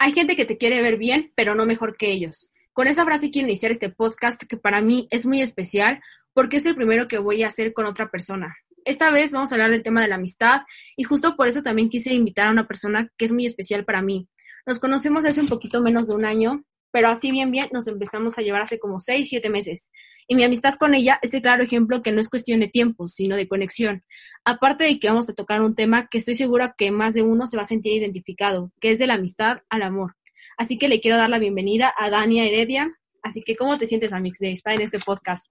Hay 0.00 0.12
gente 0.12 0.36
que 0.36 0.44
te 0.44 0.58
quiere 0.58 0.80
ver 0.80 0.96
bien, 0.96 1.32
pero 1.34 1.56
no 1.56 1.66
mejor 1.66 1.96
que 1.96 2.12
ellos. 2.12 2.52
Con 2.72 2.86
esa 2.86 3.04
frase 3.04 3.32
quiero 3.32 3.48
iniciar 3.48 3.72
este 3.72 3.90
podcast 3.90 4.40
que 4.40 4.56
para 4.56 4.80
mí 4.80 5.08
es 5.10 5.26
muy 5.26 5.42
especial 5.42 6.00
porque 6.32 6.58
es 6.58 6.66
el 6.66 6.76
primero 6.76 7.08
que 7.08 7.18
voy 7.18 7.42
a 7.42 7.48
hacer 7.48 7.72
con 7.72 7.84
otra 7.84 8.08
persona. 8.08 8.56
Esta 8.84 9.10
vez 9.10 9.32
vamos 9.32 9.50
a 9.50 9.56
hablar 9.56 9.72
del 9.72 9.82
tema 9.82 10.00
de 10.00 10.06
la 10.06 10.14
amistad 10.14 10.62
y 10.96 11.02
justo 11.02 11.34
por 11.34 11.48
eso 11.48 11.64
también 11.64 11.88
quise 11.88 12.14
invitar 12.14 12.46
a 12.46 12.52
una 12.52 12.68
persona 12.68 13.10
que 13.18 13.24
es 13.24 13.32
muy 13.32 13.44
especial 13.44 13.84
para 13.84 14.00
mí. 14.00 14.28
Nos 14.66 14.78
conocemos 14.78 15.24
hace 15.24 15.40
un 15.40 15.48
poquito 15.48 15.82
menos 15.82 16.06
de 16.06 16.14
un 16.14 16.24
año, 16.24 16.64
pero 16.90 17.08
así 17.08 17.30
bien 17.30 17.50
bien 17.50 17.68
nos 17.72 17.86
empezamos 17.86 18.38
a 18.38 18.42
llevar 18.42 18.62
hace 18.62 18.78
como 18.78 19.00
seis, 19.00 19.28
siete 19.28 19.50
meses. 19.50 19.90
Y 20.26 20.34
mi 20.34 20.44
amistad 20.44 20.74
con 20.74 20.94
ella 20.94 21.18
es 21.22 21.32
el 21.32 21.40
claro 21.40 21.62
ejemplo 21.62 22.02
que 22.02 22.12
no 22.12 22.20
es 22.20 22.28
cuestión 22.28 22.60
de 22.60 22.68
tiempo, 22.68 23.08
sino 23.08 23.34
de 23.34 23.48
conexión. 23.48 24.04
Aparte 24.44 24.84
de 24.84 25.00
que 25.00 25.08
vamos 25.08 25.28
a 25.30 25.34
tocar 25.34 25.62
un 25.62 25.74
tema 25.74 26.08
que 26.08 26.18
estoy 26.18 26.34
segura 26.34 26.74
que 26.76 26.90
más 26.90 27.14
de 27.14 27.22
uno 27.22 27.46
se 27.46 27.56
va 27.56 27.62
a 27.62 27.66
sentir 27.66 27.94
identificado, 27.94 28.70
que 28.80 28.90
es 28.90 28.98
de 28.98 29.06
la 29.06 29.14
amistad 29.14 29.62
al 29.70 29.82
amor. 29.82 30.16
Así 30.58 30.76
que 30.76 30.88
le 30.88 31.00
quiero 31.00 31.16
dar 31.16 31.30
la 31.30 31.38
bienvenida 31.38 31.94
a 31.96 32.10
Dania 32.10 32.44
Heredia. 32.44 32.92
Así 33.22 33.42
que, 33.42 33.56
¿cómo 33.56 33.78
te 33.78 33.86
sientes, 33.86 34.12
Amix, 34.12 34.38
de 34.38 34.52
estar 34.52 34.74
en 34.74 34.82
este 34.82 34.98
podcast? 34.98 35.46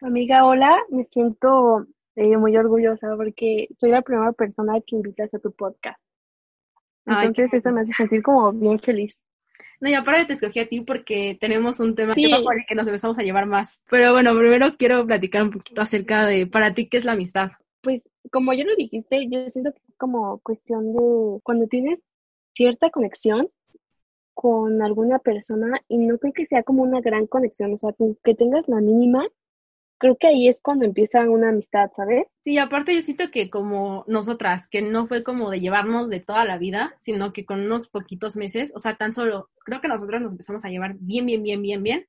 Amiga, 0.00 0.46
hola, 0.46 0.76
me 0.90 1.04
siento 1.04 1.86
eh, 2.16 2.36
muy 2.36 2.56
orgullosa 2.56 3.14
porque 3.16 3.68
soy 3.78 3.90
la 3.90 4.02
primera 4.02 4.32
persona 4.32 4.74
que 4.84 4.96
invitas 4.96 5.32
a 5.34 5.38
tu 5.38 5.52
podcast. 5.52 6.00
Entonces, 7.06 7.54
eso 7.54 7.72
me 7.72 7.82
hace 7.82 7.92
sentir 7.92 8.22
como 8.22 8.52
bien 8.52 8.78
feliz. 8.80 9.20
No, 9.80 9.90
y 9.90 9.94
aparte 9.94 10.26
te 10.26 10.32
escogí 10.34 10.60
a 10.60 10.68
ti 10.68 10.80
porque 10.80 11.36
tenemos 11.40 11.80
un 11.80 11.94
tema 11.94 12.12
que, 12.12 12.30
que 12.68 12.74
nos 12.74 12.86
empezamos 12.86 13.18
a 13.18 13.22
llevar 13.22 13.46
más. 13.46 13.82
Pero 13.90 14.12
bueno, 14.12 14.36
primero 14.36 14.76
quiero 14.76 15.06
platicar 15.06 15.42
un 15.42 15.50
poquito 15.50 15.82
acerca 15.82 16.26
de 16.26 16.46
para 16.46 16.74
ti 16.74 16.88
qué 16.88 16.98
es 16.98 17.04
la 17.04 17.12
amistad. 17.12 17.50
Pues 17.80 18.04
como 18.30 18.52
ya 18.52 18.64
lo 18.64 18.76
dijiste, 18.76 19.26
yo 19.28 19.48
siento 19.50 19.72
que 19.72 19.80
es 19.88 19.96
como 19.96 20.38
cuestión 20.40 20.92
de 20.92 21.40
cuando 21.42 21.66
tienes 21.66 21.98
cierta 22.54 22.90
conexión 22.90 23.48
con 24.34 24.82
alguna 24.82 25.18
persona 25.18 25.80
y 25.88 25.98
no 25.98 26.18
creo 26.18 26.32
que 26.32 26.46
sea 26.46 26.62
como 26.62 26.82
una 26.82 27.00
gran 27.00 27.26
conexión, 27.26 27.72
o 27.72 27.76
sea, 27.76 27.94
que 28.24 28.34
tengas 28.34 28.68
la 28.68 28.80
mínima, 28.80 29.26
creo 30.02 30.16
que 30.16 30.26
ahí 30.26 30.48
es 30.48 30.60
cuando 30.60 30.84
empieza 30.84 31.30
una 31.30 31.50
amistad, 31.50 31.88
¿sabes? 31.94 32.34
Sí, 32.40 32.58
aparte 32.58 32.92
yo 32.92 33.00
siento 33.02 33.30
que 33.30 33.50
como 33.50 34.04
nosotras, 34.08 34.68
que 34.68 34.82
no 34.82 35.06
fue 35.06 35.22
como 35.22 35.48
de 35.48 35.60
llevarnos 35.60 36.10
de 36.10 36.18
toda 36.18 36.44
la 36.44 36.58
vida, 36.58 36.96
sino 37.00 37.32
que 37.32 37.46
con 37.46 37.60
unos 37.60 37.86
poquitos 37.88 38.34
meses, 38.34 38.72
o 38.74 38.80
sea, 38.80 38.96
tan 38.96 39.14
solo, 39.14 39.48
creo 39.64 39.80
que 39.80 39.86
nosotros 39.86 40.20
nos 40.20 40.32
empezamos 40.32 40.64
a 40.64 40.70
llevar 40.70 40.96
bien, 40.98 41.24
bien, 41.24 41.44
bien, 41.44 41.62
bien, 41.62 41.84
bien, 41.84 42.06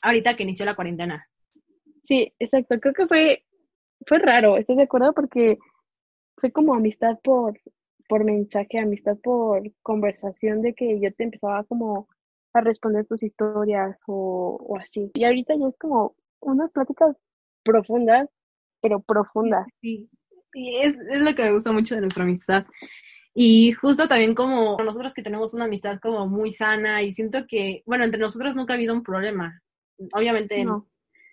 ahorita 0.00 0.36
que 0.36 0.44
inició 0.44 0.64
la 0.64 0.74
cuarentena. 0.74 1.28
Sí, 2.04 2.32
exacto, 2.38 2.80
creo 2.80 2.94
que 2.94 3.06
fue, 3.06 3.44
fue 4.06 4.20
raro, 4.20 4.56
estoy 4.56 4.76
de 4.76 4.84
acuerdo 4.84 5.12
porque 5.12 5.58
fue 6.38 6.50
como 6.50 6.74
amistad 6.74 7.18
por, 7.22 7.60
por 8.08 8.24
mensaje, 8.24 8.78
amistad 8.78 9.18
por 9.22 9.70
conversación 9.82 10.62
de 10.62 10.72
que 10.72 10.98
yo 10.98 11.12
te 11.12 11.24
empezaba 11.24 11.62
como 11.64 12.08
a 12.54 12.62
responder 12.62 13.04
tus 13.04 13.22
historias 13.22 14.02
o, 14.06 14.56
o 14.66 14.78
así. 14.78 15.10
Y 15.12 15.24
ahorita 15.24 15.54
ya 15.58 15.68
es 15.68 15.76
como 15.76 16.14
unas 16.40 16.72
pláticas 16.72 17.16
profundas, 17.64 18.28
pero 18.80 18.98
profundas. 19.00 19.66
Sí, 19.80 20.08
sí. 20.52 20.76
es, 20.82 20.94
es 21.10 21.20
lo 21.20 21.34
que 21.34 21.42
me 21.42 21.52
gusta 21.52 21.72
mucho 21.72 21.94
de 21.94 22.02
nuestra 22.02 22.24
amistad. 22.24 22.66
Y 23.34 23.72
justo 23.72 24.06
también 24.06 24.34
como 24.34 24.76
nosotros 24.76 25.12
que 25.12 25.22
tenemos 25.22 25.54
una 25.54 25.64
amistad 25.64 25.98
como 26.00 26.28
muy 26.28 26.52
sana 26.52 27.02
y 27.02 27.10
siento 27.10 27.46
que, 27.48 27.82
bueno, 27.84 28.04
entre 28.04 28.20
nosotros 28.20 28.54
nunca 28.54 28.74
ha 28.74 28.76
habido 28.76 28.94
un 28.94 29.02
problema. 29.02 29.60
Obviamente, 30.12 30.64
no. 30.64 30.88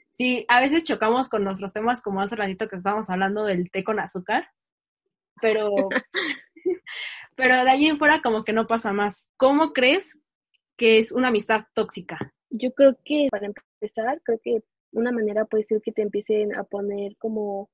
sí, 0.10 0.46
a 0.48 0.62
veces 0.62 0.84
chocamos 0.84 1.30
con 1.30 1.44
nuestros 1.44 1.74
temas 1.74 2.02
como 2.02 2.22
hace 2.22 2.36
ratito 2.36 2.68
que 2.68 2.76
estábamos 2.76 3.10
hablando 3.10 3.44
del 3.44 3.70
té 3.70 3.84
con 3.84 4.00
azúcar, 4.00 4.50
pero 5.40 5.70
Pero 7.36 7.64
de 7.64 7.70
allí 7.70 7.88
en 7.88 7.98
fuera 7.98 8.22
como 8.22 8.44
que 8.44 8.54
no 8.54 8.68
pasa 8.68 8.94
más. 8.94 9.32
¿Cómo 9.38 9.74
crees 9.74 10.20
que 10.78 10.98
es 10.98 11.12
una 11.12 11.30
amistad 11.30 11.66
tóxica? 11.74 12.34
Yo 12.50 12.74
creo 12.74 12.98
que 13.04 13.28
para 13.32 13.48
empezar, 13.48 14.22
creo 14.24 14.40
que 14.44 14.64
una 14.92 15.12
manera 15.12 15.46
puede 15.46 15.64
ser 15.64 15.82
que 15.82 15.92
te 15.92 16.02
empiecen 16.02 16.56
a 16.56 16.64
poner 16.64 17.18
como 17.18 17.70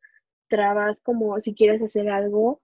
trabas, 0.47 1.01
como 1.01 1.39
si 1.39 1.53
quieres 1.53 1.81
hacer 1.81 2.09
algo, 2.09 2.61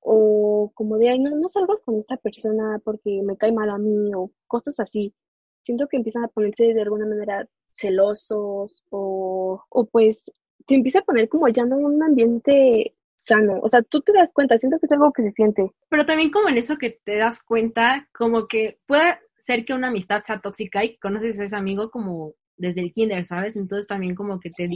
o 0.00 0.70
como 0.74 0.98
de, 0.98 1.10
ay, 1.10 1.18
no, 1.18 1.30
no 1.36 1.48
salgas 1.48 1.82
con 1.82 1.98
esta 1.98 2.16
persona 2.18 2.80
porque 2.84 3.22
me 3.24 3.36
cae 3.36 3.52
mal 3.52 3.70
a 3.70 3.78
mí, 3.78 4.12
o 4.14 4.30
cosas 4.46 4.78
así. 4.80 5.14
Siento 5.62 5.88
que 5.88 5.96
empiezan 5.96 6.24
a 6.24 6.28
ponerse 6.28 6.74
de 6.74 6.82
alguna 6.82 7.06
manera 7.06 7.48
celosos, 7.74 8.84
o, 8.90 9.64
o 9.68 9.86
pues 9.86 10.22
se 10.68 10.74
empieza 10.74 11.00
a 11.00 11.04
poner 11.04 11.28
como 11.28 11.48
ya 11.48 11.64
no 11.64 11.76
un 11.78 12.02
ambiente 12.02 12.94
sano. 13.16 13.60
O 13.62 13.68
sea, 13.68 13.82
tú 13.82 14.00
te 14.02 14.12
das 14.12 14.32
cuenta, 14.32 14.58
siento 14.58 14.78
que 14.78 14.86
es 14.86 14.92
algo 14.92 15.12
que 15.12 15.22
se 15.22 15.32
siente. 15.32 15.70
Pero 15.88 16.04
también 16.04 16.30
como 16.30 16.48
en 16.48 16.58
eso 16.58 16.76
que 16.76 16.90
te 16.90 17.16
das 17.16 17.42
cuenta, 17.42 18.08
como 18.12 18.46
que 18.46 18.78
puede 18.86 19.18
ser 19.38 19.64
que 19.64 19.74
una 19.74 19.88
amistad 19.88 20.22
sea 20.22 20.40
tóxica 20.40 20.84
y 20.84 20.92
que 20.92 20.98
conoces 20.98 21.38
a 21.38 21.44
ese 21.44 21.56
amigo 21.56 21.90
como 21.90 22.34
desde 22.56 22.80
el 22.80 22.92
kinder, 22.92 23.24
¿sabes? 23.24 23.56
Entonces 23.56 23.86
también 23.86 24.14
como 24.14 24.40
que 24.40 24.50
te 24.50 24.68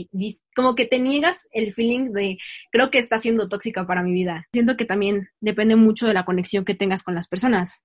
como 0.55 0.75
que 0.75 0.85
te 0.85 0.99
niegas 0.99 1.47
el 1.51 1.73
feeling 1.73 2.11
de 2.11 2.37
creo 2.71 2.91
que 2.91 2.99
está 2.99 3.17
siendo 3.17 3.49
tóxica 3.49 3.85
para 3.85 4.03
mi 4.03 4.13
vida. 4.13 4.47
Siento 4.53 4.77
que 4.77 4.85
también 4.85 5.29
depende 5.39 5.75
mucho 5.75 6.07
de 6.07 6.13
la 6.13 6.25
conexión 6.25 6.65
que 6.65 6.75
tengas 6.75 7.03
con 7.03 7.15
las 7.15 7.27
personas. 7.27 7.83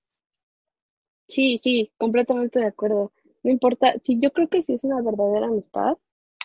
Sí, 1.27 1.57
sí, 1.57 1.91
completamente 1.97 2.59
de 2.59 2.67
acuerdo. 2.67 3.11
No 3.43 3.51
importa, 3.51 3.95
sí, 4.01 4.19
yo 4.19 4.31
creo 4.31 4.47
que 4.47 4.63
si 4.63 4.73
es 4.73 4.83
una 4.83 5.01
verdadera 5.01 5.47
amistad, 5.47 5.97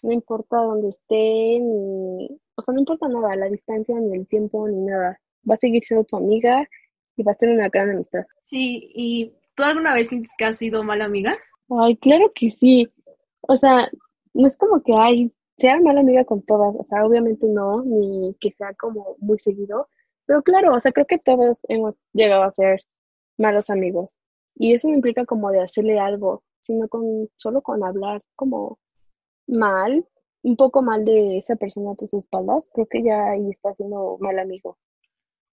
no 0.02 0.12
importa 0.12 0.56
dónde 0.56 0.88
estén, 0.88 1.62
o 2.54 2.62
sea, 2.62 2.74
no 2.74 2.80
importa 2.80 3.08
nada, 3.08 3.36
la 3.36 3.48
distancia, 3.48 3.94
ni 3.98 4.16
el 4.16 4.26
tiempo, 4.26 4.68
ni 4.68 4.80
nada. 4.82 5.20
Va 5.48 5.54
a 5.54 5.58
seguir 5.58 5.82
siendo 5.84 6.04
tu 6.04 6.16
amiga 6.16 6.68
y 7.16 7.22
va 7.22 7.32
a 7.32 7.34
ser 7.34 7.50
una 7.50 7.68
gran 7.68 7.90
amistad. 7.90 8.24
Sí, 8.42 8.90
¿y 8.94 9.32
tú 9.54 9.62
alguna 9.62 9.94
vez 9.94 10.08
sientes 10.08 10.30
que 10.36 10.44
has 10.44 10.56
sido 10.56 10.82
mala 10.82 11.04
amiga? 11.04 11.36
Ay, 11.68 11.96
claro 11.96 12.32
que 12.34 12.50
sí. 12.50 12.88
O 13.42 13.56
sea, 13.56 13.90
no 14.34 14.48
es 14.48 14.56
como 14.56 14.82
que 14.82 14.94
hay, 14.94 15.32
sea 15.58 15.80
mala 15.80 16.00
amiga 16.00 16.24
con 16.24 16.42
todas, 16.42 16.74
o 16.76 16.82
sea, 16.84 17.04
obviamente 17.04 17.46
no, 17.46 17.82
ni 17.82 18.34
que 18.40 18.52
sea 18.52 18.74
como 18.74 19.16
muy 19.18 19.38
seguido, 19.38 19.88
pero 20.26 20.42
claro, 20.42 20.74
o 20.74 20.80
sea, 20.80 20.92
creo 20.92 21.06
que 21.06 21.18
todos 21.18 21.60
hemos 21.68 21.96
llegado 22.12 22.44
a 22.44 22.52
ser 22.52 22.80
malos 23.38 23.70
amigos. 23.70 24.16
Y 24.54 24.74
eso 24.74 24.88
no 24.88 24.94
implica 24.94 25.24
como 25.24 25.50
de 25.50 25.60
hacerle 25.62 25.98
algo, 25.98 26.44
sino 26.60 26.88
con 26.88 27.28
solo 27.36 27.62
con 27.62 27.82
hablar 27.82 28.22
como 28.36 28.78
mal, 29.46 30.06
un 30.42 30.56
poco 30.56 30.82
mal 30.82 31.04
de 31.04 31.38
esa 31.38 31.56
persona 31.56 31.92
a 31.92 31.96
tus 31.96 32.14
espaldas, 32.14 32.70
creo 32.72 32.86
que 32.86 33.02
ya 33.02 33.30
ahí 33.30 33.50
está 33.50 33.74
siendo 33.74 34.18
mal 34.20 34.38
amigo. 34.38 34.78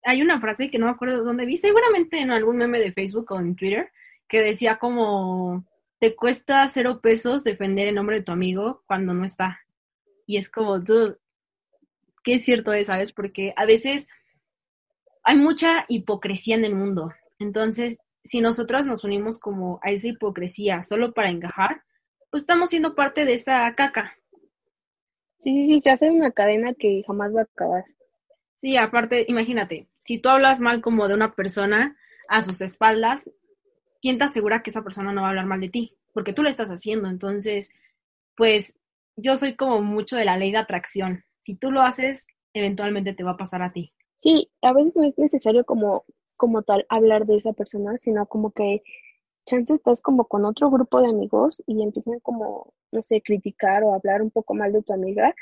Hay 0.04 0.22
una 0.22 0.40
frase 0.40 0.70
que 0.70 0.78
no 0.78 0.86
me 0.86 0.92
acuerdo 0.92 1.24
dónde 1.24 1.46
vi, 1.46 1.58
seguramente 1.58 2.20
en 2.20 2.32
algún 2.32 2.58
meme 2.58 2.80
de 2.80 2.94
Facebook 2.94 3.32
o 3.32 3.40
en 3.40 3.56
Twitter, 3.56 3.90
que 4.28 4.42
decía 4.42 4.78
como, 4.78 5.66
te 6.00 6.16
cuesta 6.16 6.68
cero 6.70 7.00
pesos 7.02 7.44
defender 7.44 7.88
el 7.88 7.96
nombre 7.96 8.18
de 8.18 8.24
tu 8.24 8.32
amigo 8.32 8.84
cuando 8.86 9.14
no 9.14 9.26
está. 9.26 9.60
Y 10.26 10.38
es 10.38 10.50
como, 10.50 10.80
dude, 10.80 11.18
qué 12.24 12.40
cierto 12.40 12.74
es, 12.74 12.88
¿sabes? 12.88 13.14
Porque 13.14 13.54
a 13.56 13.66
veces 13.66 14.08
hay 15.24 15.38
mucha 15.38 15.86
hipocresía 15.88 16.56
en 16.56 16.66
el 16.66 16.76
mundo. 16.76 17.14
Entonces, 17.40 18.00
si 18.24 18.42
nosotros 18.42 18.86
nos 18.86 19.04
unimos 19.04 19.40
como 19.40 19.80
a 19.82 19.92
esa 19.92 20.08
hipocresía 20.08 20.84
solo 20.84 21.14
para 21.14 21.30
encajar, 21.30 21.84
pues 22.30 22.44
estamos 22.44 22.70
siendo 22.70 22.96
parte 22.96 23.26
de 23.26 23.34
esa 23.34 23.72
caca. 23.74 24.18
Sí, 25.40 25.54
sí, 25.54 25.68
sí, 25.68 25.80
se 25.80 25.92
hace 25.92 26.10
una 26.10 26.32
cadena 26.32 26.74
que 26.74 27.04
jamás 27.06 27.34
va 27.34 27.42
a 27.42 27.44
acabar. 27.44 27.86
Sí, 28.56 28.76
aparte, 28.76 29.26
imagínate, 29.28 29.88
si 30.04 30.20
tú 30.20 30.30
hablas 30.30 30.60
mal 30.60 30.82
como 30.82 31.08
de 31.08 31.14
una 31.14 31.36
persona 31.36 31.96
a 32.28 32.42
sus 32.42 32.62
espaldas, 32.62 33.30
¿quién 34.02 34.18
te 34.18 34.26
asegura 34.26 34.64
que 34.64 34.70
esa 34.70 34.84
persona 34.84 35.12
no 35.12 35.22
va 35.22 35.28
a 35.28 35.30
hablar 35.32 35.46
mal 35.46 35.62
de 35.62 35.70
ti? 35.70 35.98
Porque 36.14 36.34
tú 36.34 36.44
lo 36.44 36.50
estás 36.50 36.70
haciendo. 36.70 37.10
Entonces, 37.10 37.74
pues 38.36 38.80
yo 39.16 39.36
soy 39.38 39.56
como 39.56 39.82
mucho 39.82 40.16
de 40.16 40.26
la 40.26 40.38
ley 40.38 40.52
de 40.52 40.58
atracción. 40.58 41.24
Si 41.42 41.56
tú 41.56 41.72
lo 41.72 41.82
haces, 41.82 42.28
eventualmente 42.54 43.14
te 43.14 43.24
va 43.24 43.32
a 43.32 43.38
pasar 43.38 43.62
a 43.62 43.72
ti. 43.72 43.94
Sí, 44.20 44.50
a 44.62 44.74
veces 44.74 44.96
no 44.96 45.04
es 45.04 45.18
necesario 45.18 45.64
como, 45.66 46.06
como 46.36 46.64
tal 46.64 46.86
hablar 46.90 47.26
de 47.26 47.38
esa 47.38 47.54
persona, 47.54 47.98
sino 47.98 48.26
como 48.26 48.52
que 48.52 48.82
chance 49.46 49.74
estás 49.74 50.02
como 50.02 50.26
con 50.26 50.46
otro 50.46 50.70
grupo 50.70 51.02
de 51.02 51.08
amigos 51.08 51.64
y 51.66 51.82
empiezan 51.82 52.20
como, 52.20 52.74
no 52.92 53.02
sé, 53.04 53.22
criticar 53.22 53.84
o 53.84 53.94
hablar 53.94 54.22
un 54.22 54.32
poco 54.32 54.54
mal 54.54 54.74
de 54.74 54.84
tu 54.84 54.94
amiga 54.94 55.34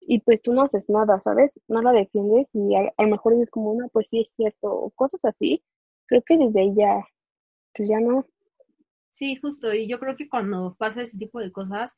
y 0.00 0.20
pues 0.20 0.40
tú 0.42 0.52
no 0.54 0.62
haces 0.62 0.88
nada, 0.88 1.20
¿sabes? 1.22 1.60
No 1.68 1.82
la 1.82 1.92
defiendes 1.92 2.48
y 2.54 2.74
a, 2.76 2.92
lo 2.98 3.08
mejor 3.08 3.34
dices 3.34 3.50
como 3.50 3.72
una, 3.72 3.88
pues 3.88 4.08
sí 4.08 4.20
es 4.20 4.30
cierto, 4.30 4.92
cosas 4.96 5.24
así. 5.24 5.62
Creo 6.06 6.22
que 6.22 6.38
desde 6.38 6.60
ahí 6.60 6.74
ya, 6.74 7.04
pues 7.78 7.88
ya 7.88 8.00
no. 8.00 8.26
Sí, 9.12 9.36
justo, 9.36 9.72
y 9.72 9.88
yo 9.88 9.98
creo 9.98 10.16
que 10.16 10.28
cuando 10.28 10.76
pasa 10.78 11.02
ese 11.02 11.16
tipo 11.16 11.40
de 11.40 11.52
cosas, 11.52 11.96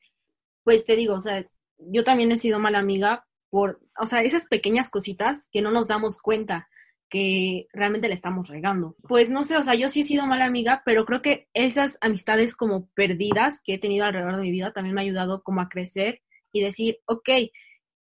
pues 0.63 0.85
te 0.85 0.95
digo, 0.95 1.15
o 1.15 1.19
sea, 1.19 1.45
yo 1.77 2.03
también 2.03 2.31
he 2.31 2.37
sido 2.37 2.59
mala 2.59 2.79
amiga 2.79 3.25
por, 3.49 3.81
o 3.99 4.05
sea, 4.05 4.21
esas 4.21 4.47
pequeñas 4.47 4.89
cositas 4.89 5.49
que 5.51 5.61
no 5.61 5.71
nos 5.71 5.87
damos 5.87 6.21
cuenta 6.21 6.69
que 7.09 7.67
realmente 7.73 8.07
le 8.07 8.13
estamos 8.13 8.47
regando. 8.47 8.95
Pues 9.07 9.29
no 9.29 9.43
sé, 9.43 9.57
o 9.57 9.63
sea, 9.63 9.75
yo 9.75 9.89
sí 9.89 10.01
he 10.01 10.03
sido 10.03 10.25
mala 10.25 10.45
amiga, 10.45 10.81
pero 10.85 11.05
creo 11.05 11.21
que 11.21 11.47
esas 11.53 11.97
amistades 12.01 12.55
como 12.55 12.87
perdidas 12.95 13.61
que 13.63 13.73
he 13.73 13.79
tenido 13.79 14.05
alrededor 14.05 14.37
de 14.37 14.43
mi 14.43 14.51
vida 14.51 14.71
también 14.71 14.95
me 14.95 15.01
ha 15.01 15.03
ayudado 15.03 15.43
como 15.43 15.61
a 15.61 15.69
crecer 15.69 16.21
y 16.53 16.61
decir, 16.61 16.99
ok, 17.05 17.29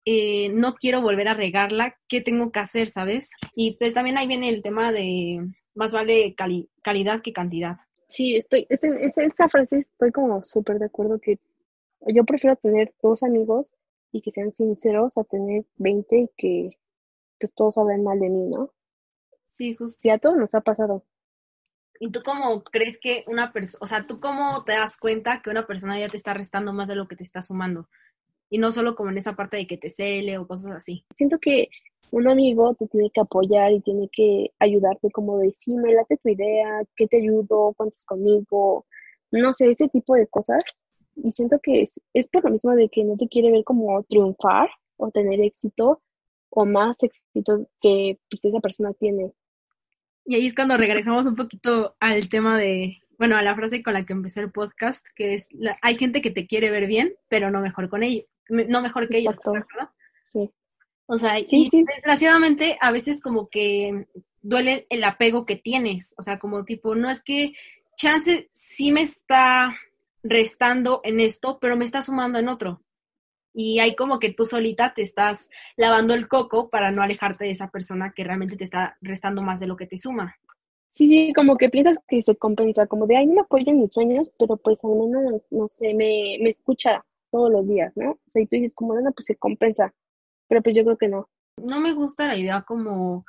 eh, 0.06 0.50
no 0.50 0.76
quiero 0.76 1.02
volver 1.02 1.30
a 1.30 1.34
regarla, 1.34 1.98
¿qué 2.08 2.22
tengo 2.22 2.52
que 2.52 2.60
hacer, 2.60 2.90
sabes? 2.90 3.32
Y 3.56 3.78
pues 3.78 3.94
también 3.94 4.18
ahí 4.18 4.28
viene 4.28 4.50
el 4.50 4.62
tema 4.62 4.92
de 4.92 5.40
más 5.76 5.92
vale 5.92 6.36
calidad 6.36 7.22
que 7.22 7.34
cantidad. 7.34 7.78
Sí, 8.08 8.36
estoy, 8.36 8.68
es, 8.70 8.84
esa 8.84 9.50
frase 9.50 9.80
estoy 9.80 10.12
como 10.12 10.44
súper 10.44 10.80
de 10.80 10.86
acuerdo 10.86 11.20
que 11.20 11.40
yo 12.08 12.24
prefiero 12.26 12.56
tener 12.56 12.94
dos 13.02 13.24
amigos 13.24 13.76
y 14.12 14.22
que 14.22 14.32
sean 14.32 14.52
sinceros 14.54 15.18
a 15.18 15.24
tener 15.24 15.66
20 15.78 16.18
y 16.18 16.30
que 16.38 16.78
pues 17.40 17.54
todos 17.54 17.78
hablen 17.78 18.04
mal 18.04 18.20
de 18.20 18.30
mí, 18.30 18.50
¿no? 18.50 18.72
Sí, 19.46 19.76
justo. 19.76 20.00
Sí, 20.02 20.10
a 20.10 20.18
todos 20.18 20.38
nos 20.38 20.54
ha 20.56 20.62
pasado. 20.62 21.04
¿Y 22.00 22.12
tú 22.12 22.22
cómo 22.24 22.64
crees 22.64 23.00
que 23.00 23.24
una 23.28 23.52
persona, 23.52 23.80
o 23.84 23.88
sea, 23.88 24.06
tú 24.06 24.20
cómo 24.20 24.64
te 24.64 24.74
das 24.74 24.98
cuenta 24.98 25.42
que 25.42 25.50
una 25.50 25.66
persona 25.66 26.00
ya 26.00 26.10
te 26.10 26.18
está 26.18 26.34
restando 26.34 26.74
más 26.74 26.88
de 26.88 26.96
lo 26.96 27.08
que 27.08 27.16
te 27.16 27.24
está 27.24 27.42
sumando? 27.42 27.88
Y 28.54 28.60
no 28.60 28.72
solo 28.72 28.94
como 28.94 29.10
en 29.10 29.18
esa 29.18 29.36
parte 29.36 29.58
de 29.58 29.66
que 29.66 29.80
te 29.80 29.90
cele 29.90 30.38
o 30.38 30.48
cosas 30.48 30.74
así. 30.74 31.04
Siento 31.16 31.40
que 31.40 31.70
un 32.12 32.28
amigo 32.28 32.76
te 32.76 32.86
tiene 32.88 33.10
que 33.10 33.22
apoyar 33.22 33.72
y 33.72 33.82
tiene 33.82 34.08
que 34.12 34.52
ayudarte 34.60 35.10
como 35.10 35.40
de, 35.40 35.50
sí, 35.56 35.72
me 35.72 35.92
late 35.92 36.18
tu 36.18 36.30
idea, 36.30 36.84
que 36.96 37.08
te 37.08 37.18
ayudo, 37.18 37.74
cuentas 37.76 38.06
conmigo, 38.06 38.86
no 39.32 39.54
sé, 39.54 39.72
ese 39.72 39.90
tipo 39.90 40.14
de 40.14 40.28
cosas. 40.28 40.64
Y 41.16 41.32
siento 41.32 41.58
que 41.64 41.82
es, 41.82 42.00
es 42.14 42.28
por 42.28 42.44
lo 42.44 42.52
mismo 42.52 42.76
de 42.76 42.90
que 42.90 43.04
no 43.04 43.18
te 43.18 43.28
quiere 43.28 43.50
ver 43.50 43.64
como 43.64 44.04
triunfar 44.04 44.70
o 44.98 45.10
tener 45.10 45.42
éxito 45.42 46.04
o 46.52 46.64
más 46.64 47.02
éxito 47.02 47.68
que 47.82 48.20
pues, 48.30 48.46
esa 48.46 48.60
persona 48.60 48.94
tiene. 48.94 49.32
Y 50.26 50.36
ahí 50.36 50.46
es 50.46 50.54
cuando 50.54 50.78
regresamos 50.78 51.26
un 51.26 51.34
poquito 51.34 51.96
al 52.00 52.30
tema 52.30 52.60
de, 52.60 53.00
bueno, 53.18 53.36
a 53.36 53.42
la 53.42 53.56
frase 53.56 53.82
con 53.82 53.94
la 53.94 54.06
que 54.06 54.14
empecé 54.14 54.42
el 54.42 54.52
podcast, 54.52 55.08
que 55.16 55.34
es, 55.34 55.50
hay 55.82 55.98
gente 55.98 56.22
que 56.22 56.30
te 56.30 56.46
quiere 56.46 56.70
ver 56.70 56.86
bien, 56.86 57.16
pero 57.30 57.50
no 57.50 57.62
mejor 57.62 57.90
con 57.90 58.04
ellos, 58.04 58.26
no 58.50 58.82
mejor 58.82 59.08
que 59.08 59.20
ellos, 59.20 59.36
Sí. 60.32 60.52
O 61.06 61.18
sea, 61.18 61.40
y 61.40 61.70
desgraciadamente 61.86 62.78
a 62.80 62.92
veces 62.92 63.22
como 63.22 63.50
que 63.50 64.08
duele 64.42 64.88
el 64.90 65.04
apego 65.04 65.46
que 65.46 65.56
tienes, 65.56 66.14
o 66.18 66.24
sea, 66.24 66.40
como 66.40 66.66
tipo, 66.66 66.96
no 66.96 67.10
es 67.10 67.22
que 67.22 67.54
chance 67.98 68.50
sí 68.54 68.92
me 68.92 69.02
está 69.02 69.76
restando 70.24 71.02
en 71.04 71.20
esto, 71.20 71.60
pero 71.60 71.76
me 71.76 71.86
está 71.86 72.02
sumando 72.02 72.40
en 72.40 72.48
otro. 72.48 72.82
Y 73.54 73.80
hay 73.80 73.96
como 73.96 74.20
que 74.20 74.34
tú 74.34 74.46
solita 74.46 74.94
te 74.96 75.04
estás 75.04 75.50
lavando 75.78 76.14
el 76.14 76.28
coco 76.28 76.70
para 76.70 76.92
no 76.92 77.04
alejarte 77.04 77.46
de 77.46 77.52
esa 77.52 77.70
persona 77.70 78.12
que 78.16 78.24
realmente 78.24 78.56
te 78.56 78.64
está 78.64 78.98
restando 79.02 79.42
más 79.42 79.60
de 79.60 79.68
lo 79.68 79.78
que 79.78 79.86
te 79.86 79.98
suma. 79.98 80.36
Sí, 80.90 81.08
sí, 81.08 81.34
como 81.34 81.58
que 81.58 81.70
piensas 81.70 81.98
que 82.08 82.22
se 82.22 82.36
compensa, 82.36 82.88
como 82.88 83.08
de, 83.08 83.18
ay, 83.18 83.28
no 83.28 83.34
me 83.34 83.42
apoyo 83.42 83.66
en 83.68 83.80
mis 83.80 83.92
sueños, 83.92 84.32
pero 84.38 84.58
pues 84.58 84.84
al 84.84 84.92
menos, 84.92 85.42
no 85.50 85.68
sé, 85.68 85.94
me, 85.94 86.38
me 86.40 86.50
escucha 86.50 87.04
todos 87.34 87.52
los 87.52 87.68
días, 87.68 87.92
¿no? 87.98 88.12
O 88.12 88.20
sea, 88.28 88.44
y 88.44 88.46
tú 88.46 88.56
dices, 88.56 88.76
como, 88.76 88.94
no, 88.94 89.12
pues 89.12 89.26
se 89.26 89.36
compensa 89.36 89.92
pero 90.48 90.62
pues 90.62 90.76
yo 90.76 90.84
creo 90.84 90.98
que 90.98 91.08
no. 91.08 91.30
No 91.58 91.80
me 91.80 91.94
gusta 91.94 92.28
la 92.28 92.38
idea 92.38 92.62
como 92.62 93.26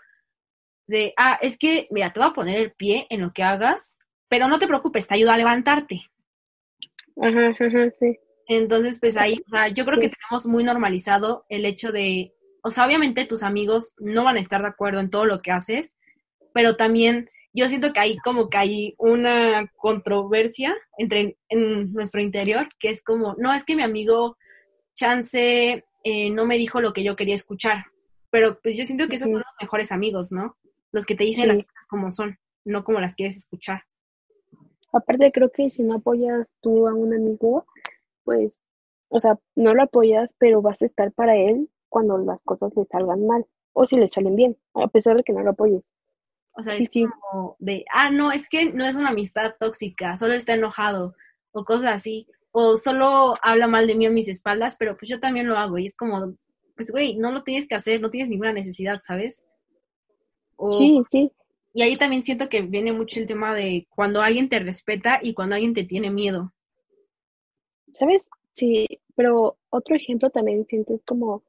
de, 0.86 1.14
ah, 1.16 1.38
es 1.40 1.58
que, 1.58 1.88
mira, 1.90 2.12
te 2.12 2.20
voy 2.20 2.28
a 2.28 2.34
poner 2.34 2.60
el 2.60 2.72
pie 2.72 3.06
en 3.08 3.22
lo 3.22 3.32
que 3.32 3.42
hagas, 3.42 3.98
pero 4.28 4.46
no 4.46 4.58
te 4.58 4.66
preocupes, 4.66 5.06
te 5.06 5.14
ayuda 5.14 5.32
a 5.32 5.38
levantarte. 5.38 6.02
Ajá, 7.20 7.48
ajá, 7.58 7.90
sí. 7.92 8.18
Entonces, 8.46 8.98
pues 9.00 9.16
ahí, 9.16 9.42
o 9.46 9.50
sea, 9.50 9.68
yo 9.68 9.86
creo 9.86 9.98
que 9.98 10.10
tenemos 10.10 10.46
muy 10.46 10.64
normalizado 10.64 11.46
el 11.48 11.64
hecho 11.64 11.92
de, 11.92 12.34
o 12.62 12.70
sea, 12.70 12.84
obviamente 12.84 13.24
tus 13.24 13.42
amigos 13.42 13.94
no 13.98 14.24
van 14.24 14.36
a 14.36 14.40
estar 14.40 14.60
de 14.60 14.68
acuerdo 14.68 15.00
en 15.00 15.08
todo 15.08 15.24
lo 15.24 15.40
que 15.40 15.50
haces, 15.50 15.94
pero 16.52 16.76
también 16.76 17.30
yo 17.54 17.68
siento 17.68 17.92
que 17.92 18.00
hay 18.00 18.16
como 18.18 18.50
que 18.50 18.58
hay 18.58 18.94
una 18.98 19.70
controversia 19.76 20.74
entre 20.98 21.38
en 21.48 21.92
nuestro 21.92 22.20
interior, 22.20 22.68
que 22.80 22.90
es 22.90 23.02
como, 23.02 23.34
no, 23.38 23.54
es 23.54 23.64
que 23.64 23.76
mi 23.76 23.84
amigo 23.84 24.36
chance 24.96 25.84
eh, 26.02 26.30
no 26.30 26.46
me 26.46 26.58
dijo 26.58 26.80
lo 26.80 26.92
que 26.92 27.04
yo 27.04 27.14
quería 27.14 27.36
escuchar. 27.36 27.84
Pero 28.30 28.58
pues 28.60 28.76
yo 28.76 28.84
siento 28.84 29.06
que 29.06 29.16
esos 29.16 29.30
son 29.30 29.38
los 29.38 29.54
mejores 29.60 29.92
amigos, 29.92 30.32
¿no? 30.32 30.56
Los 30.90 31.06
que 31.06 31.14
te 31.14 31.22
dicen 31.22 31.46
las 31.46 31.58
cosas 31.58 31.86
como 31.88 32.10
son, 32.10 32.38
no 32.64 32.82
como 32.82 33.00
las 33.00 33.14
quieres 33.14 33.36
escuchar. 33.36 33.82
Aparte, 34.92 35.30
creo 35.30 35.50
que 35.50 35.70
si 35.70 35.84
no 35.84 35.94
apoyas 35.94 36.56
tú 36.60 36.88
a 36.88 36.94
un 36.94 37.14
amigo, 37.14 37.66
pues, 38.24 38.60
o 39.08 39.20
sea, 39.20 39.38
no 39.54 39.74
lo 39.74 39.84
apoyas, 39.84 40.34
pero 40.38 40.60
vas 40.60 40.82
a 40.82 40.86
estar 40.86 41.12
para 41.12 41.36
él 41.36 41.68
cuando 41.88 42.18
las 42.18 42.42
cosas 42.42 42.72
le 42.76 42.84
salgan 42.86 43.24
mal 43.26 43.46
o 43.72 43.86
si 43.86 43.96
le 43.96 44.08
salen 44.08 44.34
bien, 44.34 44.56
a 44.74 44.88
pesar 44.88 45.16
de 45.16 45.22
que 45.22 45.32
no 45.32 45.42
lo 45.42 45.50
apoyes. 45.50 45.90
O 46.56 46.62
sea, 46.62 46.76
es 46.76 46.90
como 46.92 47.56
de, 47.58 47.84
ah, 47.92 48.10
no, 48.10 48.30
es 48.30 48.48
que 48.48 48.66
no 48.66 48.86
es 48.86 48.94
una 48.96 49.10
amistad 49.10 49.54
tóxica, 49.58 50.16
solo 50.16 50.34
está 50.34 50.54
enojado 50.54 51.14
o 51.52 51.64
cosas 51.64 51.94
así 51.94 52.28
o 52.56 52.76
solo 52.76 53.34
habla 53.42 53.66
mal 53.66 53.88
de 53.88 53.96
mí 53.96 54.06
a 54.06 54.10
mis 54.10 54.28
espaldas, 54.28 54.76
pero 54.78 54.96
pues 54.96 55.08
yo 55.08 55.18
también 55.18 55.48
lo 55.48 55.58
hago 55.58 55.76
y 55.76 55.86
es 55.86 55.96
como, 55.96 56.34
pues 56.76 56.92
güey, 56.92 57.16
no 57.16 57.32
lo 57.32 57.42
tienes 57.42 57.66
que 57.66 57.74
hacer, 57.74 58.00
no 58.00 58.10
tienes 58.10 58.30
ninguna 58.30 58.52
necesidad, 58.52 59.00
¿sabes? 59.02 59.44
sí, 60.70 61.00
sí. 61.10 61.32
Y 61.72 61.82
ahí 61.82 61.96
también 61.96 62.22
siento 62.22 62.48
que 62.48 62.62
viene 62.62 62.92
mucho 62.92 63.18
el 63.18 63.26
tema 63.26 63.52
de 63.52 63.88
cuando 63.90 64.22
alguien 64.22 64.48
te 64.48 64.60
respeta 64.60 65.18
y 65.20 65.34
cuando 65.34 65.56
alguien 65.56 65.74
te 65.74 65.82
tiene 65.82 66.10
miedo. 66.10 66.52
¿Sabes? 67.92 68.30
Sí, 68.52 68.86
pero 69.16 69.56
otro 69.70 69.96
ejemplo 69.96 70.30
también 70.30 70.64
sientes 70.66 71.02
como 71.04 71.42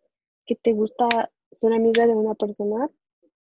que 0.48 0.56
te 0.56 0.74
gusta 0.74 1.08
ser 1.52 1.72
amiga 1.74 2.08
de 2.08 2.16
una 2.16 2.34
persona, 2.34 2.90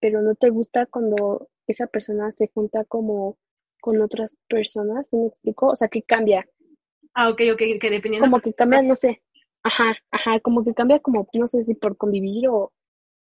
pero 0.05 0.21
no 0.21 0.35
te 0.35 0.51
gusta 0.51 0.85
cuando 0.85 1.49
esa 1.65 1.87
persona 1.87 2.31
se 2.31 2.51
junta 2.53 2.85
como 2.85 3.39
con 3.81 3.99
otras 4.03 4.37
personas, 4.47 5.09
¿sí 5.09 5.17
me 5.17 5.25
explico? 5.25 5.69
O 5.69 5.75
sea, 5.75 5.87
que 5.87 6.03
cambia, 6.03 6.47
Ah, 7.15 7.29
ok, 7.29 7.41
ok, 7.53 7.61
que 7.81 7.89
dependiendo. 7.89 8.27
Como 8.27 8.39
que 8.39 8.53
cambia, 8.53 8.83
no 8.83 8.95
sé. 8.95 9.23
Ajá, 9.63 9.95
ajá, 10.11 10.39
como 10.41 10.63
que 10.63 10.75
cambia 10.75 10.99
como, 10.99 11.27
no 11.33 11.47
sé 11.47 11.63
si 11.63 11.73
por 11.73 11.97
convivir 11.97 12.49
o, 12.49 12.71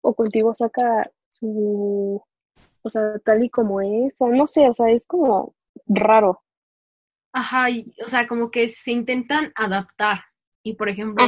o 0.03 0.15
contigo 0.15 0.55
saca 0.55 1.11
su, 1.29 2.23
o 2.83 2.89
sea, 2.89 3.19
tal 3.25 3.43
y 3.43 3.51
como 3.51 3.81
es, 3.81 4.15
o 4.21 4.29
no 4.29 4.47
sé, 4.47 4.69
o 4.69 4.73
sea, 4.73 4.89
es 4.93 5.05
como 5.05 5.57
raro. 5.89 6.45
Ajá, 7.33 7.71
y, 7.71 7.93
o 8.05 8.09
sea, 8.09 8.29
como 8.29 8.53
que 8.53 8.69
se 8.69 8.93
intentan 8.93 9.51
adaptar. 9.57 10.21
Y 10.63 10.75
por 10.75 10.89
ejemplo, 10.89 11.27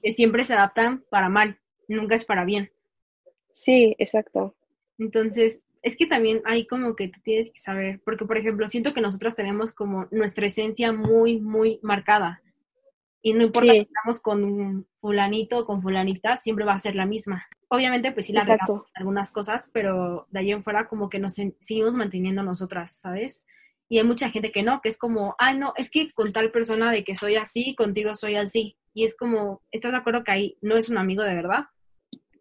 que 0.00 0.12
siempre 0.12 0.44
se 0.44 0.54
adaptan 0.54 1.04
para 1.10 1.28
mal, 1.28 1.58
nunca 1.88 2.14
es 2.14 2.24
para 2.24 2.44
bien. 2.44 2.70
Sí, 3.52 3.96
exacto. 3.98 4.54
Entonces, 5.02 5.62
es 5.82 5.96
que 5.96 6.06
también 6.06 6.42
hay 6.44 6.66
como 6.66 6.94
que 6.94 7.08
tú 7.08 7.20
tienes 7.24 7.50
que 7.50 7.60
saber, 7.60 8.00
porque 8.04 8.24
por 8.24 8.38
ejemplo, 8.38 8.68
siento 8.68 8.94
que 8.94 9.00
nosotros 9.00 9.34
tenemos 9.34 9.74
como 9.74 10.06
nuestra 10.12 10.46
esencia 10.46 10.92
muy, 10.92 11.40
muy 11.40 11.80
marcada. 11.82 12.40
Y 13.20 13.34
no 13.34 13.42
importa 13.42 13.72
si 13.72 13.78
estamos 13.78 14.20
con 14.20 14.86
fulanito 15.00 15.58
o 15.58 15.66
con 15.66 15.82
fulanita, 15.82 16.36
siempre 16.36 16.64
va 16.64 16.74
a 16.74 16.78
ser 16.78 16.94
la 16.94 17.06
misma. 17.06 17.46
Obviamente, 17.68 18.12
pues 18.12 18.26
sí 18.26 18.32
la 18.32 18.44
regamos 18.44 18.82
algunas 18.94 19.32
cosas, 19.32 19.68
pero 19.72 20.26
de 20.30 20.40
ahí 20.40 20.52
en 20.52 20.62
fuera 20.62 20.88
como 20.88 21.08
que 21.08 21.18
nos 21.18 21.34
seguimos 21.34 21.94
manteniendo 21.94 22.42
nosotras, 22.42 22.98
¿sabes? 22.98 23.44
Y 23.88 23.98
hay 23.98 24.04
mucha 24.04 24.30
gente 24.30 24.52
que 24.52 24.62
no, 24.62 24.80
que 24.80 24.88
es 24.88 24.98
como, 24.98 25.34
ay, 25.38 25.58
no, 25.58 25.72
es 25.76 25.90
que 25.90 26.12
con 26.12 26.32
tal 26.32 26.50
persona 26.50 26.92
de 26.92 27.04
que 27.04 27.14
soy 27.14 27.36
así, 27.36 27.74
contigo 27.74 28.14
soy 28.14 28.36
así. 28.36 28.76
Y 28.94 29.04
es 29.04 29.16
como, 29.16 29.62
¿estás 29.70 29.92
de 29.92 29.98
acuerdo 29.98 30.24
que 30.24 30.32
ahí 30.32 30.58
no 30.60 30.76
es 30.76 30.88
un 30.88 30.98
amigo 30.98 31.22
de 31.22 31.34
verdad? 31.34 31.64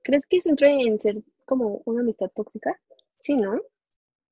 ¿Crees 0.03 0.25
que 0.27 0.37
eso 0.37 0.49
entra 0.49 0.69
en 0.69 0.99
ser 0.99 1.17
como 1.51 1.81
una 1.83 1.99
amistad 1.99 2.31
tóxica? 2.33 2.79
Sí, 3.17 3.35
¿no? 3.35 3.59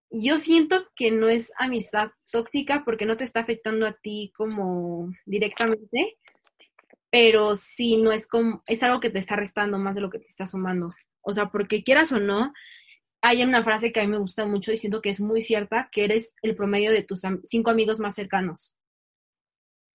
Yo 0.09 0.37
siento 0.37 0.87
que 0.95 1.11
no 1.11 1.27
es 1.27 1.51
amistad 1.57 2.11
tóxica 2.31 2.83
porque 2.85 3.05
no 3.05 3.17
te 3.17 3.25
está 3.25 3.41
afectando 3.41 3.85
a 3.85 3.91
ti 3.91 4.31
como 4.37 5.11
directamente, 5.25 6.17
pero 7.11 7.57
sí 7.57 7.97
no 7.97 8.13
es 8.13 8.25
como, 8.25 8.63
es 8.67 8.81
algo 8.83 9.01
que 9.01 9.09
te 9.09 9.19
está 9.19 9.35
restando 9.35 9.77
más 9.77 9.95
de 9.95 10.01
lo 10.01 10.09
que 10.09 10.19
te 10.19 10.27
está 10.27 10.45
sumando. 10.45 10.87
O 11.19 11.33
sea, 11.33 11.47
porque 11.49 11.83
quieras 11.83 12.13
o 12.13 12.21
no, 12.21 12.53
hay 13.21 13.43
una 13.43 13.65
frase 13.65 13.91
que 13.91 13.99
a 13.99 14.03
mí 14.03 14.09
me 14.09 14.17
gusta 14.17 14.45
mucho 14.45 14.71
y 14.71 14.77
siento 14.77 15.01
que 15.01 15.09
es 15.09 15.19
muy 15.19 15.41
cierta, 15.41 15.89
que 15.91 16.05
eres 16.05 16.33
el 16.41 16.55
promedio 16.55 16.89
de 16.93 17.03
tus 17.03 17.23
cinco 17.43 17.69
amigos 17.69 17.99
más 17.99 18.15
cercanos. 18.15 18.77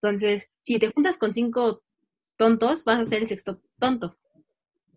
Entonces, 0.02 0.44
si 0.66 0.78
te 0.78 0.92
juntas 0.92 1.16
con 1.16 1.32
cinco 1.32 1.82
tontos, 2.36 2.84
vas 2.84 3.00
a 3.00 3.04
ser 3.04 3.20
el 3.20 3.26
sexto 3.26 3.62
tonto. 3.78 4.18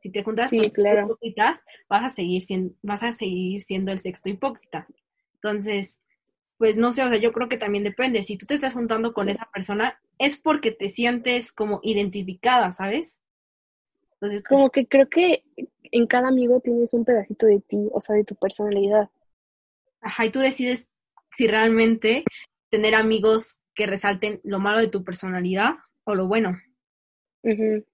Si 0.07 0.13
te 0.13 0.23
juntas 0.23 0.49
con 0.49 0.59
hipócritas, 0.59 1.65
vas 1.89 2.05
a 2.05 2.09
seguir 2.09 2.41
siendo, 2.41 2.73
vas 2.81 3.03
a 3.03 3.11
seguir 3.11 3.61
siendo 3.63 3.91
el 3.91 3.99
sexto 3.99 4.29
hipócrita. 4.29 4.87
Entonces, 5.33 5.99
pues 6.57 6.77
no 6.77 6.93
sé, 6.93 7.03
o 7.03 7.09
sea, 7.09 7.17
yo 7.17 7.33
creo 7.33 7.49
que 7.49 7.57
también 7.57 7.83
depende. 7.83 8.23
Si 8.23 8.37
tú 8.37 8.45
te 8.45 8.53
estás 8.53 8.73
juntando 8.73 9.13
con 9.13 9.27
esa 9.27 9.49
persona, 9.53 9.99
es 10.17 10.39
porque 10.39 10.71
te 10.71 10.87
sientes 10.87 11.51
como 11.51 11.81
identificada, 11.83 12.71
¿sabes? 12.71 13.21
Entonces, 14.13 14.43
pues 14.47 14.57
como 14.57 14.69
que 14.69 14.87
creo 14.87 15.09
que 15.09 15.43
en 15.83 16.07
cada 16.07 16.29
amigo 16.29 16.61
tienes 16.61 16.93
un 16.93 17.03
pedacito 17.03 17.47
de 17.47 17.59
ti, 17.59 17.89
o 17.91 17.99
sea, 17.99 18.15
de 18.15 18.23
tu 18.23 18.35
personalidad. 18.35 19.09
Ajá, 19.99 20.25
y 20.25 20.29
tú 20.29 20.39
decides 20.39 20.87
si 21.35 21.47
realmente 21.47 22.23
tener 22.69 22.95
amigos 22.95 23.61
que 23.75 23.87
resalten 23.87 24.39
lo 24.45 24.59
malo 24.59 24.79
de 24.79 24.87
tu 24.87 25.03
personalidad 25.03 25.75
o 26.05 26.15
lo 26.15 26.27
bueno. 26.27 26.57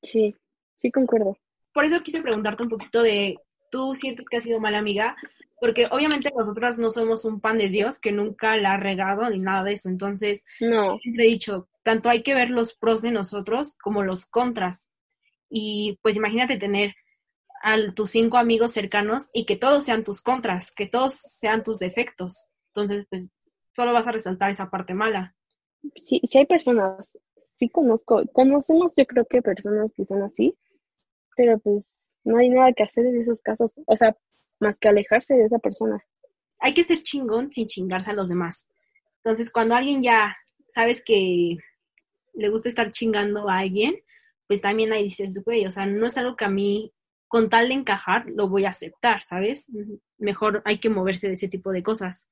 sí, 0.03 0.35
sí 0.75 0.91
concuerdo 0.91 1.37
por 1.73 1.85
eso 1.85 2.01
quise 2.01 2.21
preguntarte 2.21 2.63
un 2.63 2.69
poquito 2.69 3.01
de, 3.01 3.37
¿tú 3.71 3.95
sientes 3.95 4.25
que 4.29 4.37
has 4.37 4.43
sido 4.43 4.59
mala 4.59 4.77
amiga? 4.77 5.15
Porque 5.59 5.87
obviamente 5.91 6.31
nosotras 6.35 6.77
no 6.77 6.91
somos 6.91 7.25
un 7.25 7.39
pan 7.39 7.57
de 7.57 7.69
Dios 7.69 7.99
que 7.99 8.11
nunca 8.11 8.57
la 8.57 8.73
ha 8.73 8.77
regado 8.77 9.29
ni 9.29 9.39
nada 9.39 9.63
de 9.63 9.73
eso. 9.73 9.89
Entonces, 9.89 10.45
no. 10.59 10.99
siempre 10.99 11.25
he 11.25 11.29
dicho, 11.29 11.69
tanto 11.83 12.09
hay 12.09 12.21
que 12.21 12.35
ver 12.35 12.49
los 12.49 12.75
pros 12.75 13.01
de 13.01 13.11
nosotros 13.11 13.77
como 13.81 14.03
los 14.03 14.25
contras. 14.25 14.91
Y 15.49 15.99
pues 16.01 16.15
imagínate 16.15 16.57
tener 16.57 16.95
a 17.63 17.77
tus 17.93 18.11
cinco 18.11 18.37
amigos 18.37 18.73
cercanos 18.73 19.29
y 19.33 19.45
que 19.45 19.55
todos 19.55 19.85
sean 19.85 20.03
tus 20.03 20.21
contras, 20.21 20.73
que 20.73 20.85
todos 20.85 21.13
sean 21.13 21.63
tus 21.63 21.79
defectos. 21.79 22.49
Entonces, 22.67 23.05
pues 23.09 23.29
solo 23.75 23.93
vas 23.93 24.07
a 24.07 24.11
resaltar 24.11 24.51
esa 24.51 24.69
parte 24.69 24.93
mala. 24.93 25.35
Sí, 25.95 26.21
sí 26.23 26.37
hay 26.37 26.45
personas, 26.45 27.11
sí 27.55 27.69
conozco, 27.69 28.23
conocemos 28.33 28.93
yo 28.95 29.05
creo 29.05 29.25
que 29.25 29.41
personas 29.41 29.93
que 29.93 30.05
son 30.05 30.23
así, 30.23 30.57
pero 31.35 31.59
pues 31.59 32.09
no 32.23 32.37
hay 32.37 32.49
nada 32.49 32.73
que 32.73 32.83
hacer 32.83 33.05
en 33.05 33.21
esos 33.21 33.41
casos, 33.41 33.79
o 33.85 33.95
sea, 33.95 34.15
más 34.59 34.79
que 34.79 34.87
alejarse 34.87 35.35
de 35.35 35.45
esa 35.45 35.59
persona. 35.59 36.03
Hay 36.59 36.73
que 36.73 36.83
ser 36.83 37.03
chingón 37.03 37.51
sin 37.51 37.67
chingarse 37.67 38.11
a 38.11 38.13
los 38.13 38.29
demás. 38.29 38.69
Entonces, 39.17 39.51
cuando 39.51 39.75
alguien 39.75 40.01
ya 40.01 40.35
sabes 40.69 41.03
que 41.03 41.57
le 42.33 42.49
gusta 42.49 42.69
estar 42.69 42.91
chingando 42.91 43.49
a 43.49 43.59
alguien, 43.59 43.95
pues 44.47 44.61
también 44.61 44.91
ahí 44.91 45.03
dices, 45.03 45.41
güey, 45.43 45.65
o 45.65 45.71
sea, 45.71 45.85
no 45.85 46.05
es 46.05 46.17
algo 46.17 46.35
que 46.35 46.45
a 46.45 46.49
mí, 46.49 46.91
con 47.27 47.49
tal 47.49 47.69
de 47.69 47.75
encajar, 47.75 48.25
lo 48.27 48.49
voy 48.49 48.65
a 48.65 48.69
aceptar, 48.69 49.23
¿sabes? 49.23 49.69
Mejor 50.17 50.61
hay 50.65 50.79
que 50.79 50.89
moverse 50.89 51.27
de 51.27 51.33
ese 51.33 51.47
tipo 51.47 51.71
de 51.71 51.83
cosas. 51.83 52.29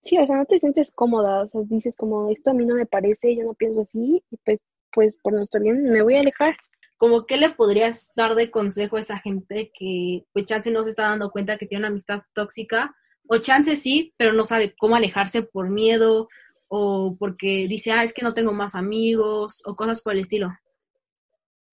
Sí, 0.00 0.18
o 0.18 0.26
sea, 0.26 0.36
no 0.36 0.44
te 0.44 0.58
sientes 0.60 0.92
cómoda, 0.92 1.42
o 1.42 1.48
sea, 1.48 1.60
dices 1.64 1.96
como, 1.96 2.30
esto 2.30 2.50
a 2.50 2.54
mí 2.54 2.64
no 2.64 2.74
me 2.74 2.86
parece, 2.86 3.34
yo 3.34 3.44
no 3.44 3.54
pienso 3.54 3.80
así, 3.80 4.22
y 4.30 4.36
pues, 4.44 4.62
pues 4.92 5.18
por 5.22 5.32
nuestro 5.32 5.60
bien 5.60 5.82
me 5.82 6.02
voy 6.02 6.16
a 6.16 6.20
alejar. 6.20 6.56
Como, 6.98 7.26
¿qué 7.26 7.36
le 7.36 7.50
podrías 7.50 8.12
dar 8.16 8.34
de 8.34 8.50
consejo 8.50 8.96
a 8.96 9.00
esa 9.00 9.18
gente 9.18 9.70
que, 9.72 10.26
pues, 10.32 10.46
chance 10.46 10.70
no 10.70 10.82
se 10.82 10.90
está 10.90 11.04
dando 11.04 11.30
cuenta 11.30 11.56
que 11.56 11.66
tiene 11.66 11.82
una 11.82 11.88
amistad 11.88 12.22
tóxica? 12.34 12.94
O 13.28 13.38
chance 13.38 13.76
sí, 13.76 14.12
pero 14.16 14.32
no 14.32 14.44
sabe 14.44 14.74
cómo 14.76 14.96
alejarse 14.96 15.42
por 15.42 15.70
miedo 15.70 16.28
o 16.68 17.16
porque 17.18 17.66
dice, 17.68 17.92
ah, 17.92 18.02
es 18.02 18.12
que 18.12 18.22
no 18.22 18.34
tengo 18.34 18.52
más 18.52 18.74
amigos 18.74 19.62
o 19.64 19.76
cosas 19.76 20.02
por 20.02 20.14
el 20.14 20.20
estilo. 20.20 20.50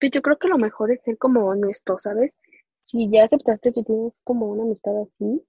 Pues 0.00 0.12
yo 0.12 0.22
creo 0.22 0.38
que 0.38 0.48
lo 0.48 0.58
mejor 0.58 0.92
es 0.92 1.02
ser 1.02 1.18
como 1.18 1.46
honesto, 1.46 1.98
¿sabes? 1.98 2.38
Si 2.82 3.10
ya 3.10 3.24
aceptaste 3.24 3.72
que 3.72 3.82
tienes 3.82 4.22
como 4.24 4.46
una 4.46 4.62
amistad 4.62 4.92
así, 5.02 5.42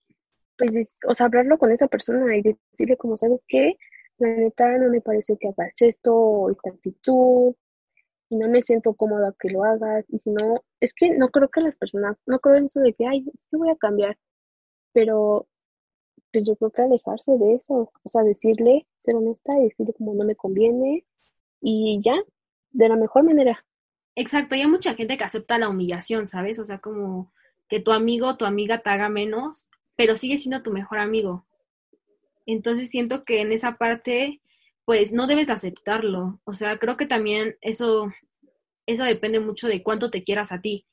pues, 0.57 0.99
o 1.07 1.13
sea, 1.13 1.27
hablarlo 1.27 1.57
con 1.57 1.71
esa 1.71 1.87
persona 1.87 2.35
y 2.35 2.41
decirle 2.41 2.97
como, 2.97 3.15
¿sabes 3.15 3.45
qué? 3.47 3.77
La 4.17 4.29
neta 4.29 4.77
no 4.79 4.89
me 4.89 5.01
parece 5.01 5.37
que 5.37 5.49
hagas 5.49 5.73
esto 5.81 6.15
o 6.15 6.51
esta 6.51 6.71
actitud 6.71 7.53
y 8.29 8.35
no 8.35 8.49
me 8.49 8.61
siento 8.61 8.93
cómoda 8.93 9.33
que 9.39 9.49
lo 9.49 9.63
hagas 9.63 10.05
y 10.09 10.19
si 10.19 10.29
no, 10.31 10.63
es 10.79 10.93
que 10.93 11.11
no 11.11 11.29
creo 11.29 11.49
que 11.49 11.61
las 11.61 11.75
personas, 11.75 12.21
no 12.25 12.39
creo 12.39 12.55
en 12.55 12.65
eso 12.65 12.81
de 12.81 12.93
que, 12.93 13.07
ay, 13.07 13.25
es 13.33 13.43
que 13.49 13.57
voy 13.57 13.69
a 13.69 13.75
cambiar, 13.75 14.17
pero 14.93 15.47
pues 16.31 16.45
yo 16.45 16.55
creo 16.55 16.71
que 16.71 16.81
alejarse 16.81 17.37
de 17.37 17.55
eso, 17.55 17.91
o 18.03 18.09
sea, 18.09 18.23
decirle, 18.23 18.85
ser 18.97 19.15
honesta 19.15 19.57
y 19.57 19.63
decirle 19.63 19.93
como 19.93 20.13
no 20.13 20.25
me 20.25 20.35
conviene 20.35 21.05
y 21.61 22.01
ya, 22.03 22.15
de 22.71 22.89
la 22.89 22.95
mejor 22.95 23.23
manera. 23.23 23.65
Exacto, 24.15 24.55
y 24.55 24.61
hay 24.61 24.67
mucha 24.67 24.93
gente 24.93 25.17
que 25.17 25.23
acepta 25.23 25.57
la 25.57 25.69
humillación, 25.69 26.27
¿sabes? 26.27 26.59
O 26.59 26.65
sea, 26.65 26.79
como 26.79 27.31
que 27.69 27.79
tu 27.79 27.91
amigo 27.91 28.37
tu 28.37 28.45
amiga 28.45 28.79
te 28.79 28.89
haga 28.89 29.09
menos, 29.09 29.69
pero 29.95 30.17
sigue 30.17 30.37
siendo 30.37 30.63
tu 30.63 30.71
mejor 30.71 30.99
amigo. 30.99 31.45
Entonces 32.45 32.89
siento 32.89 33.25
que 33.25 33.41
en 33.41 33.51
esa 33.51 33.77
parte, 33.77 34.41
pues 34.87 35.11
no 35.11 35.27
debes 35.27 35.47
de 35.47 35.53
aceptarlo. 35.53 36.39
O 36.45 36.53
sea, 36.53 36.77
creo 36.77 36.95
que 36.95 37.07
también 37.07 37.57
eso, 37.59 38.07
eso 38.85 39.03
depende 39.03 39.41
mucho 39.41 39.67
de 39.67 39.83
cuánto 39.83 40.09
te 40.09 40.23
quieras 40.23 40.53
a 40.53 40.61
ti. 40.61 40.87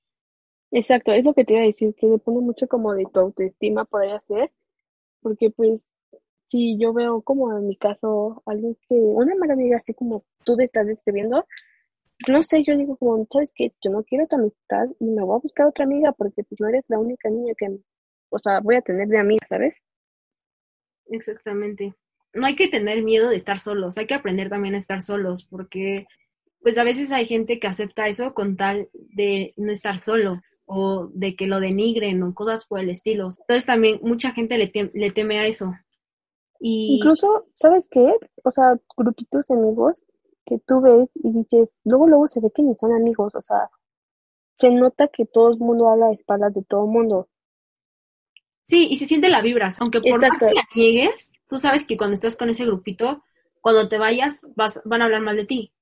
Exacto, 0.73 1.13
es 1.13 1.25
lo 1.25 1.33
que 1.33 1.45
te 1.45 1.53
iba 1.53 1.63
a 1.63 1.67
decir, 1.67 1.95
que 1.95 2.09
depende 2.09 2.41
mucho 2.41 2.67
como 2.67 2.93
de 2.93 3.05
tu 3.07 3.21
autoestima, 3.21 3.85
podría 3.85 4.19
ser 4.19 4.51
porque 5.25 5.51
pues 5.51 5.89
si 6.45 6.79
yo 6.79 6.93
veo 6.93 7.23
como 7.23 7.57
en 7.57 7.67
mi 7.67 7.77
caso 7.77 8.43
alguien 8.47 8.77
que, 8.89 8.95
una 8.95 9.35
mala 9.37 9.55
amiga 9.55 9.79
así 9.79 9.95
como 9.95 10.25
tú 10.45 10.57
te 10.57 10.65
estás 10.65 10.87
describiendo, 10.87 11.47
no 12.29 12.43
sé, 12.43 12.63
yo 12.63 12.77
digo 12.77 12.97
como, 12.97 13.27
¿sabes 13.31 13.53
qué? 13.55 13.73
Yo 13.83 13.91
no 13.91 14.05
quiero 14.05 14.27
tu 14.27 14.37
amistad 14.37 14.89
y 15.01 15.07
me 15.07 15.23
voy 15.23 15.37
a 15.37 15.41
buscar 15.41 15.67
otra 15.67 15.85
amiga 15.85 16.13
porque 16.13 16.45
pues 16.45 16.61
no 16.61 16.69
eres 16.69 16.85
la 16.89 16.99
única 16.99 17.31
niña 17.31 17.55
que, 17.57 17.79
o 18.29 18.39
sea, 18.39 18.61
voy 18.61 18.77
a 18.77 18.83
tener 18.83 19.09
de 19.09 19.19
amiga, 19.19 19.47
¿sabes? 19.49 19.83
Exactamente. 21.07 21.95
No 22.35 22.47
hay 22.47 22.57
que 22.57 22.69
tener 22.69 23.03
miedo 23.03 23.31
de 23.31 23.37
estar 23.37 23.61
solos, 23.61 23.97
hay 23.97 24.07
que 24.07 24.15
aprender 24.15 24.49
también 24.49 24.75
a 24.75 24.79
estar 24.79 25.03
solos 25.03 25.45
porque 25.45 26.07
pues 26.63 26.79
a 26.79 26.85
veces 26.85 27.13
hay 27.13 27.27
gente 27.27 27.59
que 27.59 27.67
acepta 27.67 28.09
eso 28.09 28.33
con 28.33 28.57
tal 28.57 28.89
de 28.93 29.53
no 29.57 29.71
estar 29.71 30.03
solo 30.03 30.31
o 30.67 31.09
de 31.13 31.37
que 31.37 31.47
lo 31.47 31.61
denigren 31.61 32.23
o 32.23 32.35
cosas 32.35 32.67
por 32.67 32.81
el 32.81 32.89
estilo. 32.89 33.29
Entonces 33.39 33.67
también 33.67 34.01
mucha 34.03 34.33
gente 34.33 34.57
le, 34.57 34.73
le 34.95 35.11
teme 35.11 35.39
a 35.39 35.47
eso. 35.47 35.73
Y... 36.59 36.97
Incluso, 36.97 37.47
¿sabes 37.53 37.89
qué? 37.91 38.15
O 38.43 38.51
sea, 38.51 38.81
grupitos 38.97 39.47
de 39.47 39.55
amigos 39.55 40.05
que 40.47 40.59
tú 40.59 40.81
ves 40.81 41.11
y 41.17 41.33
dices, 41.33 41.81
luego 41.85 42.07
luego 42.09 42.27
se 42.27 42.41
ve 42.41 42.51
que 42.55 42.63
ni 42.63 42.75
son 42.75 42.93
amigos, 42.93 43.35
o 43.35 43.43
sea, 43.43 43.71
se 44.59 44.71
nota 44.71 45.09
que 45.09 45.27
todo 45.27 45.51
el 45.51 45.59
mundo 45.59 45.89
habla 45.89 46.07
a 46.07 46.13
espaldas 46.13 46.55
de 46.55 46.63
todo 46.63 46.85
el 46.85 46.91
mundo. 46.91 47.29
Sí, 48.65 48.89
y 48.91 48.97
se 48.97 49.07
siente 49.07 49.29
la 49.29 49.43
vibras, 49.43 49.81
aunque 49.81 50.01
por 50.01 50.21
más 50.21 50.39
que 50.39 50.47
la 50.47 50.65
niegues, 50.75 51.33
tú 51.49 51.59
sabes 51.59 51.85
que 51.85 51.97
cuando 51.97 52.15
estás 52.15 52.37
con 52.37 52.49
ese 52.49 52.65
grupito, 52.65 53.23
cuando 53.61 53.89
te 53.89 53.99
vayas, 53.99 54.47
vas, 54.57 54.81
van 54.85 55.03
a 55.03 55.05
hablar 55.05 55.21
mal 55.21 55.37
de 55.37 55.47
ti. 55.47 55.73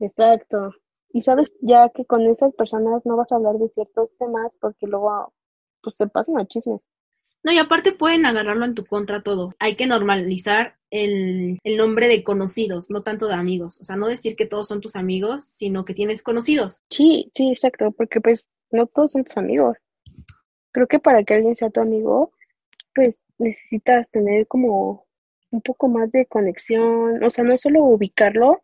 Exacto. 0.00 0.72
Y 1.12 1.20
sabes 1.20 1.54
ya 1.60 1.90
que 1.90 2.04
con 2.06 2.22
esas 2.26 2.52
personas 2.54 3.04
no 3.04 3.16
vas 3.16 3.30
a 3.30 3.36
hablar 3.36 3.56
de 3.56 3.68
ciertos 3.68 4.16
temas 4.18 4.56
porque 4.60 4.86
luego 4.86 5.32
pues 5.82 5.96
se 5.96 6.06
pasan 6.08 6.38
a 6.38 6.46
chismes. 6.46 6.88
No, 7.44 7.52
y 7.52 7.58
aparte 7.58 7.92
pueden 7.92 8.24
agarrarlo 8.24 8.64
en 8.64 8.74
tu 8.74 8.86
contra 8.86 9.22
todo. 9.22 9.54
Hay 9.58 9.76
que 9.76 9.86
normalizar 9.86 10.76
el, 10.90 11.58
el, 11.62 11.76
nombre 11.76 12.08
de 12.08 12.24
conocidos, 12.24 12.90
no 12.90 13.02
tanto 13.02 13.28
de 13.28 13.34
amigos. 13.34 13.80
O 13.82 13.84
sea, 13.84 13.96
no 13.96 14.08
decir 14.08 14.34
que 14.34 14.46
todos 14.46 14.66
son 14.66 14.80
tus 14.80 14.96
amigos, 14.96 15.44
sino 15.44 15.84
que 15.84 15.92
tienes 15.92 16.22
conocidos. 16.22 16.84
Sí, 16.88 17.30
sí, 17.34 17.50
exacto, 17.50 17.92
porque 17.92 18.22
pues 18.22 18.48
no 18.70 18.86
todos 18.86 19.12
son 19.12 19.24
tus 19.24 19.36
amigos. 19.36 19.76
Creo 20.74 20.88
que 20.88 20.98
para 20.98 21.22
que 21.22 21.34
alguien 21.34 21.54
sea 21.54 21.70
tu 21.70 21.80
amigo, 21.80 22.32
pues 22.96 23.24
necesitas 23.38 24.10
tener 24.10 24.48
como 24.48 25.06
un 25.52 25.62
poco 25.62 25.86
más 25.86 26.10
de 26.10 26.26
conexión, 26.26 27.22
o 27.22 27.30
sea, 27.30 27.44
no 27.44 27.56
solo 27.58 27.84
ubicarlo, 27.84 28.60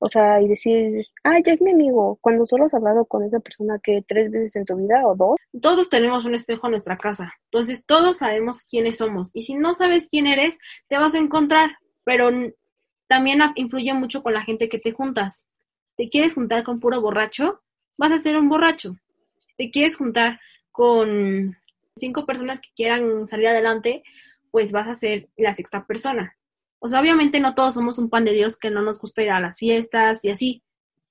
o 0.00 0.08
sea, 0.08 0.42
y 0.42 0.48
decir, 0.48 1.06
ah, 1.22 1.38
ya 1.38 1.52
es 1.52 1.62
mi 1.62 1.70
amigo, 1.70 2.18
cuando 2.20 2.44
solo 2.46 2.64
has 2.64 2.74
hablado 2.74 3.04
con 3.04 3.22
esa 3.22 3.38
persona 3.38 3.78
que 3.80 4.02
tres 4.04 4.32
veces 4.32 4.56
en 4.56 4.64
tu 4.64 4.76
vida 4.76 5.06
o 5.06 5.14
dos. 5.14 5.36
Todos 5.60 5.88
tenemos 5.88 6.24
un 6.24 6.34
espejo 6.34 6.66
en 6.66 6.72
nuestra 6.72 6.98
casa, 6.98 7.32
entonces 7.44 7.86
todos 7.86 8.18
sabemos 8.18 8.64
quiénes 8.68 8.98
somos. 8.98 9.30
Y 9.32 9.42
si 9.42 9.54
no 9.54 9.72
sabes 9.72 10.08
quién 10.10 10.26
eres, 10.26 10.58
te 10.88 10.98
vas 10.98 11.14
a 11.14 11.18
encontrar, 11.18 11.70
pero 12.02 12.28
también 13.06 13.40
influye 13.54 13.94
mucho 13.94 14.24
con 14.24 14.32
la 14.32 14.42
gente 14.42 14.68
que 14.68 14.80
te 14.80 14.90
juntas. 14.90 15.48
¿Te 15.96 16.08
quieres 16.08 16.34
juntar 16.34 16.64
con 16.64 16.80
puro 16.80 17.00
borracho? 17.00 17.60
Vas 17.96 18.10
a 18.10 18.18
ser 18.18 18.36
un 18.36 18.48
borracho. 18.48 18.96
¿Te 19.56 19.70
quieres 19.70 19.94
juntar 19.94 20.40
con 20.72 21.54
cinco 21.96 22.26
personas 22.26 22.60
que 22.60 22.70
quieran 22.74 23.26
salir 23.26 23.48
adelante? 23.48 24.02
Pues 24.50 24.72
vas 24.72 24.88
a 24.88 24.94
ser 24.94 25.28
la 25.36 25.54
sexta 25.54 25.86
persona. 25.86 26.36
O 26.80 26.88
sea, 26.88 27.00
obviamente 27.00 27.38
no 27.38 27.54
todos 27.54 27.74
somos 27.74 27.98
un 27.98 28.10
pan 28.10 28.24
de 28.24 28.32
Dios 28.32 28.58
que 28.58 28.70
no 28.70 28.82
nos 28.82 29.00
gusta 29.00 29.22
ir 29.22 29.30
a 29.30 29.40
las 29.40 29.58
fiestas 29.58 30.24
y 30.24 30.30
así, 30.30 30.62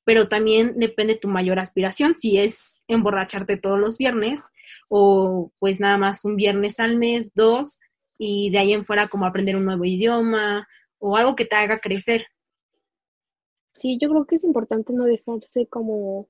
pero 0.04 0.28
también 0.28 0.78
depende 0.78 1.16
tu 1.16 1.28
mayor 1.30 1.60
aspiración, 1.60 2.16
si 2.16 2.38
es 2.38 2.82
emborracharte 2.88 3.56
todos 3.56 3.80
los 3.80 3.98
viernes 3.98 4.44
o 4.90 5.52
pues 5.60 5.80
nada 5.80 5.98
más 5.98 6.26
un 6.26 6.36
viernes 6.36 6.80
al 6.80 6.98
mes, 6.98 7.32
dos, 7.34 7.80
y 8.18 8.50
de 8.52 8.60
ahí 8.60 8.74
en 8.74 8.86
fuera 8.86 9.08
como 9.08 9.26
aprender 9.26 9.56
un 9.56 9.66
nuevo 9.66 9.86
idioma 9.86 10.68
o 11.00 11.16
algo 11.16 11.36
que 11.36 11.46
te 11.46 11.56
haga 11.56 11.80
crecer. 11.80 12.26
Sí, 13.74 13.98
yo 14.02 14.10
creo 14.10 14.26
que 14.26 14.36
es 14.36 14.44
importante 14.44 14.92
no 14.92 15.06
dejarse 15.06 15.68
como 15.68 16.28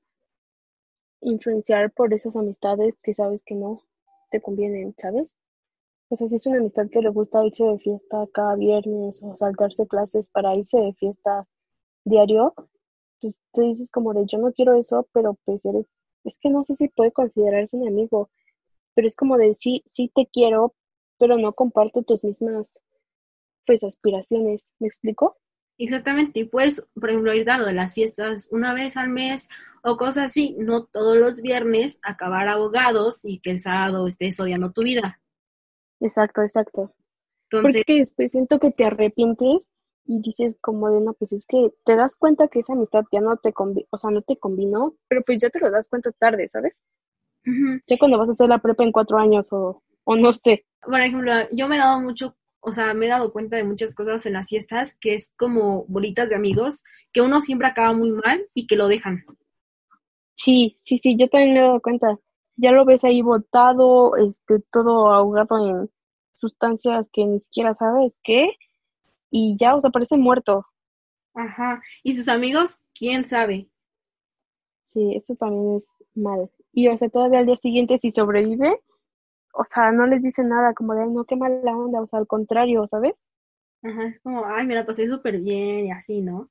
influenciar 1.22 1.92
por 1.92 2.14
esas 2.14 2.36
amistades 2.36 2.96
que 3.02 3.14
sabes 3.14 3.44
que 3.44 3.56
no 3.56 3.82
te 4.30 4.42
convienen, 4.42 4.94
¿sabes? 4.98 5.36
O 6.10 6.16
sea, 6.16 6.28
si 6.28 6.36
es 6.36 6.46
una 6.48 6.58
amistad 6.58 6.90
que 6.90 7.02
le 7.02 7.10
gusta 7.10 7.46
irse 7.46 7.64
de 7.64 7.80
fiesta 7.80 8.28
cada 8.34 8.56
viernes 8.56 9.22
o 9.24 9.36
saltarse 9.36 9.88
clases 9.88 10.30
para 10.30 10.56
irse 10.56 10.78
de 10.80 10.94
fiesta 10.94 11.48
diario, 12.04 12.54
pues 13.22 13.42
tú 13.54 13.62
dices 13.62 13.92
como 13.92 14.14
de 14.14 14.26
yo 14.26 14.38
no 14.40 14.52
quiero 14.52 14.74
eso, 14.76 15.08
pero 15.14 15.36
pues 15.46 15.64
eres, 15.66 15.86
es 16.24 16.38
que 16.38 16.50
no 16.50 16.64
sé 16.64 16.76
si 16.76 16.90
puede 16.90 17.12
considerarse 17.12 17.78
un 17.78 17.88
amigo, 17.88 18.30
pero 18.96 19.08
es 19.08 19.16
como 19.16 19.38
de 19.38 19.56
sí, 19.56 19.84
sí 19.86 20.12
te 20.14 20.28
quiero, 20.28 20.74
pero 21.18 21.38
no 21.38 21.54
comparto 21.54 22.04
tus 22.04 22.24
mismas 22.24 22.82
pues 23.66 23.84
aspiraciones, 23.84 24.74
¿me 24.80 24.88
explico? 24.88 25.38
Exactamente, 25.84 26.42
y 26.42 26.44
puedes, 26.44 26.86
por 26.94 27.10
ejemplo, 27.10 27.34
ir 27.34 27.44
dando 27.44 27.66
de 27.66 27.74
las 27.74 27.96
fiestas 27.96 28.50
una 28.52 28.76
vez 28.76 28.98
al 28.98 29.10
mes 29.10 29.50
o 29.82 29.98
cosas 29.98 30.26
así, 30.26 30.56
no 30.60 30.86
todos 30.86 31.18
los 31.18 31.42
viernes 31.42 32.00
acabar 32.04 32.48
abogados 32.48 33.26
y 33.26 33.40
que 33.40 33.50
el 33.50 33.60
sábado 33.60 34.08
estés 34.08 34.40
odiando 34.40 34.72
tu 34.72 34.84
vida. 34.84 35.20
Exacto, 36.00 36.44
exacto. 36.44 36.94
Porque 37.50 37.84
después 37.88 38.32
siento 38.32 38.60
que 38.60 38.70
te 38.70 38.86
arrepientes 38.86 39.70
y 40.06 40.22
dices 40.22 40.56
como 40.62 40.92
de 40.92 41.02
no, 41.02 41.14
pues 41.14 41.34
es 41.34 41.48
que 41.48 41.74
te 41.84 41.96
das 41.96 42.16
cuenta 42.16 42.48
que 42.48 42.60
esa 42.60 42.74
amistad 42.74 43.04
ya 43.12 43.20
no 43.20 43.38
te 43.38 43.52
convi 43.52 43.88
o 43.90 43.98
sea, 43.98 44.12
no 44.12 44.22
te 44.22 44.38
combinó, 44.38 44.96
pero 45.08 45.24
pues 45.24 45.42
ya 45.42 45.50
te 45.50 45.60
lo 45.60 45.72
das 45.72 45.90
cuenta 45.90 46.12
tarde, 46.12 46.48
¿sabes? 46.48 46.80
Ya 47.88 47.98
cuando 47.98 48.20
vas 48.20 48.30
a 48.30 48.34
hacer 48.34 48.50
la 48.50 48.60
prepa 48.60 48.84
en 48.84 48.92
cuatro 48.92 49.18
años 49.18 49.52
o, 49.52 49.82
o 50.04 50.16
no 50.16 50.32
sé. 50.32 50.64
Por 50.80 51.02
ejemplo, 51.02 51.34
yo 51.52 51.68
me 51.68 51.78
he 51.78 51.80
dado 51.80 52.00
mucho, 52.02 52.36
o 52.62 52.74
sea, 52.74 52.94
me 52.94 53.08
he 53.08 53.10
dado 53.10 53.34
cuenta 53.34 53.58
de 53.58 53.64
muchas 53.64 53.94
cosas 53.96 54.26
en 54.26 54.34
las 54.34 54.48
fiestas 54.48 54.98
que 55.00 55.14
es 55.14 55.34
como 55.38 55.86
bolitas 55.88 56.30
de 56.30 56.36
amigos, 56.36 56.84
que 57.12 57.22
uno 57.22 57.42
siempre 57.42 57.68
acaba 57.68 57.94
muy 57.94 58.12
mal 58.12 58.48
y 58.54 58.68
que 58.68 58.76
lo 58.76 58.88
dejan. 58.88 59.26
Sí, 60.36 60.78
sí, 60.84 60.98
sí, 60.98 61.18
yo 61.18 61.28
también 61.28 61.54
me 61.54 61.60
he 61.60 61.64
dado 61.64 61.82
cuenta 61.82 62.18
ya 62.62 62.72
lo 62.72 62.86
ves 62.86 63.04
ahí 63.04 63.22
botado, 63.22 64.16
este, 64.18 64.60
todo 64.72 65.12
ahogado 65.12 65.68
en 65.68 65.90
sustancias 66.34 67.08
que 67.12 67.26
ni 67.26 67.40
siquiera 67.40 67.74
sabes 67.74 68.20
qué, 68.24 68.52
y 69.32 69.58
ya, 69.60 69.76
o 69.76 69.82
sea, 69.82 69.90
parece 69.90 70.18
muerto. 70.18 70.66
Ajá. 71.34 71.82
Y 72.04 72.14
sus 72.14 72.28
amigos, 72.28 72.82
quién 72.94 73.26
sabe. 73.26 73.70
Sí, 74.94 75.16
eso 75.16 75.36
también 75.36 75.78
es 75.78 75.88
mal. 76.14 76.52
Y, 76.74 76.88
o 76.90 76.98
sea, 76.98 77.10
todavía 77.10 77.40
al 77.40 77.46
día 77.46 77.58
siguiente, 77.58 77.98
si 77.98 78.12
sobrevive, 78.12 78.80
o 79.54 79.64
sea, 79.64 79.92
no 79.92 80.08
les 80.08 80.22
dice 80.22 80.44
nada, 80.44 80.74
como 80.74 80.94
de, 80.96 81.06
no, 81.08 81.26
qué 81.26 81.36
mala 81.36 81.76
onda, 81.76 82.02
o 82.02 82.08
sea, 82.08 82.20
al 82.20 82.28
contrario, 82.28 82.88
¿sabes? 82.88 83.24
Ajá, 83.84 84.08
es 84.08 84.20
como, 84.22 84.46
ay, 84.46 84.66
me 84.68 84.76
la 84.76 84.86
pasé 84.86 85.08
súper 85.08 85.40
bien 85.40 85.88
y 85.88 85.92
así, 85.92 86.22
¿no? 86.22 86.50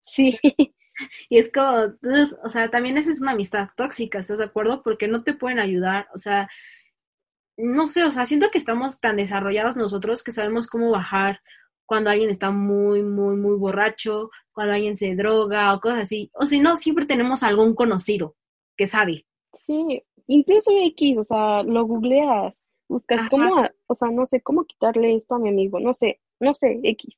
Sí. 0.00 0.38
Y 1.30 1.38
es 1.38 1.50
como, 1.50 1.94
o 2.44 2.48
sea, 2.50 2.70
también 2.70 2.98
esa 2.98 3.10
es 3.10 3.22
una 3.22 3.32
amistad 3.32 3.70
tóxica, 3.76 4.18
¿estás 4.18 4.38
de 4.38 4.44
acuerdo? 4.44 4.82
Porque 4.82 5.08
no 5.08 5.24
te 5.24 5.34
pueden 5.34 5.58
ayudar, 5.58 6.06
o 6.14 6.18
sea, 6.18 6.48
no 7.56 7.86
sé, 7.86 8.04
o 8.04 8.10
sea, 8.10 8.26
siento 8.26 8.50
que 8.50 8.58
estamos 8.58 9.00
tan 9.00 9.16
desarrollados 9.16 9.76
nosotros 9.76 10.22
que 10.22 10.32
sabemos 10.32 10.66
cómo 10.68 10.90
bajar 10.90 11.40
cuando 11.86 12.10
alguien 12.10 12.30
está 12.30 12.50
muy, 12.50 13.02
muy, 13.02 13.36
muy 13.36 13.56
borracho, 13.56 14.30
cuando 14.52 14.74
alguien 14.74 14.96
se 14.96 15.14
droga 15.14 15.74
o 15.74 15.80
cosas 15.80 16.00
así. 16.00 16.30
O 16.34 16.46
si 16.46 16.60
no, 16.60 16.76
siempre 16.76 17.06
tenemos 17.06 17.42
algún 17.42 17.74
conocido 17.74 18.36
que 18.76 18.86
sabe. 18.86 19.26
Sí, 19.54 20.02
incluso 20.34 20.70
X, 20.72 21.18
o 21.18 21.24
sea, 21.24 21.62
lo 21.62 21.84
googleas, 21.86 22.60
buscas 22.88 23.28
cómo, 23.30 23.68
o 23.86 23.94
sea, 23.94 24.10
no 24.10 24.26
sé, 24.26 24.40
cómo 24.40 24.64
quitarle 24.64 25.14
esto 25.14 25.34
a 25.34 25.38
mi 25.38 25.48
amigo, 25.48 25.80
no 25.80 25.94
sé, 25.94 26.20
no 26.40 26.54
sé, 26.54 26.80
X. 26.82 27.14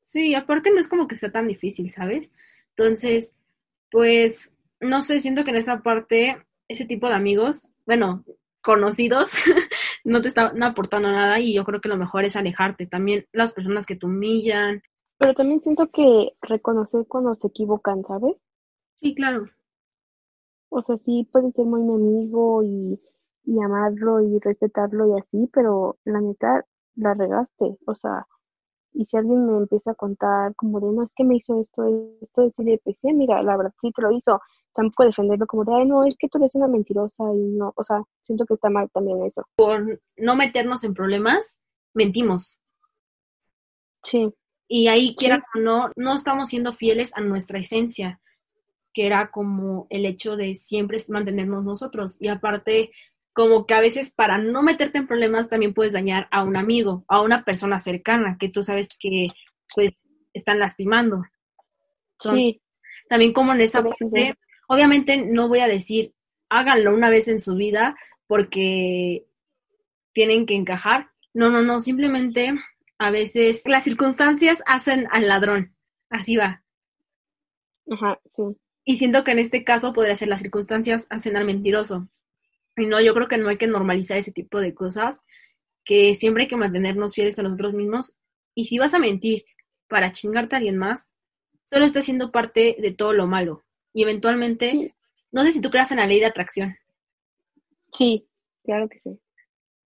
Sí, 0.00 0.34
aparte 0.34 0.70
no 0.70 0.78
es 0.78 0.88
como 0.88 1.08
que 1.08 1.16
sea 1.16 1.32
tan 1.32 1.48
difícil, 1.48 1.90
¿sabes? 1.90 2.30
Entonces, 2.76 3.36
pues, 3.90 4.56
no 4.80 5.02
sé, 5.02 5.20
siento 5.20 5.44
que 5.44 5.50
en 5.50 5.56
esa 5.56 5.82
parte, 5.82 6.36
ese 6.68 6.84
tipo 6.84 7.08
de 7.08 7.14
amigos, 7.14 7.72
bueno, 7.86 8.24
conocidos, 8.62 9.32
no 10.04 10.22
te 10.22 10.28
están 10.28 10.62
aportando 10.62 11.10
nada 11.10 11.38
y 11.38 11.54
yo 11.54 11.64
creo 11.64 11.80
que 11.80 11.88
lo 11.88 11.96
mejor 11.96 12.24
es 12.24 12.34
alejarte. 12.34 12.86
También 12.86 13.26
las 13.32 13.52
personas 13.52 13.86
que 13.86 13.96
te 13.96 14.06
humillan. 14.06 14.82
Pero 15.18 15.34
también 15.34 15.60
siento 15.60 15.90
que 15.90 16.32
reconocer 16.42 17.06
cuando 17.06 17.34
se 17.34 17.48
equivocan, 17.48 18.02
¿sabes? 18.04 18.36
Sí, 19.00 19.14
claro. 19.14 19.48
O 20.76 20.82
sea, 20.82 20.96
sí 21.04 21.28
puede 21.30 21.52
ser 21.52 21.66
muy 21.66 21.82
mi 21.82 21.94
amigo 21.94 22.64
y, 22.64 23.00
y 23.44 23.62
amarlo 23.62 24.20
y 24.20 24.40
respetarlo 24.40 25.06
y 25.06 25.20
así, 25.20 25.48
pero 25.52 25.98
la 26.04 26.20
neta 26.20 26.64
la 26.96 27.14
regaste. 27.14 27.78
O 27.86 27.94
sea, 27.94 28.26
y 28.92 29.04
si 29.04 29.16
alguien 29.16 29.46
me 29.46 29.56
empieza 29.58 29.92
a 29.92 29.94
contar 29.94 30.52
como 30.56 30.80
de, 30.80 30.86
no, 30.92 31.04
es 31.04 31.14
que 31.14 31.22
me 31.22 31.36
hizo 31.36 31.60
esto, 31.60 31.84
esto, 32.20 32.42
decirle, 32.42 32.80
pues 32.82 32.98
sí, 32.98 33.12
mira, 33.12 33.40
la 33.44 33.56
verdad 33.56 33.72
sí 33.80 33.92
te 33.92 34.02
lo 34.02 34.10
hizo, 34.10 34.40
tampoco 34.72 35.04
defenderlo 35.04 35.46
como 35.46 35.64
de, 35.64 35.74
ay, 35.74 35.86
no, 35.86 36.04
es 36.04 36.16
que 36.16 36.28
tú 36.28 36.38
eres 36.38 36.56
una 36.56 36.66
mentirosa 36.66 37.22
y 37.32 37.56
no, 37.56 37.72
o 37.76 37.84
sea, 37.84 38.02
siento 38.22 38.44
que 38.44 38.54
está 38.54 38.68
mal 38.68 38.90
también 38.92 39.22
eso. 39.24 39.46
Por 39.54 40.00
no 40.16 40.34
meternos 40.34 40.82
en 40.82 40.92
problemas, 40.92 41.60
mentimos. 41.94 42.58
Sí. 44.02 44.34
Y 44.66 44.88
ahí, 44.88 45.14
quiera 45.14 45.44
o 45.54 45.60
no, 45.60 45.90
no 45.94 46.14
estamos 46.16 46.48
siendo 46.48 46.72
fieles 46.72 47.16
a 47.16 47.20
nuestra 47.20 47.60
esencia, 47.60 48.20
que 48.94 49.06
era 49.06 49.30
como 49.30 49.86
el 49.90 50.06
hecho 50.06 50.36
de 50.36 50.54
siempre 50.54 50.96
mantenernos 51.08 51.64
nosotros. 51.64 52.16
Y 52.20 52.28
aparte, 52.28 52.92
como 53.34 53.66
que 53.66 53.74
a 53.74 53.80
veces 53.80 54.10
para 54.10 54.38
no 54.38 54.62
meterte 54.62 54.98
en 54.98 55.08
problemas 55.08 55.50
también 55.50 55.74
puedes 55.74 55.92
dañar 55.92 56.28
a 56.30 56.44
un 56.44 56.56
amigo, 56.56 57.04
a 57.08 57.20
una 57.20 57.44
persona 57.44 57.78
cercana 57.78 58.36
que 58.38 58.48
tú 58.48 58.62
sabes 58.62 58.88
que 58.98 59.26
pues 59.74 59.90
están 60.32 60.58
lastimando. 60.58 61.24
sí. 62.18 62.60
También 63.06 63.34
como 63.34 63.52
en 63.52 63.60
esa 63.60 63.82
parte, 63.82 64.34
obviamente 64.66 65.18
no 65.18 65.48
voy 65.48 65.58
a 65.58 65.66
decir 65.66 66.14
háganlo 66.48 66.94
una 66.94 67.10
vez 67.10 67.28
en 67.28 67.38
su 67.38 67.54
vida 67.54 67.96
porque 68.26 69.26
tienen 70.12 70.46
que 70.46 70.54
encajar. 70.54 71.10
No, 71.34 71.50
no, 71.50 71.62
no, 71.62 71.80
simplemente 71.80 72.54
a 72.98 73.10
veces 73.10 73.64
las 73.66 73.84
circunstancias 73.84 74.62
hacen 74.66 75.06
al 75.10 75.28
ladrón. 75.28 75.76
Así 76.08 76.36
va. 76.36 76.62
Ajá, 77.90 78.18
sí. 78.34 78.56
Y 78.84 78.96
siento 78.98 79.24
que 79.24 79.32
en 79.32 79.38
este 79.38 79.64
caso 79.64 79.92
podría 79.92 80.14
ser 80.14 80.28
las 80.28 80.40
circunstancias 80.40 81.06
hacen 81.10 81.36
al 81.36 81.44
mentiroso. 81.44 82.08
Y 82.76 82.86
no, 82.86 83.00
yo 83.00 83.14
creo 83.14 83.28
que 83.28 83.38
no 83.38 83.48
hay 83.48 83.56
que 83.56 83.66
normalizar 83.66 84.18
ese 84.18 84.32
tipo 84.32 84.60
de 84.60 84.74
cosas, 84.74 85.20
que 85.84 86.14
siempre 86.14 86.44
hay 86.44 86.48
que 86.48 86.56
mantenernos 86.56 87.14
fieles 87.14 87.38
a 87.38 87.42
nosotros 87.42 87.72
mismos. 87.72 88.16
Y 88.54 88.66
si 88.66 88.78
vas 88.78 88.94
a 88.94 88.98
mentir 88.98 89.44
para 89.88 90.12
chingarte 90.12 90.54
a 90.54 90.58
alguien 90.58 90.76
más, 90.76 91.14
solo 91.64 91.84
estás 91.84 92.04
siendo 92.04 92.30
parte 92.30 92.76
de 92.78 92.92
todo 92.92 93.12
lo 93.12 93.26
malo. 93.26 93.64
Y 93.92 94.02
eventualmente, 94.02 94.94
no 95.32 95.44
sé 95.44 95.52
si 95.52 95.60
tú 95.60 95.70
creas 95.70 95.90
en 95.92 95.98
la 95.98 96.06
ley 96.06 96.20
de 96.20 96.26
atracción. 96.26 96.76
Sí, 97.92 98.28
claro 98.64 98.88
que 98.88 99.00
sí. 99.00 99.18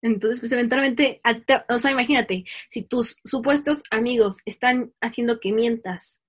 Entonces, 0.01 0.39
pues 0.39 0.51
eventualmente, 0.51 1.21
o 1.69 1.77
sea, 1.77 1.91
imagínate, 1.91 2.45
si 2.69 2.81
tus 2.81 3.17
supuestos 3.23 3.83
amigos 3.91 4.37
están 4.45 4.91
haciendo 4.99 5.39
que 5.39 5.51
mientas 5.51 6.20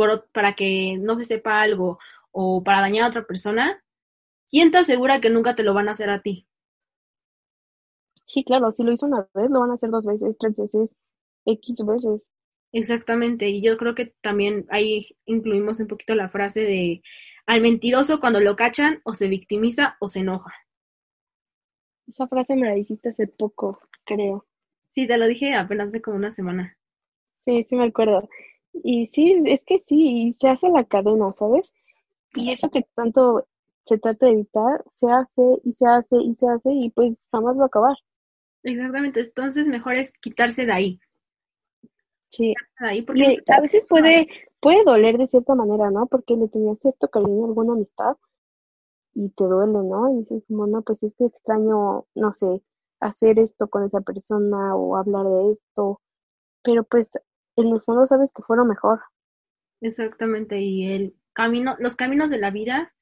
por, 0.00 0.30
para 0.32 0.54
que 0.54 0.96
no 0.98 1.14
se 1.18 1.26
sepa 1.26 1.60
algo 1.60 1.98
o 2.32 2.64
para 2.64 2.80
dañar 2.80 3.04
a 3.04 3.08
otra 3.08 3.26
persona, 3.26 3.84
¿quién 4.50 4.70
te 4.70 4.78
asegura 4.78 5.20
que 5.20 5.30
nunca 5.30 5.54
te 5.56 5.62
lo 5.64 5.74
van 5.74 5.88
a 5.88 5.92
hacer 5.92 6.10
a 6.10 6.22
ti? 6.22 6.48
Sí, 8.24 8.44
claro, 8.44 8.72
si 8.72 8.82
lo 8.82 8.92
hizo 8.92 9.04
una 9.04 9.28
vez, 9.34 9.50
lo 9.50 9.60
van 9.60 9.72
a 9.72 9.74
hacer 9.74 9.90
dos 9.90 10.06
veces, 10.06 10.34
tres 10.38 10.56
veces, 10.56 10.96
X 11.44 11.84
veces. 11.84 12.30
Exactamente, 12.72 13.48
y 13.48 13.62
yo 13.62 13.76
creo 13.76 13.94
que 13.94 14.06
también 14.22 14.66
ahí 14.70 15.16
incluimos 15.24 15.78
un 15.78 15.86
poquito 15.86 16.16
la 16.16 16.28
frase 16.30 16.60
de 16.62 17.02
al 17.46 17.60
mentiroso 17.60 18.18
cuando 18.18 18.40
lo 18.40 18.56
cachan 18.56 19.00
o 19.04 19.14
se 19.14 19.28
victimiza 19.28 19.96
o 20.00 20.08
se 20.08 20.20
enoja. 20.20 20.52
Esa 22.06 22.28
frase 22.28 22.56
me 22.56 22.66
la 22.66 22.74
dijiste 22.74 23.08
hace 23.08 23.26
poco, 23.26 23.80
creo. 24.04 24.44
Sí, 24.90 25.06
te 25.08 25.16
lo 25.16 25.26
dije 25.26 25.54
apenas 25.54 25.88
hace 25.88 26.02
como 26.02 26.16
una 26.18 26.32
semana. 26.32 26.76
Sí, 27.44 27.64
sí 27.68 27.76
me 27.76 27.84
acuerdo. 27.86 28.28
Y 28.72 29.06
sí, 29.06 29.38
es 29.46 29.64
que 29.64 29.80
sí, 29.80 30.32
se 30.38 30.48
hace 30.48 30.68
la 30.68 30.84
cadena, 30.84 31.32
¿sabes? 31.32 31.72
Y 32.34 32.52
eso 32.52 32.70
que 32.70 32.82
tanto 32.94 33.46
se 33.84 33.98
trata 33.98 34.26
de 34.26 34.32
evitar, 34.32 34.84
se 34.92 35.10
hace 35.10 35.60
y 35.64 35.72
se 35.74 35.86
hace 35.86 36.16
y 36.16 36.34
se 36.34 36.48
hace 36.48 36.72
y 36.72 36.90
pues 36.90 37.28
jamás 37.32 37.58
va 37.58 37.64
a 37.64 37.66
acabar. 37.66 37.96
Exactamente, 38.62 39.20
entonces 39.20 39.66
mejor 39.66 39.96
es 39.96 40.12
quitarse 40.18 40.66
de 40.66 40.72
ahí. 40.72 41.00
Sí. 42.28 42.54
ahí 42.78 43.02
porque 43.02 43.38
a 43.48 43.60
veces 43.60 43.84
puede, 43.88 44.28
puede 44.60 44.84
doler 44.84 45.18
de 45.18 45.26
cierta 45.26 45.56
manera, 45.56 45.90
¿no? 45.90 46.06
Porque 46.06 46.36
le 46.36 46.46
tenía 46.48 46.76
cierto 46.76 47.08
cariño 47.08 47.44
a 47.44 47.48
alguna 47.48 47.72
amistad 47.72 48.16
y 49.14 49.30
te 49.30 49.44
duele, 49.44 49.72
¿no? 49.72 50.12
Y 50.12 50.20
dices 50.20 50.44
como, 50.46 50.68
no, 50.68 50.82
pues 50.82 51.02
es 51.02 51.14
que 51.16 51.24
extraño, 51.24 52.06
no 52.14 52.32
sé, 52.32 52.62
hacer 53.00 53.40
esto 53.40 53.68
con 53.68 53.84
esa 53.84 54.00
persona 54.00 54.76
o 54.76 54.96
hablar 54.96 55.26
de 55.26 55.50
esto, 55.50 56.00
pero 56.62 56.84
pues 56.84 57.10
en 57.56 57.68
el 57.68 57.80
fondo 57.80 58.06
sabes 58.06 58.32
que 58.32 58.42
fue 58.42 58.56
lo 58.56 58.64
mejor. 58.64 59.00
Exactamente, 59.80 60.60
y 60.60 60.92
el 60.92 61.16
camino, 61.32 61.76
los 61.78 61.96
caminos 61.96 62.30
de 62.30 62.38
la 62.38 62.50
vida 62.50 62.92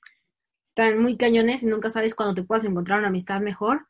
están 0.64 1.02
muy 1.02 1.16
cañones 1.16 1.62
y 1.62 1.66
nunca 1.66 1.90
sabes 1.90 2.14
cuándo 2.14 2.34
te 2.34 2.44
puedas 2.44 2.64
encontrar 2.64 3.00
una 3.00 3.08
amistad 3.08 3.40
mejor 3.40 3.86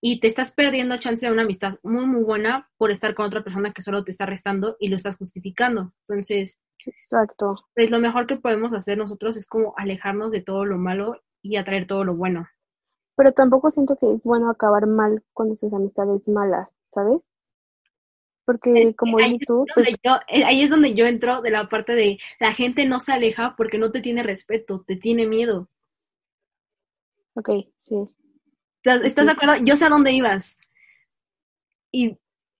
y 0.00 0.20
te 0.20 0.28
estás 0.28 0.50
perdiendo 0.50 0.98
chance 0.98 1.26
de 1.26 1.32
una 1.32 1.42
amistad 1.42 1.74
muy, 1.82 2.06
muy 2.06 2.22
buena 2.22 2.70
por 2.78 2.90
estar 2.90 3.14
con 3.14 3.26
otra 3.26 3.44
persona 3.44 3.72
que 3.72 3.82
solo 3.82 4.04
te 4.04 4.10
está 4.10 4.24
restando 4.24 4.76
y 4.78 4.88
lo 4.88 4.96
estás 4.96 5.16
justificando. 5.16 5.92
Entonces, 6.08 6.60
exacto. 6.86 7.66
Pues 7.74 7.90
lo 7.90 7.98
mejor 7.98 8.26
que 8.26 8.36
podemos 8.36 8.72
hacer 8.72 8.96
nosotros 8.96 9.36
es 9.36 9.46
como 9.46 9.74
alejarnos 9.76 10.32
de 10.32 10.40
todo 10.40 10.64
lo 10.64 10.78
malo 10.78 11.20
y 11.42 11.56
atraer 11.56 11.86
todo 11.86 12.04
lo 12.04 12.14
bueno. 12.14 12.48
Pero 13.16 13.32
tampoco 13.32 13.70
siento 13.70 13.96
que 13.96 14.14
es 14.14 14.22
bueno 14.22 14.50
acabar 14.50 14.86
mal 14.86 15.22
con 15.34 15.52
esas 15.52 15.74
amistades 15.74 16.26
malas, 16.28 16.68
¿sabes? 16.88 17.29
Porque 18.50 18.94
como 18.96 19.18
dices 19.18 19.38
tú, 19.46 19.64
pues... 19.72 19.90
Eh, 19.90 20.44
ahí 20.44 20.62
es 20.62 20.70
donde 20.70 20.92
yo 20.92 21.06
entro 21.06 21.40
de 21.40 21.50
la 21.50 21.68
parte 21.68 21.92
de 21.92 22.18
la 22.40 22.52
gente 22.52 22.84
no 22.84 22.98
se 22.98 23.12
aleja 23.12 23.54
porque 23.56 23.78
no 23.78 23.92
te 23.92 24.00
tiene 24.00 24.24
respeto, 24.24 24.82
te 24.84 24.96
tiene 24.96 25.28
miedo. 25.28 25.68
Ok, 27.34 27.50
sí. 27.76 27.94
¿Estás, 28.82 29.26
de 29.26 29.30
acuerdo? 29.30 29.62
Yo 29.62 29.76
sé 29.76 29.84
a 29.84 29.88
dónde 29.88 30.10
ibas. 30.10 30.58
Y 31.92 32.18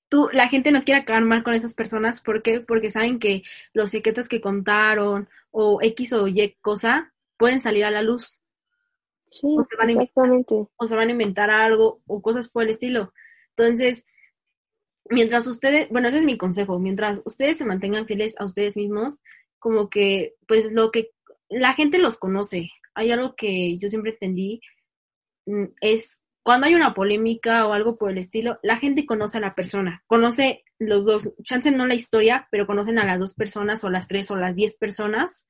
tú, 0.08 0.28
la 0.32 0.46
gente 0.46 0.70
no 0.70 0.84
quiere 0.84 1.00
acabar 1.00 1.24
mal 1.24 1.42
con 1.42 1.54
esas 1.54 1.74
personas. 1.74 2.20
¿Por 2.20 2.42
qué? 2.42 2.60
Porque 2.60 2.92
saben 2.92 3.18
que 3.18 3.42
los 3.72 3.90
secretos 3.90 4.28
que 4.28 4.40
contaron 4.40 5.28
o 5.50 5.80
X 5.82 6.12
o 6.12 6.28
Y 6.28 6.56
cosa 6.60 7.12
pueden 7.36 7.60
salir 7.60 7.84
a 7.84 7.90
la 7.90 8.02
luz. 8.02 8.38
Sí, 9.26 9.48
exactamente. 9.60 10.54
o 10.76 10.86
se 10.86 10.94
van 10.94 11.08
a 11.08 11.12
inventar 11.12 11.50
algo 11.50 12.00
o 12.06 12.22
cosas 12.22 12.48
por 12.48 12.62
el 12.62 12.70
estilo. 12.70 13.12
Entonces, 13.56 14.06
mientras 15.10 15.46
ustedes, 15.46 15.88
bueno, 15.90 16.08
ese 16.08 16.18
es 16.18 16.24
mi 16.24 16.38
consejo, 16.38 16.78
mientras 16.78 17.20
ustedes 17.24 17.58
se 17.58 17.66
mantengan 17.66 18.06
fieles 18.06 18.40
a 18.40 18.46
ustedes 18.46 18.76
mismos, 18.76 19.20
como 19.58 19.90
que, 19.90 20.34
pues 20.48 20.72
lo 20.72 20.90
que 20.90 21.10
la 21.48 21.74
gente 21.74 21.98
los 21.98 22.18
conoce, 22.18 22.70
hay 22.94 23.12
algo 23.12 23.34
que 23.36 23.76
yo 23.78 23.88
siempre 23.88 24.12
entendí, 24.12 24.60
mm, 25.46 25.64
es 25.80 26.20
cuando 26.42 26.66
hay 26.66 26.74
una 26.74 26.94
polémica 26.94 27.66
o 27.66 27.72
algo 27.74 27.98
por 27.98 28.10
el 28.10 28.18
estilo, 28.18 28.58
la 28.62 28.78
gente 28.78 29.04
conoce 29.04 29.38
a 29.38 29.42
la 29.42 29.54
persona, 29.54 30.02
conoce 30.06 30.64
los 30.78 31.04
dos, 31.04 31.30
chance 31.42 31.70
no 31.70 31.86
la 31.86 31.94
historia, 31.94 32.48
pero 32.50 32.66
conocen 32.66 32.98
a 32.98 33.04
las 33.04 33.18
dos 33.18 33.34
personas 33.34 33.84
o 33.84 33.90
las 33.90 34.08
tres 34.08 34.30
o 34.30 34.36
las 34.36 34.56
diez 34.56 34.78
personas 34.78 35.46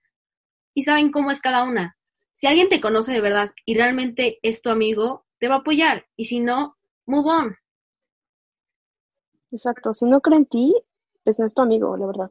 y 0.75 0.83
saben 0.83 1.13
cómo 1.13 1.31
es 1.31 1.41
cada 1.41 1.63
una. 1.65 1.97
Si 2.35 2.47
alguien 2.47 2.69
te 2.69 2.81
conoce 2.81 3.13
de 3.13 3.21
verdad 3.21 3.53
y 3.65 3.75
realmente 3.75 4.39
es 4.43 4.63
tu 4.63 4.71
amigo, 4.71 5.27
te 5.39 5.49
va 5.49 5.57
a 5.57 5.59
apoyar 5.59 6.07
y 6.17 6.25
si 6.25 6.41
no, 6.41 6.77
move 7.07 7.31
on. 7.31 7.57
Exacto, 9.53 9.95
si 9.95 10.05
no 10.05 10.21
cree 10.21 10.39
en 10.39 10.47
ti, 10.47 10.75
pues 11.25 11.39
no 11.39 11.47
es 11.47 11.55
tu 11.55 11.63
amigo, 11.63 11.97
la 11.97 12.07
verdad. 12.07 12.31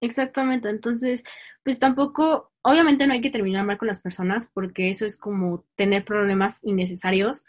Exactamente, 0.00 0.68
entonces, 0.68 1.24
pues 1.62 1.78
tampoco, 1.78 2.52
obviamente 2.62 3.06
no 3.06 3.12
hay 3.12 3.20
que 3.20 3.30
terminar 3.30 3.64
mal 3.66 3.78
con 3.78 3.88
las 3.88 4.00
personas 4.00 4.48
porque 4.52 4.90
eso 4.90 5.04
es 5.04 5.18
como 5.18 5.64
tener 5.76 6.04
problemas 6.04 6.58
innecesarios, 6.62 7.44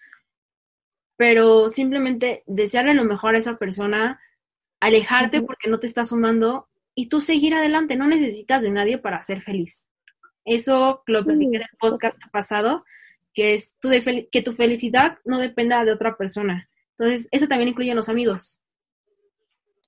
pero 1.17 1.69
simplemente 1.69 2.43
desearle 2.47 2.93
lo 2.93 3.03
mejor 3.03 3.35
a 3.35 3.37
esa 3.37 3.57
persona, 3.57 4.19
alejarte 4.79 5.41
porque 5.41 5.69
no 5.69 5.79
te 5.79 5.87
está 5.87 6.03
sumando 6.03 6.67
y 6.95 7.07
tú 7.07 7.21
seguir 7.21 7.53
adelante, 7.53 7.95
no 7.95 8.07
necesitas 8.07 8.61
de 8.61 8.71
nadie 8.71 8.97
para 8.97 9.23
ser 9.23 9.41
feliz. 9.41 9.89
Eso 10.43 11.03
lo 11.05 11.21
sí, 11.21 11.29
en 11.29 11.55
el 11.55 11.65
podcast 11.79 12.17
pasado, 12.31 12.83
que 13.33 13.53
es 13.53 13.77
tu 13.79 13.89
que 14.31 14.41
tu 14.41 14.53
felicidad 14.53 15.19
no 15.23 15.39
dependa 15.39 15.85
de 15.85 15.93
otra 15.93 16.17
persona. 16.17 16.69
Entonces, 16.97 17.29
eso 17.31 17.47
también 17.47 17.69
incluye 17.69 17.91
a 17.91 17.95
los 17.95 18.09
amigos. 18.09 18.60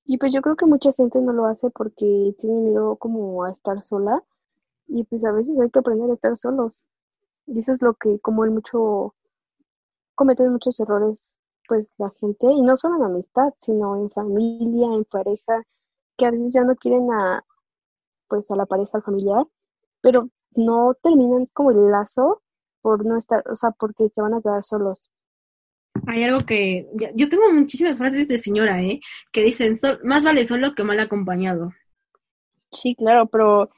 Y 0.05 0.17
pues 0.17 0.33
yo 0.33 0.41
creo 0.41 0.55
que 0.55 0.65
mucha 0.65 0.91
gente 0.93 1.19
no 1.21 1.33
lo 1.33 1.45
hace 1.45 1.69
porque 1.69 2.35
tiene 2.37 2.55
miedo 2.61 2.95
como 2.97 3.43
a 3.43 3.51
estar 3.51 3.81
sola 3.83 4.23
y 4.87 5.03
pues 5.05 5.25
a 5.25 5.31
veces 5.31 5.59
hay 5.59 5.69
que 5.69 5.79
aprender 5.79 6.09
a 6.11 6.15
estar 6.15 6.35
solos. 6.37 6.73
Y 7.47 7.59
eso 7.59 7.73
es 7.73 7.81
lo 7.81 7.95
que 7.95 8.19
como 8.19 8.45
el 8.45 8.51
mucho 8.51 9.15
cometen 10.15 10.51
muchos 10.51 10.79
errores 10.79 11.37
pues 11.67 11.91
la 11.97 12.09
gente 12.11 12.47
y 12.51 12.61
no 12.61 12.75
solo 12.75 12.97
en 12.97 13.03
amistad, 13.03 13.53
sino 13.59 13.95
en 13.95 14.09
familia, 14.11 14.87
en 14.93 15.05
pareja, 15.05 15.63
que 16.17 16.25
a 16.25 16.31
veces 16.31 16.53
ya 16.53 16.63
no 16.63 16.75
quieren 16.75 17.11
a 17.11 17.43
pues 18.29 18.51
a 18.51 18.55
la 18.55 18.65
pareja, 18.65 18.97
al 18.97 19.03
familiar, 19.03 19.45
pero 20.01 20.29
no 20.55 20.95
terminan 21.03 21.47
como 21.53 21.71
el 21.71 21.91
lazo 21.91 22.41
por 22.81 23.05
no 23.05 23.17
estar, 23.17 23.43
o 23.49 23.55
sea, 23.55 23.71
porque 23.71 24.09
se 24.09 24.21
van 24.21 24.33
a 24.35 24.41
quedar 24.41 24.63
solos. 24.65 25.11
Hay 26.07 26.23
algo 26.23 26.39
que 26.45 26.87
yo 27.15 27.29
tengo 27.29 27.51
muchísimas 27.51 27.97
frases 27.97 28.27
de 28.27 28.37
señora, 28.37 28.81
¿eh? 28.81 28.99
Que 29.31 29.43
dicen, 29.43 29.77
más 30.03 30.23
vale 30.23 30.45
solo 30.45 30.75
que 30.75 30.83
mal 30.83 30.99
acompañado. 30.99 31.71
Sí, 32.71 32.95
claro, 32.95 33.27
pero 33.27 33.69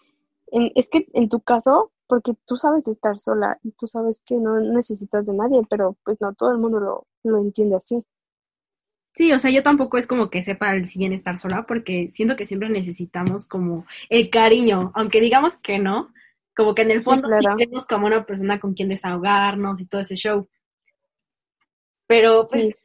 es 0.76 0.90
que 0.90 1.08
en 1.14 1.30
tu 1.30 1.42
caso, 1.42 1.92
porque 2.08 2.34
tú 2.46 2.58
sabes 2.58 2.88
estar 2.88 3.20
sola 3.20 3.60
y 3.64 3.72
tú 3.72 3.88
sabes 3.88 4.22
que 4.26 4.36
no 4.36 4.60
necesitas 4.60 5.26
de 5.26 5.34
nadie, 5.34 5.62
pero 5.70 5.98
pues 6.04 6.20
no 6.22 6.34
todo 6.34 6.52
el 6.52 6.58
mundo 6.58 6.80
lo, 6.80 7.08
lo 7.24 7.42
entiende 7.42 7.76
así. 7.76 8.04
Sí, 9.14 9.32
o 9.32 9.40
sea, 9.40 9.50
yo 9.50 9.64
tampoco 9.64 9.98
es 9.98 10.08
como 10.08 10.30
que 10.30 10.44
sepa 10.44 10.76
el 10.76 10.88
siguiente 10.88 11.16
estar 11.16 11.38
sola, 11.38 11.66
porque 11.66 12.10
siento 12.14 12.36
que 12.36 12.46
siempre 12.46 12.70
necesitamos 12.70 13.48
como 13.48 13.86
el 14.10 14.30
cariño, 14.30 14.92
aunque 14.94 15.22
digamos 15.22 15.58
que 15.58 15.80
no, 15.80 16.14
como 16.56 16.76
que 16.76 16.82
en 16.82 16.92
el 16.92 17.02
fondo 17.02 17.30
tenemos 17.56 17.88
como 17.88 18.08
una 18.08 18.26
persona 18.26 18.60
con 18.60 18.74
quien 18.74 18.90
desahogarnos 18.90 19.80
y 19.80 19.86
todo 19.86 20.02
ese 20.02 20.16
show. 20.16 20.48
Pero 22.08 22.46
pues 22.50 22.76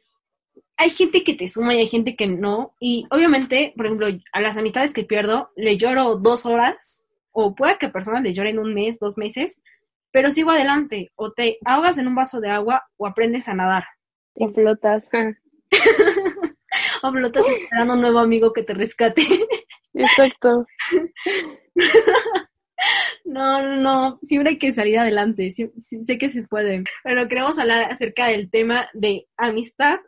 hay 0.77 0.89
gente 0.89 1.23
que 1.23 1.35
te 1.35 1.47
suma 1.47 1.75
y 1.75 1.79
hay 1.79 1.87
gente 1.87 2.15
que 2.15 2.27
no. 2.27 2.75
Y 2.79 3.05
obviamente, 3.11 3.73
por 3.75 3.85
ejemplo, 3.85 4.07
a 4.33 4.41
las 4.41 4.57
amistades 4.57 4.93
que 4.93 5.03
pierdo, 5.03 5.51
le 5.55 5.77
lloro 5.77 6.15
dos 6.15 6.45
horas, 6.45 7.05
o 7.31 7.53
puede 7.53 7.77
que 7.77 7.89
personas 7.89 8.23
le 8.23 8.33
lloren 8.33 8.59
un 8.59 8.73
mes, 8.73 8.99
dos 8.99 9.17
meses, 9.17 9.61
pero 10.11 10.31
sigo 10.31 10.51
adelante. 10.51 11.11
O 11.15 11.31
te 11.31 11.59
ahogas 11.65 11.97
en 11.97 12.07
un 12.07 12.15
vaso 12.15 12.39
de 12.41 12.49
agua 12.49 12.83
o 12.97 13.05
aprendes 13.07 13.47
a 13.47 13.53
nadar. 13.53 13.85
O 14.35 14.49
flotas. 14.49 15.09
o 17.03 17.11
flotas 17.11 17.45
esperando 17.47 17.93
un 17.93 18.01
nuevo 18.01 18.19
amigo 18.19 18.51
que 18.51 18.63
te 18.63 18.73
rescate. 18.73 19.25
Exacto. 19.93 20.65
No, 23.31 23.61
no, 23.61 23.77
no, 23.77 24.19
siempre 24.23 24.49
hay 24.49 24.57
que 24.59 24.73
salir 24.73 24.99
adelante, 24.99 25.53
sé 25.53 26.17
que 26.17 26.29
se 26.29 26.43
puede. 26.43 26.83
Pero 27.01 27.29
queremos 27.29 27.57
hablar 27.57 27.89
acerca 27.89 28.25
del 28.27 28.51
tema 28.51 28.89
de 28.93 29.25
amistad 29.37 29.99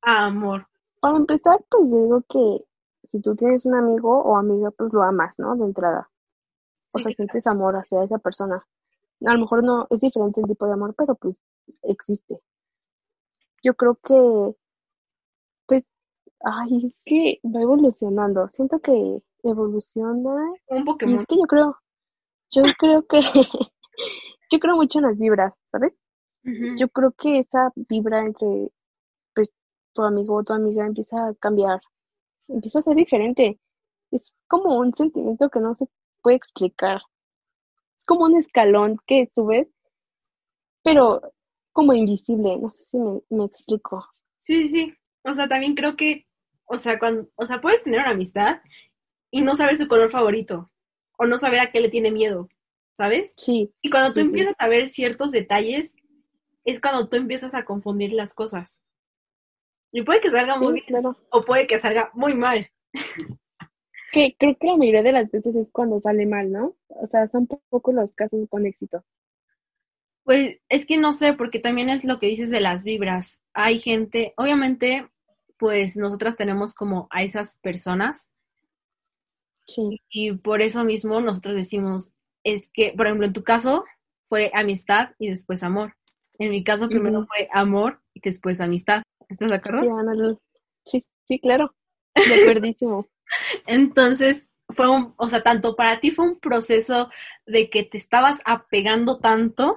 a 0.00 0.26
amor. 0.26 0.68
Para 1.00 1.16
empezar, 1.16 1.58
pues 1.68 1.90
yo 1.90 2.02
digo 2.02 2.22
que 2.28 2.64
si 3.08 3.20
tú 3.20 3.34
tienes 3.34 3.64
un 3.64 3.74
amigo 3.74 4.22
o 4.22 4.36
amiga, 4.36 4.70
pues 4.70 4.92
lo 4.92 5.02
amas, 5.02 5.34
¿no? 5.38 5.56
De 5.56 5.64
entrada. 5.64 6.08
O 6.92 7.00
sea, 7.00 7.10
sientes 7.10 7.48
amor 7.48 7.74
hacia 7.74 8.04
esa 8.04 8.18
persona. 8.18 8.64
A 9.26 9.32
lo 9.32 9.40
mejor 9.40 9.64
no 9.64 9.88
es 9.90 10.00
diferente 10.00 10.40
el 10.40 10.46
tipo 10.46 10.66
de 10.66 10.74
amor, 10.74 10.94
pero 10.96 11.16
pues 11.16 11.40
existe. 11.82 12.40
Yo 13.60 13.74
creo 13.74 13.96
que, 13.96 14.54
pues, 15.66 15.84
ay, 16.44 16.86
es 16.86 16.94
que 17.04 17.40
va 17.44 17.60
evolucionando. 17.60 18.48
Siento 18.52 18.78
que 18.78 19.20
evoluciona. 19.42 20.52
Un 20.68 20.84
Pokémon. 20.84 21.14
Y 21.14 21.16
es 21.16 21.26
que 21.26 21.36
yo 21.36 21.46
creo, 21.48 21.76
yo 22.50 22.62
creo 22.78 23.06
que, 23.06 23.20
yo 24.50 24.58
creo 24.58 24.76
mucho 24.76 24.98
en 24.98 25.06
las 25.06 25.18
vibras, 25.18 25.52
¿sabes? 25.66 25.96
Yo 26.78 26.88
creo 26.88 27.12
que 27.12 27.40
esa 27.40 27.70
vibra 27.76 28.24
entre, 28.24 28.72
pues, 29.34 29.52
tu 29.92 30.02
amigo 30.02 30.36
o 30.36 30.44
tu 30.44 30.54
amiga 30.54 30.86
empieza 30.86 31.16
a 31.16 31.34
cambiar, 31.34 31.80
empieza 32.48 32.78
a 32.78 32.82
ser 32.82 32.96
diferente. 32.96 33.60
Es 34.10 34.32
como 34.46 34.78
un 34.78 34.94
sentimiento 34.94 35.50
que 35.50 35.60
no 35.60 35.74
se 35.74 35.86
puede 36.22 36.36
explicar. 36.36 37.02
Es 37.98 38.06
como 38.06 38.24
un 38.24 38.36
escalón 38.38 38.96
que 39.06 39.28
subes, 39.30 39.68
pero 40.82 41.20
como 41.72 41.92
invisible, 41.92 42.56
no 42.56 42.72
sé 42.72 42.82
si 42.86 42.98
me, 42.98 43.20
me 43.28 43.44
explico. 43.44 44.06
Sí, 44.44 44.68
sí, 44.70 44.94
o 45.22 45.34
sea, 45.34 45.48
también 45.48 45.74
creo 45.74 45.96
que, 45.96 46.26
o 46.64 46.78
sea, 46.78 46.98
cuando, 46.98 47.28
o 47.36 47.44
sea, 47.44 47.60
puedes 47.60 47.82
tener 47.82 48.00
una 48.00 48.10
amistad 48.10 48.62
y 49.30 49.42
no 49.42 49.54
saber 49.54 49.76
su 49.76 49.86
color 49.86 50.10
favorito, 50.10 50.70
o 51.18 51.26
no 51.26 51.36
saber 51.36 51.60
a 51.60 51.70
qué 51.70 51.80
le 51.80 51.90
tiene 51.90 52.10
miedo, 52.10 52.48
¿sabes? 52.92 53.34
Sí. 53.36 53.74
Y 53.82 53.90
cuando 53.90 54.14
tú 54.14 54.20
empiezas 54.20 54.56
a 54.58 54.68
ver 54.68 54.88
ciertos 54.88 55.32
detalles, 55.32 55.96
es 56.64 56.80
cuando 56.80 57.08
tú 57.08 57.16
empiezas 57.16 57.54
a 57.54 57.64
confundir 57.64 58.12
las 58.12 58.34
cosas. 58.34 58.80
Y 59.92 60.02
puede 60.02 60.20
que 60.20 60.30
salga 60.30 60.56
muy 60.58 60.84
bien 60.86 61.04
o 61.30 61.44
puede 61.44 61.66
que 61.66 61.78
salga 61.78 62.10
muy 62.14 62.34
mal. 62.34 62.70
Que 64.12 64.34
creo 64.38 64.56
que 64.58 64.66
la 64.66 64.76
mayoría 64.76 65.02
de 65.02 65.12
las 65.12 65.30
veces 65.30 65.54
es 65.54 65.70
cuando 65.70 66.00
sale 66.00 66.24
mal, 66.24 66.50
¿no? 66.50 66.76
O 66.88 67.06
sea, 67.06 67.28
son 67.28 67.46
pocos 67.46 67.94
los 67.94 68.14
casos 68.14 68.48
con 68.48 68.64
éxito. 68.64 69.04
Pues 70.24 70.60
es 70.68 70.86
que 70.86 70.96
no 70.96 71.12
sé, 71.12 71.34
porque 71.34 71.58
también 71.58 71.90
es 71.90 72.04
lo 72.04 72.18
que 72.18 72.26
dices 72.26 72.50
de 72.50 72.60
las 72.60 72.84
vibras. 72.84 73.42
Hay 73.52 73.80
gente, 73.80 74.32
obviamente, 74.36 75.08
pues 75.58 75.96
nosotras 75.96 76.36
tenemos 76.36 76.74
como 76.74 77.06
a 77.10 77.22
esas 77.22 77.58
personas 77.58 78.34
y 80.10 80.32
por 80.32 80.62
eso 80.62 80.84
mismo 80.84 81.20
nosotros 81.20 81.54
decimos, 81.54 82.12
es 82.44 82.70
que, 82.72 82.94
por 82.96 83.06
ejemplo, 83.06 83.26
en 83.26 83.32
tu 83.32 83.42
caso 83.42 83.84
fue 84.28 84.50
amistad 84.54 85.10
y 85.18 85.30
después 85.30 85.62
amor. 85.62 85.94
En 86.38 86.50
mi 86.50 86.62
caso 86.62 86.88
primero 86.88 87.26
fue 87.26 87.48
amor 87.52 88.00
y 88.14 88.20
después 88.20 88.60
amistad. 88.60 89.02
¿Estás 89.28 89.50
de 89.50 89.56
acuerdo? 89.56 90.40
Sí, 90.84 91.02
sí, 91.24 91.38
claro. 91.38 91.74
De 92.14 92.42
acuerdísimo. 92.42 93.06
Entonces, 93.66 94.48
fue 94.70 94.88
un, 94.88 95.14
o 95.16 95.28
sea, 95.28 95.42
tanto 95.42 95.76
para 95.76 96.00
ti 96.00 96.10
fue 96.10 96.26
un 96.26 96.38
proceso 96.38 97.10
de 97.46 97.70
que 97.70 97.84
te 97.84 97.96
estabas 97.96 98.38
apegando 98.44 99.18
tanto, 99.18 99.76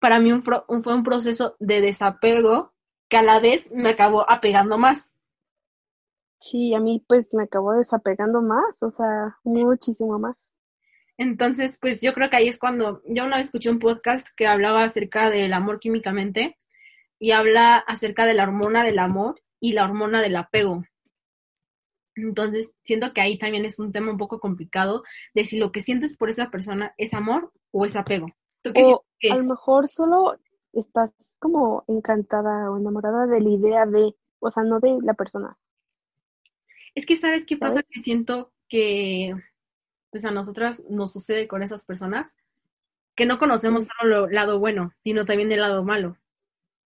para 0.00 0.20
mí 0.20 0.32
fue 0.42 0.62
un 0.66 1.02
proceso 1.02 1.56
de 1.60 1.80
desapego 1.80 2.72
que 3.08 3.16
a 3.16 3.22
la 3.22 3.40
vez 3.40 3.70
me 3.70 3.90
acabó 3.90 4.28
apegando 4.30 4.78
más. 4.78 5.14
Sí, 6.40 6.74
a 6.74 6.80
mí 6.80 7.04
pues 7.06 7.32
me 7.32 7.44
acabó 7.44 7.72
desapegando 7.72 8.42
más, 8.42 8.82
o 8.82 8.90
sea, 8.90 9.38
muchísimo 9.44 10.18
más. 10.18 10.50
Entonces, 11.16 11.78
pues 11.80 12.00
yo 12.00 12.12
creo 12.12 12.28
que 12.28 12.36
ahí 12.36 12.48
es 12.48 12.58
cuando 12.58 13.00
yo 13.06 13.24
una 13.24 13.36
vez 13.36 13.46
escuché 13.46 13.70
un 13.70 13.78
podcast 13.78 14.26
que 14.36 14.46
hablaba 14.46 14.82
acerca 14.82 15.30
del 15.30 15.52
amor 15.52 15.78
químicamente 15.78 16.56
y 17.18 17.30
habla 17.30 17.76
acerca 17.76 18.26
de 18.26 18.34
la 18.34 18.42
hormona 18.44 18.84
del 18.84 18.98
amor 18.98 19.40
y 19.60 19.72
la 19.72 19.84
hormona 19.84 20.20
del 20.20 20.36
apego. 20.36 20.84
Entonces, 22.16 22.74
siento 22.84 23.12
que 23.12 23.20
ahí 23.20 23.38
también 23.38 23.64
es 23.64 23.78
un 23.78 23.92
tema 23.92 24.10
un 24.10 24.18
poco 24.18 24.40
complicado 24.40 25.02
de 25.34 25.44
si 25.46 25.58
lo 25.58 25.72
que 25.72 25.82
sientes 25.82 26.16
por 26.16 26.28
esa 26.28 26.50
persona 26.50 26.94
es 26.96 27.14
amor 27.14 27.52
o 27.72 27.84
es 27.86 27.96
apego. 27.96 28.28
o 28.74 29.04
a 29.30 29.36
lo 29.36 29.44
mejor 29.44 29.88
solo 29.88 30.36
estás 30.72 31.10
como 31.38 31.84
encantada 31.88 32.70
o 32.70 32.78
enamorada 32.78 33.26
de 33.26 33.40
la 33.40 33.50
idea 33.50 33.86
de, 33.86 34.14
o 34.40 34.50
sea, 34.50 34.62
no 34.62 34.80
de 34.80 34.98
la 35.02 35.14
persona. 35.14 35.56
Es 36.94 37.06
que, 37.06 37.16
¿sabes 37.16 37.44
qué 37.46 37.56
pasa? 37.56 37.82
Que 37.82 38.00
siento 38.00 38.52
que, 38.68 39.34
pues 40.10 40.24
a 40.24 40.30
nosotras 40.30 40.82
nos 40.88 41.12
sucede 41.12 41.48
con 41.48 41.62
esas 41.62 41.84
personas 41.84 42.36
que 43.16 43.26
no 43.26 43.38
conocemos 43.38 43.86
solo 44.00 44.26
el 44.26 44.34
lado 44.34 44.58
bueno, 44.58 44.92
sino 45.02 45.24
también 45.24 45.52
el 45.52 45.60
lado 45.60 45.84
malo. 45.84 46.16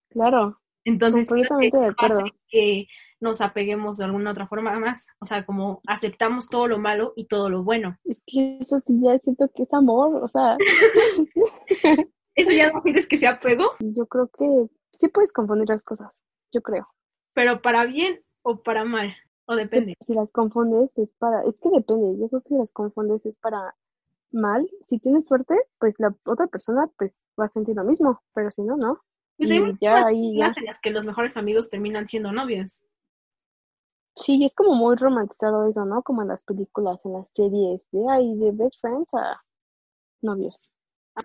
Claro. 0.09 0.59
Entonces, 0.85 1.27
completamente 1.27 1.77
de 1.77 1.87
acuerdo. 1.87 2.23
que 2.47 2.87
nos 3.19 3.41
apeguemos 3.41 3.97
de 3.97 4.05
alguna 4.05 4.31
otra 4.31 4.47
forma 4.47 4.79
más, 4.79 5.09
o 5.19 5.25
sea, 5.25 5.45
como 5.45 5.81
aceptamos 5.85 6.49
todo 6.49 6.67
lo 6.67 6.79
malo 6.79 7.13
y 7.15 7.25
todo 7.25 7.49
lo 7.49 7.63
bueno. 7.63 7.97
Es 8.05 8.21
que 8.25 8.59
eso 8.61 8.79
sí 8.85 8.99
ya 9.01 9.17
siento 9.19 9.49
que 9.53 9.63
es 9.63 9.73
amor, 9.73 10.23
o 10.23 10.27
sea. 10.27 10.57
¿Eso 12.35 12.51
ya 12.51 12.71
no 12.71 12.81
quieres 12.83 13.07
que 13.07 13.17
sea 13.17 13.31
apego? 13.31 13.73
Yo 13.79 14.07
creo 14.07 14.29
que 14.29 14.45
sí 14.93 15.09
puedes 15.09 15.33
confundir 15.33 15.67
las 15.67 15.83
cosas, 15.83 16.23
yo 16.51 16.61
creo. 16.61 16.87
Pero 17.33 17.61
para 17.61 17.85
bien 17.85 18.23
o 18.41 18.63
para 18.63 18.85
mal. 18.85 19.13
O 19.49 19.55
depende. 19.55 19.97
Si 20.01 20.13
las 20.13 20.31
confundes 20.31 20.95
es 20.95 21.11
para, 21.13 21.43
es 21.43 21.59
que 21.59 21.69
depende, 21.71 22.19
yo 22.19 22.29
creo 22.29 22.41
que 22.41 22.49
si 22.49 22.55
las 22.55 22.71
confundes 22.71 23.25
es 23.25 23.35
para 23.35 23.75
mal. 24.31 24.69
Si 24.85 24.99
tienes 24.99 25.25
suerte, 25.25 25.55
pues 25.79 25.95
la 25.97 26.15
otra 26.25 26.45
persona 26.45 26.87
pues 26.99 27.25
va 27.39 27.45
a 27.45 27.49
sentir 27.49 27.75
lo 27.75 27.83
mismo, 27.83 28.21
pero 28.35 28.51
si 28.51 28.61
no, 28.61 28.77
no. 28.77 29.01
Pues 29.37 29.49
hay 29.49 29.73
ya 29.81 30.05
ahí 30.05 30.37
ya. 30.37 30.53
en 30.55 30.65
las 30.65 30.79
que 30.79 30.91
los 30.91 31.03
mejores 31.03 31.35
amigos 31.35 31.71
terminan 31.71 32.07
siendo 32.07 32.31
novios. 32.31 32.85
Sí, 34.13 34.45
es 34.45 34.53
como 34.53 34.75
muy 34.75 34.95
romantizado 34.97 35.67
eso, 35.67 35.83
¿no? 35.83 36.03
Como 36.03 36.21
en 36.21 36.27
las 36.27 36.43
películas, 36.43 37.03
en 37.05 37.13
las 37.13 37.27
series 37.33 37.89
de, 37.89 38.05
ay, 38.07 38.35
de 38.35 38.51
best 38.51 38.79
friends 38.79 39.11
a 39.15 39.41
novios. 40.21 40.71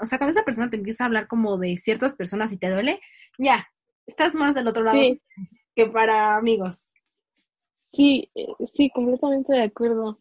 O 0.01 0.07
sea, 0.07 0.17
cuando 0.17 0.31
esa 0.31 0.47
persona 0.47 0.71
te 0.71 0.77
empieza 0.77 1.05
a 1.05 1.09
hablar 1.09 1.29
como 1.29 1.59
de 1.59 1.77
ciertas 1.77 2.17
personas 2.17 2.53
y 2.53 2.57
te 2.57 2.71
duele, 2.71 3.03
ya, 3.37 3.67
estás 4.07 4.35
más 4.35 4.55
del 4.55 4.67
otro 4.67 4.83
lado 4.83 4.97
Sí, 4.97 5.21
que 5.75 5.89
para 5.89 6.37
amigos. 6.37 6.89
Sí, 7.95 8.31
eh, 8.35 8.47
sí, 8.75 8.91
completamente 8.91 9.53
de 9.55 9.63
acuerdo. 9.63 10.19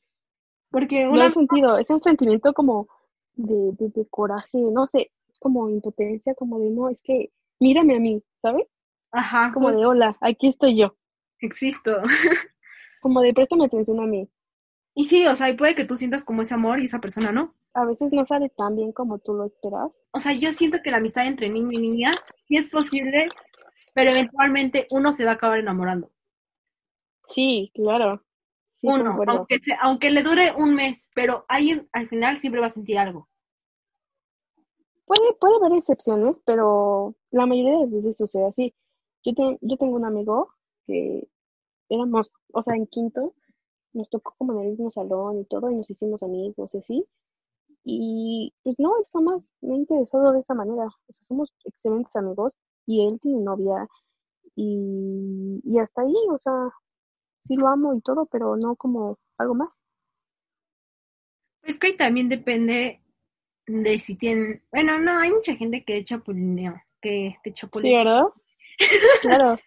Porque 0.72 1.08
una, 1.08 1.28
he 1.28 1.32
sentido, 1.32 1.78
es 1.78 1.90
un 1.90 2.02
sentimiento 2.02 2.54
como 2.54 2.88
de, 3.36 3.72
de, 3.74 3.90
de 3.90 4.08
coraje, 4.10 4.60
no 4.72 4.88
sé, 4.88 5.12
como 5.40 5.70
impotencia, 5.70 6.36
como 6.36 6.60
de, 6.60 6.70
no, 6.70 6.90
es 6.90 7.02
que 7.02 7.32
mírame 7.60 7.96
a 7.98 8.00
mí, 8.00 8.24
¿sabes? 8.42 8.68
ajá, 9.12 9.52
Como 9.54 9.68
pues 9.68 9.78
de, 9.78 9.86
hola, 9.86 10.18
aquí 10.22 10.48
estoy 10.50 10.78
yo. 10.78 10.96
existo. 11.40 12.02
Como 13.02 13.22
de, 13.22 13.34
préstame 13.34 13.66
atención 13.66 14.00
a 14.00 14.08
mí. 14.08 14.28
Y 14.96 15.06
sí, 15.06 15.28
o 15.28 15.36
sea, 15.36 15.50
y 15.50 15.58
puede 15.58 15.76
que 15.76 15.86
tú 15.86 15.96
sientas 15.96 16.26
como 16.26 16.42
ese 16.42 16.54
amor 16.56 16.80
y 16.80 16.86
esa 16.86 17.00
persona 17.00 17.32
no. 17.32 17.54
A 17.76 17.86
veces 17.86 18.12
no 18.12 18.26
sale 18.26 18.50
tan 18.50 18.76
bien 18.76 18.92
como 18.92 19.20
tú 19.20 19.34
lo 19.34 19.46
esperas. 19.46 19.92
O 20.12 20.20
sea, 20.20 20.34
yo 20.34 20.52
siento 20.52 20.80
que 20.84 20.92
la 20.92 20.98
amistad 20.98 21.26
entre 21.28 21.50
niño 21.50 21.72
y 21.72 21.82
niña 21.82 22.12
sí 22.48 22.58
es 22.58 22.70
posible, 22.70 23.26
pero 23.94 24.12
eventualmente 24.12 24.88
uno 24.92 25.14
se 25.14 25.26
va 25.26 25.32
a 25.32 25.36
acabar 25.36 25.60
enamorando. 25.60 26.12
Sí, 27.26 27.72
claro. 27.74 28.22
Sí, 28.76 28.88
Uno, 28.88 29.18
aunque, 29.28 29.60
se- 29.60 29.78
aunque 29.82 30.12
le 30.12 30.24
dure 30.24 30.54
un 30.58 30.76
mes, 30.76 31.08
pero 31.16 31.46
alguien 31.48 31.88
al 31.94 32.10
final 32.10 32.38
siempre 32.38 32.60
va 32.62 32.68
a 32.68 32.70
sentir 32.70 32.98
algo. 32.98 33.30
Puede, 35.06 35.34
puede 35.40 35.56
haber 35.58 35.74
excepciones, 35.78 36.40
pero 36.46 37.16
la 37.32 37.46
mayoría 37.46 37.80
de 37.80 37.88
veces 37.88 38.18
sucede 38.18 38.46
así. 38.48 38.74
Yo, 39.24 39.34
te- 39.34 39.58
yo 39.62 39.78
tengo 39.78 39.96
un 39.96 40.06
amigo 40.06 40.50
que 40.88 41.28
éramos, 41.90 42.32
o 42.54 42.62
sea, 42.62 42.76
en 42.76 42.88
quinto, 42.88 43.34
nos 43.94 44.10
tocó 44.10 44.36
como 44.38 44.54
en 44.54 44.62
el 44.62 44.70
mismo 44.72 44.92
salón 44.92 45.40
y 45.42 45.46
todo, 45.46 45.72
y 45.72 45.76
nos 45.76 45.90
hicimos 45.90 46.24
amigos 46.24 46.74
y 46.76 46.80
así. 46.80 47.06
Y 47.86 48.54
pues 48.64 48.78
no, 48.80 48.98
él 48.98 49.06
jamás 49.14 49.46
me 49.62 49.76
ha 49.76 49.78
interesado 49.78 50.34
de 50.34 50.42
esa 50.42 50.54
manera. 50.56 50.86
O 50.88 51.14
sea, 51.14 51.26
somos 51.28 51.54
excelentes 51.66 52.16
amigos 52.16 52.54
y 52.86 53.08
él 53.08 53.20
tiene 53.22 53.42
novia 53.42 53.88
y, 54.56 55.62
y 55.64 55.80
hasta 55.80 56.04
ahí, 56.04 56.16
o 56.32 56.38
sea, 56.40 56.54
sí 57.44 57.56
lo 57.56 57.68
amo 57.68 57.94
y 57.96 58.02
todo, 58.02 58.26
pero 58.26 58.56
no 58.56 58.76
como 58.76 59.20
algo 59.38 59.56
más. 59.56 59.84
Es 61.64 61.80
que 61.80 61.94
también 61.94 62.30
depende 62.30 63.02
de 63.66 64.00
si 64.00 64.16
tienen... 64.16 64.64
Bueno, 64.72 65.00
no, 65.00 65.20
hay 65.20 65.32
mucha 65.32 65.56
gente 65.56 65.84
que 65.84 66.04
chapulinea, 66.04 66.86
que 67.02 67.38
te 67.44 67.52
Sí, 67.52 67.56
chapulinea. 67.56 68.04
¿verdad? 68.04 68.24
Claro. 69.22 69.60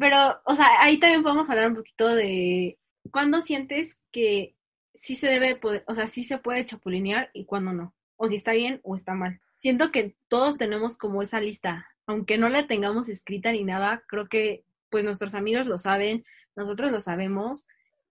Pero, 0.00 0.40
o 0.44 0.54
sea, 0.54 0.66
ahí 0.80 0.98
también 0.98 1.22
podemos 1.22 1.48
hablar 1.50 1.68
un 1.68 1.76
poquito 1.76 2.08
de 2.08 2.78
cuándo 3.10 3.40
sientes 3.40 4.00
que 4.10 4.56
sí 4.94 5.14
se 5.14 5.28
debe 5.28 5.56
poder, 5.56 5.84
o 5.86 5.94
sea, 5.94 6.06
sí 6.06 6.24
se 6.24 6.38
puede 6.38 6.66
chapulinear 6.66 7.30
y 7.34 7.44
cuándo 7.44 7.72
no. 7.72 7.94
O 8.16 8.28
si 8.28 8.36
está 8.36 8.52
bien 8.52 8.80
o 8.82 8.96
está 8.96 9.14
mal. 9.14 9.40
Siento 9.58 9.92
que 9.92 10.16
todos 10.28 10.58
tenemos 10.58 10.98
como 10.98 11.22
esa 11.22 11.40
lista, 11.40 11.86
aunque 12.06 12.38
no 12.38 12.48
la 12.48 12.66
tengamos 12.66 13.08
escrita 13.08 13.52
ni 13.52 13.64
nada, 13.64 14.02
creo 14.06 14.28
que 14.28 14.64
pues 14.90 15.04
nuestros 15.04 15.34
amigos 15.34 15.66
lo 15.66 15.78
saben, 15.78 16.24
nosotros 16.54 16.90
lo 16.90 17.00
sabemos, 17.00 17.66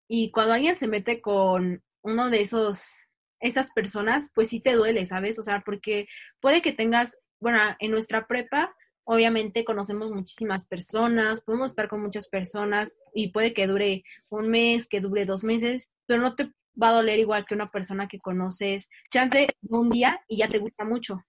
y 0.08 0.32
cuando 0.32 0.54
alguien 0.54 0.76
se 0.76 0.88
mete 0.88 1.22
con 1.22 1.84
uno 2.02 2.30
de 2.30 2.42
esos, 2.42 3.00
esas 3.40 3.72
personas, 3.72 4.30
pues 4.36 4.50
sí 4.50 4.60
te 4.60 4.74
duele, 4.74 5.06
¿sabes? 5.06 5.40
O 5.40 5.44
sea, 5.44 5.64
porque 5.66 6.08
puede 6.40 6.62
que 6.62 6.74
tengas, 6.74 7.18
bueno, 7.40 7.60
en 7.80 7.92
nuestra 7.92 8.28
prepa, 8.28 8.76
obviamente 9.04 9.66
conocemos 9.66 10.12
muchísimas 10.12 10.68
personas, 10.68 11.42
podemos 11.42 11.72
estar 11.72 11.88
con 11.88 12.02
muchas 12.02 12.28
personas 12.28 12.98
y 13.14 13.32
puede 13.32 13.54
que 13.54 13.68
dure 13.68 14.04
un 14.30 14.50
mes, 14.50 14.88
que 14.88 15.00
dure 15.00 15.26
dos 15.26 15.44
meses, 15.44 15.92
pero 16.06 16.22
no 16.22 16.36
te 16.36 16.52
va 16.82 16.90
a 16.90 16.94
doler 16.94 17.20
igual 17.20 17.46
que 17.46 17.56
una 17.56 17.72
persona 17.72 18.08
que 18.08 18.20
conoces, 18.20 18.90
chance 19.10 19.48
de 19.62 19.76
un 19.76 19.90
día 19.90 20.22
y 20.28 20.38
ya 20.38 20.48
te 20.48 20.60
gusta 20.60 20.84
mucho. 20.84 21.24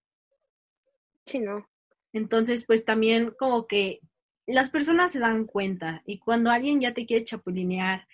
Sí, 1.25 1.39
no. 1.39 1.67
Entonces, 2.13 2.65
pues 2.67 2.85
también 2.85 3.33
como 3.39 3.67
que 3.67 4.01
las 4.47 4.71
personas 4.71 5.13
se 5.13 5.19
dan 5.19 5.45
cuenta 5.45 6.03
y 6.07 6.19
cuando 6.19 6.51
alguien 6.51 6.81
ya 6.81 6.95
te 6.95 7.07
quiere 7.07 7.25
chapulinear, 7.25 8.07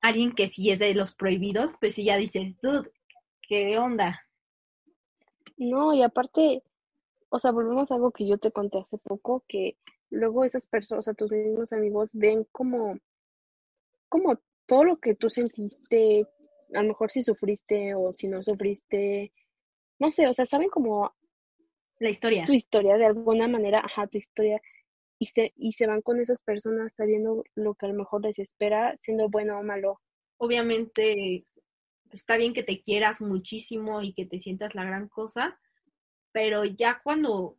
alguien 0.00 0.34
que 0.34 0.48
sí 0.48 0.70
es 0.70 0.78
de 0.78 0.94
los 0.94 1.14
prohibidos, 1.14 1.72
pues 1.80 1.94
sí 1.94 2.04
ya 2.04 2.16
dices, 2.16 2.60
dude, 2.60 2.90
¿qué 3.42 3.78
onda? 3.78 4.20
No, 5.56 5.94
y 5.94 6.02
aparte, 6.02 6.62
o 7.28 7.38
sea, 7.38 7.50
volvemos 7.50 7.90
a 7.90 7.94
algo 7.94 8.10
que 8.10 8.26
yo 8.26 8.38
te 8.38 8.50
conté 8.50 8.78
hace 8.78 8.98
poco, 8.98 9.44
que 9.48 9.76
luego 10.10 10.44
esas 10.44 10.66
personas, 10.66 11.00
o 11.00 11.02
sea, 11.02 11.14
tus 11.14 11.32
mismos 11.32 11.72
amigos 11.72 12.10
ven 12.12 12.46
como, 12.52 12.98
como 14.08 14.38
todo 14.66 14.84
lo 14.84 14.98
que 14.98 15.14
tú 15.14 15.30
sentiste, 15.30 16.26
a 16.74 16.82
lo 16.82 16.88
mejor 16.88 17.10
si 17.10 17.22
sufriste 17.22 17.94
o 17.94 18.12
si 18.12 18.28
no 18.28 18.42
sufriste, 18.42 19.32
no 19.98 20.12
sé, 20.12 20.26
o 20.28 20.32
sea, 20.32 20.46
saben 20.46 20.68
como 20.68 21.14
La 21.98 22.10
historia. 22.10 22.44
tu 22.44 22.52
historia 22.52 22.96
de 22.96 23.06
alguna 23.06 23.48
manera, 23.48 23.80
ajá, 23.80 24.06
tu 24.06 24.18
historia, 24.18 24.60
y 25.18 25.26
se, 25.26 25.52
y 25.56 25.72
se 25.72 25.86
van 25.86 26.02
con 26.02 26.20
esas 26.20 26.42
personas 26.42 26.94
sabiendo 26.94 27.44
lo 27.54 27.74
que 27.74 27.86
a 27.86 27.88
lo 27.88 27.94
mejor 27.94 28.22
les 28.22 28.38
espera, 28.38 28.96
siendo 28.98 29.28
bueno 29.28 29.58
o 29.58 29.62
malo. 29.62 30.00
Obviamente 30.38 31.46
está 32.12 32.36
bien 32.36 32.54
que 32.54 32.62
te 32.62 32.82
quieras 32.82 33.20
muchísimo 33.20 34.02
y 34.02 34.12
que 34.12 34.26
te 34.26 34.40
sientas 34.40 34.74
la 34.74 34.84
gran 34.84 35.08
cosa, 35.08 35.58
pero 36.32 36.64
ya 36.64 37.00
cuando 37.02 37.56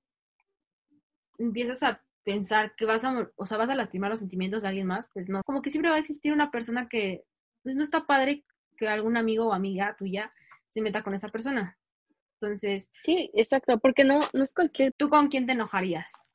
empiezas 1.37 1.83
a 1.83 2.03
pensar 2.23 2.75
que 2.75 2.85
vas 2.85 3.03
a, 3.05 3.31
o 3.35 3.45
sea, 3.45 3.57
vas 3.57 3.69
a 3.69 3.75
lastimar 3.75 4.09
los 4.09 4.19
sentimientos 4.19 4.61
de 4.61 4.67
alguien 4.67 4.87
más, 4.87 5.09
pues 5.13 5.29
no. 5.29 5.41
Como 5.43 5.61
que 5.61 5.69
siempre 5.69 5.89
va 5.89 5.97
a 5.97 5.99
existir 5.99 6.33
una 6.33 6.51
persona 6.51 6.87
que, 6.89 7.23
pues 7.63 7.75
no 7.75 7.83
está 7.83 8.05
padre 8.05 8.43
que 8.77 8.87
algún 8.87 9.17
amigo 9.17 9.47
o 9.47 9.53
amiga 9.53 9.95
tuya 9.97 10.31
se 10.69 10.81
meta 10.81 11.03
con 11.03 11.13
esa 11.13 11.29
persona. 11.29 11.77
Entonces, 12.39 12.91
Sí, 12.99 13.31
exacto, 13.33 13.79
porque 13.79 14.03
no, 14.03 14.19
no 14.33 14.43
es 14.43 14.53
cualquier, 14.53 14.93
¿tú 14.93 15.09
con 15.09 15.29
quién 15.29 15.45
te 15.47 15.53
enojarías? 15.53 16.26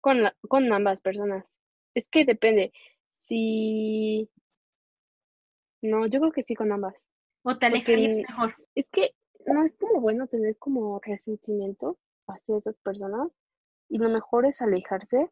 Con, 0.00 0.22
la- 0.22 0.36
con 0.48 0.72
ambas 0.72 1.00
personas. 1.02 1.56
Es 1.94 2.08
que 2.08 2.24
depende. 2.24 2.72
Si, 3.12 4.30
no, 5.82 6.06
yo 6.06 6.20
creo 6.20 6.32
que 6.32 6.42
sí 6.42 6.54
con 6.54 6.72
ambas. 6.72 7.06
¿O 7.42 7.58
te 7.58 7.66
alejarías 7.66 8.16
Porque 8.16 8.22
mejor? 8.22 8.56
es 8.74 8.90
que 8.90 9.14
no 9.46 9.64
es 9.64 9.76
como 9.76 10.00
bueno 10.00 10.26
tener 10.26 10.56
como 10.58 11.00
resentimiento 11.00 11.98
hacia 12.26 12.58
esas 12.58 12.76
personas 12.78 13.28
y 13.88 13.98
lo 13.98 14.08
mejor 14.10 14.46
es 14.46 14.62
alejarse, 14.62 15.30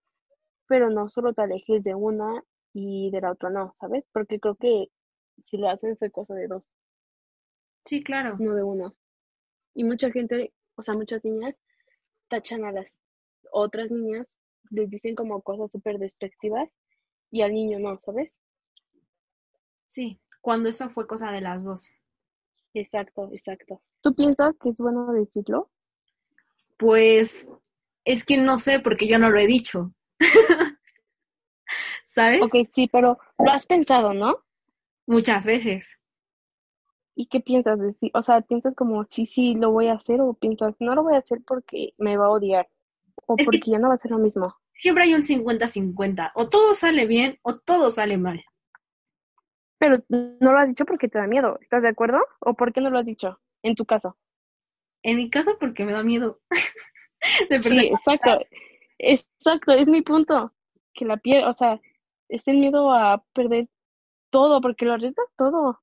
pero 0.69 0.91
no 0.91 1.09
solo 1.11 1.35
te 1.35 1.43
alejes 1.43 1.85
de 1.85 1.95
una 1.95 2.45
y 2.75 3.11
de 3.13 3.21
la 3.23 3.33
otra 3.33 3.51
no, 3.51 3.77
¿sabes? 3.81 4.05
Porque 4.13 4.41
creo 4.41 4.57
que 4.57 4.89
si 5.39 5.59
lo 5.59 5.69
hacen 5.71 5.97
fue 5.99 6.11
cosa 6.11 6.35
de 6.35 6.49
dos, 6.49 6.65
Sí, 7.85 8.03
claro. 8.05 8.39
no 8.39 8.55
de 8.55 8.63
una. 8.63 8.93
Y 9.75 9.85
mucha 9.85 10.11
gente, 10.13 10.53
o 10.77 10.83
sea, 10.83 10.95
muchas 10.95 11.25
niñas 11.25 11.57
tachan 12.29 12.65
a 12.65 12.73
las 12.73 12.99
otras 13.53 13.91
niñas, 13.91 14.35
les 14.71 14.91
dicen 14.91 15.15
como 15.15 15.43
cosas 15.43 15.71
súper 15.71 15.99
despectivas 15.99 16.71
y 17.31 17.43
al 17.43 17.53
niño 17.53 17.79
no, 17.79 17.99
¿sabes? 17.99 18.41
Sí, 19.91 20.21
cuando 20.41 20.69
eso 20.69 20.89
fue 20.91 21.07
cosa 21.07 21.31
de 21.31 21.41
las 21.41 21.63
dos. 21.63 21.91
Exacto, 22.75 23.31
exacto. 23.33 23.83
¿Tú 24.01 24.15
piensas 24.15 24.55
que 24.63 24.71
es 24.71 24.79
bueno 24.79 25.13
decirlo? 25.13 25.71
Pues 26.77 27.51
es 28.05 28.25
que 28.25 28.37
no 28.37 28.59
sé 28.59 28.81
porque 28.81 29.09
yo 29.09 29.19
no 29.19 29.31
lo 29.31 29.39
he 29.39 29.47
dicho. 29.47 29.93
¿Sabes? 32.05 32.43
Ok, 32.43 32.65
sí, 32.71 32.89
pero 32.91 33.19
lo 33.39 33.51
has 33.51 33.67
pensado, 33.67 34.15
¿no? 34.15 34.45
Muchas 35.07 35.47
veces. 35.47 35.99
¿Y 37.15 37.27
qué 37.27 37.41
piensas 37.41 37.81
de 37.81 37.95
sí? 37.95 38.11
O 38.15 38.23
sea, 38.23 38.41
¿piensas 38.43 38.75
como 38.75 39.05
sí, 39.05 39.27
sí, 39.27 39.55
lo 39.55 39.73
voy 39.73 39.89
a 39.89 39.95
hacer 39.95 40.21
o 40.21 40.35
piensas 40.35 40.77
no 40.79 40.95
lo 40.95 41.03
voy 41.03 41.15
a 41.15 41.19
hacer 41.19 41.41
porque 41.45 41.95
me 41.99 42.17
va 42.17 42.27
a 42.27 42.31
odiar 42.31 42.69
o 43.29 43.35
Es 43.37 43.45
que- 43.45 43.45
porque 43.45 43.71
ya 43.71 43.79
no 43.79 43.89
va 43.89 43.95
a 43.95 43.99
ser 43.99 44.11
lo 44.11 44.19
mismo? 44.19 44.57
Siempre 44.75 45.05
hay 45.05 45.15
un 45.15 45.23
50-50. 45.25 46.33
O 46.35 46.49
todo 46.49 46.75
sale 46.75 47.07
bien 47.07 47.39
o 47.43 47.59
todo 47.59 47.91
sale 47.91 48.17
mal. 48.17 48.43
Pero 49.79 50.03
no 50.09 50.53
lo 50.53 50.59
has 50.59 50.69
dicho 50.69 50.85
porque 50.85 51.09
te 51.09 51.19
da 51.19 51.27
miedo, 51.27 51.59
¿estás 51.61 51.83
de 51.83 51.89
acuerdo? 51.89 52.19
¿O 52.41 52.55
por 52.55 52.73
qué 52.73 52.81
no 52.81 52.91
lo 52.91 52.99
has 52.99 53.07
dicho? 53.07 53.39
En 53.63 53.75
tu 53.75 53.85
caso. 53.85 54.17
En 55.03 55.17
mi 55.17 55.31
caso 55.31 55.57
porque 55.61 55.85
me 55.85 55.93
da 55.93 56.03
miedo. 56.03 56.41
de 57.51 57.63
Sí, 57.63 57.87
exacto. 57.87 58.45
Exacto, 58.99 59.73
es 59.73 59.89
mi 59.89 60.03
punto. 60.03 60.53
Que 60.95 61.05
la 61.05 61.17
piel, 61.19 61.45
o 61.45 61.53
sea, 61.53 61.81
es 62.29 62.49
el 62.49 62.57
miedo 62.59 62.93
a 62.93 63.23
perder 63.35 63.69
todo 64.31 64.61
porque 64.61 64.85
lo 64.85 64.95
arriesgas 64.95 65.33
todo. 65.37 65.81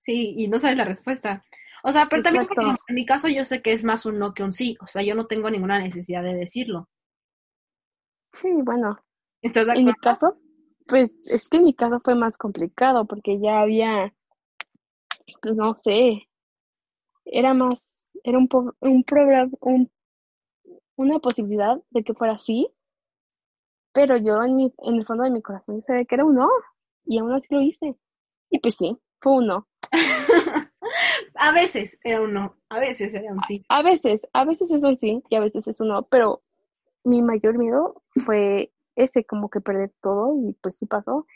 Sí, 0.00 0.34
y 0.36 0.48
no 0.48 0.58
sabes 0.58 0.76
la 0.76 0.84
respuesta. 0.84 1.44
O 1.82 1.92
sea, 1.92 2.08
pero 2.08 2.22
también 2.22 2.46
porque 2.46 2.66
Exacto. 2.66 2.80
en 2.88 2.94
mi 2.94 3.06
caso 3.06 3.28
yo 3.28 3.44
sé 3.44 3.62
que 3.62 3.72
es 3.72 3.84
más 3.84 4.06
un 4.06 4.18
no 4.18 4.34
que 4.34 4.42
un 4.42 4.52
sí. 4.52 4.76
O 4.80 4.86
sea, 4.86 5.02
yo 5.02 5.14
no 5.14 5.26
tengo 5.26 5.50
ninguna 5.50 5.78
necesidad 5.78 6.22
de 6.22 6.34
decirlo. 6.34 6.88
Sí, 8.32 8.48
bueno. 8.64 8.98
¿Estás 9.40 9.66
de 9.66 9.72
En 9.72 9.86
mi 9.86 9.94
acuerdo? 9.94 9.96
caso, 9.96 10.38
pues 10.86 11.10
es 11.26 11.48
que 11.48 11.58
en 11.58 11.64
mi 11.64 11.74
caso 11.74 12.00
fue 12.04 12.14
más 12.14 12.36
complicado 12.38 13.06
porque 13.06 13.40
ya 13.40 13.60
había, 13.60 14.12
pues 15.42 15.54
no 15.56 15.74
sé, 15.74 16.28
era 17.24 17.54
más, 17.54 18.16
era 18.24 18.38
un, 18.38 18.48
po- 18.48 18.74
un 18.80 19.04
programa, 19.04 19.50
un, 19.60 19.90
una 20.96 21.18
posibilidad 21.18 21.76
de 21.90 22.02
que 22.02 22.14
fuera 22.14 22.32
así, 22.32 22.66
Pero 23.94 24.18
yo 24.18 24.42
en, 24.42 24.56
mi, 24.56 24.74
en 24.84 24.96
el 24.96 25.06
fondo 25.06 25.24
de 25.24 25.30
mi 25.30 25.40
corazón 25.40 25.80
sabía 25.80 26.04
que 26.04 26.14
era 26.14 26.26
un 26.26 26.34
no, 26.34 26.48
y 27.06 27.16
aún 27.18 27.32
así 27.32 27.46
lo 27.54 27.62
hice. 27.62 27.96
Y 28.50 28.58
pues 28.58 28.74
sí, 28.76 28.98
fue 29.20 29.32
un 29.34 29.46
no. 29.46 29.68
a 31.34 31.52
veces 31.52 31.98
era 32.04 32.20
un 32.20 32.32
no, 32.32 32.56
a 32.68 32.78
veces 32.78 33.14
era 33.14 33.32
un 33.32 33.40
sí. 33.48 33.64
A 33.68 33.82
veces, 33.82 34.26
a 34.32 34.44
veces 34.44 34.70
es 34.70 34.82
un 34.82 34.98
sí 34.98 35.22
y 35.28 35.36
a 35.36 35.40
veces 35.40 35.66
es 35.68 35.80
un 35.80 35.88
no, 35.88 36.04
pero 36.04 36.42
mi 37.04 37.22
mayor 37.22 37.58
miedo 37.58 38.02
fue 38.24 38.72
ese, 38.96 39.24
como 39.24 39.50
que 39.50 39.60
perder 39.60 39.92
todo 40.00 40.34
y 40.48 40.54
pues 40.54 40.76
sí 40.76 40.86
pasó. 40.86 41.26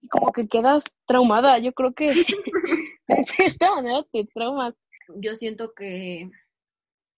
Y 0.00 0.08
como 0.08 0.32
que 0.32 0.48
quedas 0.48 0.84
traumada, 1.06 1.58
yo 1.58 1.72
creo 1.72 1.92
que 1.94 2.08
de 3.08 3.24
cierta 3.24 3.74
manera 3.74 4.04
te 4.12 4.24
traumas. 4.26 4.74
Yo 5.16 5.34
siento 5.34 5.72
que, 5.74 6.30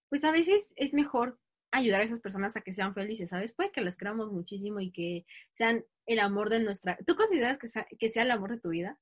pues 0.09 0.25
a 0.25 0.31
veces 0.31 0.73
es 0.77 0.93
mejor 0.93 1.39
ayudar 1.71 2.01
a 2.01 2.05
esas 2.05 2.21
personas 2.21 2.57
a 2.57 2.63
que 2.63 2.75
sean 2.75 2.95
felices, 2.95 3.31
¿sabes? 3.31 3.53
Puede 3.53 3.73
que 3.73 3.81
las 3.81 3.97
queramos 3.97 4.33
muchísimo 4.33 4.81
y 4.81 4.91
que 4.91 5.27
sean 5.53 5.85
el 6.07 6.19
amor 6.19 6.49
de 6.51 6.61
nuestra... 6.61 6.99
¿Tú 7.07 7.15
consideras 7.15 7.59
que 7.59 7.69
sea, 7.69 7.87
que 7.99 8.09
sea 8.09 8.23
el 8.23 8.31
amor 8.31 8.51
de 8.51 8.61
tu 8.61 8.71
vida? 8.71 8.99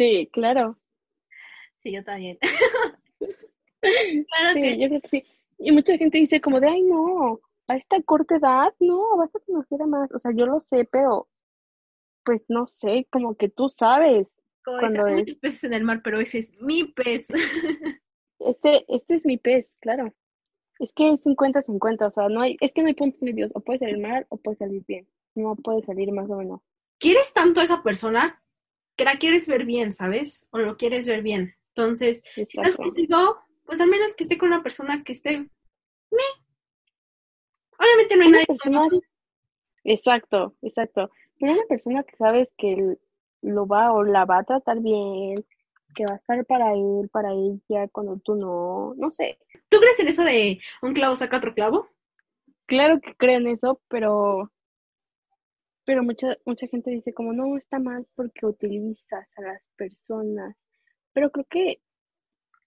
Sí, 0.00 0.30
claro. 0.32 0.78
Sí, 1.82 1.92
yo 1.92 2.02
también. 2.02 2.38
claro 3.20 4.54
sí, 4.54 4.78
yo 4.78 4.88
creo 4.88 5.00
que 5.02 5.08
sí. 5.08 5.26
Y 5.58 5.72
mucha 5.72 5.98
gente 5.98 6.16
dice 6.16 6.40
como 6.40 6.58
de, 6.58 6.68
ay, 6.68 6.80
no, 6.80 7.38
a 7.68 7.76
esta 7.76 8.00
corta 8.00 8.36
edad, 8.36 8.72
no, 8.80 9.18
vas 9.18 9.36
a 9.36 9.40
conocer 9.40 9.82
a 9.82 9.86
más. 9.86 10.10
O 10.12 10.18
sea, 10.18 10.32
yo 10.34 10.46
lo 10.46 10.58
sé, 10.58 10.88
pero 10.90 11.28
pues 12.24 12.46
no 12.48 12.66
sé, 12.66 13.08
como 13.10 13.34
que 13.34 13.50
tú 13.50 13.68
sabes. 13.68 14.40
cuando 14.64 15.04
hay 15.04 15.16
muchos 15.16 15.36
peces 15.36 15.64
en 15.64 15.74
el 15.74 15.84
mar, 15.84 16.00
pero 16.02 16.18
ese 16.18 16.38
es 16.38 16.58
mi 16.62 16.84
pez. 16.84 17.26
este, 18.38 18.86
este 18.88 19.14
es 19.16 19.26
mi 19.26 19.36
pez, 19.36 19.76
claro. 19.80 20.14
Es 20.78 20.94
que 20.94 21.12
es 21.12 21.20
50-50, 21.20 22.06
o 22.06 22.10
sea, 22.10 22.30
no 22.30 22.40
hay, 22.40 22.56
es 22.62 22.72
que 22.72 22.80
no 22.80 22.88
hay 22.88 22.94
puntos 22.94 23.20
medios, 23.20 23.50
o 23.54 23.60
puede 23.60 23.80
salir 23.80 23.98
mal 23.98 24.26
o 24.30 24.38
puede 24.38 24.56
salir 24.56 24.82
bien, 24.88 25.06
no 25.34 25.56
puede 25.56 25.82
salir 25.82 26.10
más 26.10 26.30
o 26.30 26.36
menos. 26.36 26.62
¿Quieres 26.98 27.34
tanto 27.34 27.60
a 27.60 27.64
esa 27.64 27.82
persona 27.82 28.42
que 29.00 29.06
la 29.06 29.16
quieres 29.16 29.46
ver 29.46 29.64
bien, 29.64 29.94
¿sabes? 29.94 30.46
O 30.50 30.58
lo 30.58 30.76
quieres 30.76 31.06
ver 31.06 31.22
bien. 31.22 31.54
Entonces, 31.74 32.22
si 32.34 32.42
estás 32.42 32.76
contigo, 32.76 33.38
pues 33.64 33.80
al 33.80 33.88
menos 33.88 34.14
que 34.14 34.24
esté 34.24 34.36
con 34.36 34.48
una 34.48 34.62
persona 34.62 35.02
que 35.02 35.12
esté 35.12 35.38
me. 35.38 36.26
Obviamente 37.78 38.16
no 38.18 38.24
hay 38.24 38.30
nadie. 38.30 38.46
Persona... 38.46 38.88
Exacto, 39.84 40.54
exacto. 40.60 41.10
Pero 41.38 41.54
una 41.54 41.64
persona 41.66 42.02
que 42.02 42.14
sabes 42.14 42.52
que 42.58 42.98
lo 43.40 43.66
va 43.66 43.90
o 43.94 44.04
la 44.04 44.26
va 44.26 44.40
a 44.40 44.44
tratar 44.44 44.80
bien, 44.80 45.46
que 45.94 46.04
va 46.04 46.12
a 46.12 46.16
estar 46.16 46.44
para 46.44 46.74
él, 46.74 47.08
para 47.10 47.32
ella, 47.32 47.88
cuando 47.90 48.18
tú 48.18 48.34
no, 48.34 48.92
no 48.98 49.10
sé. 49.12 49.38
¿Tú 49.70 49.78
crees 49.78 49.98
en 50.00 50.08
eso 50.08 50.24
de 50.24 50.60
un 50.82 50.92
clavo 50.92 51.16
saca 51.16 51.38
otro 51.38 51.54
clavo? 51.54 51.88
Claro 52.66 53.00
que 53.00 53.14
creo 53.14 53.38
en 53.38 53.46
eso, 53.46 53.80
pero 53.88 54.52
pero 55.90 56.04
mucha 56.04 56.38
mucha 56.44 56.68
gente 56.68 56.92
dice 56.92 57.12
como 57.12 57.32
no 57.32 57.56
está 57.56 57.80
mal 57.80 58.06
porque 58.14 58.46
utilizas 58.46 59.26
a 59.36 59.42
las 59.42 59.60
personas. 59.76 60.54
Pero 61.12 61.32
creo 61.32 61.46
que 61.50 61.80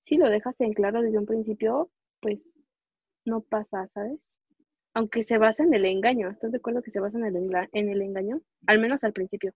si 0.03 0.17
lo 0.17 0.27
dejas 0.29 0.59
en 0.59 0.73
claro 0.73 1.01
desde 1.01 1.19
un 1.19 1.25
principio, 1.25 1.89
pues 2.19 2.51
no 3.23 3.39
pasa, 3.39 3.87
¿sabes? 3.93 4.19
Aunque 4.93 5.23
se 5.23 5.37
basa 5.37 5.63
en 5.63 5.73
el 5.73 5.85
engaño. 5.85 6.31
¿Estás 6.31 6.51
de 6.51 6.57
acuerdo 6.57 6.81
que 6.81 6.91
se 6.91 6.99
basa 6.99 7.17
en 7.17 7.23
el, 7.23 7.49
en 7.71 7.89
el 7.89 8.01
engaño? 8.01 8.41
Al 8.67 8.79
menos 8.79 9.05
al 9.05 9.13
principio. 9.13 9.53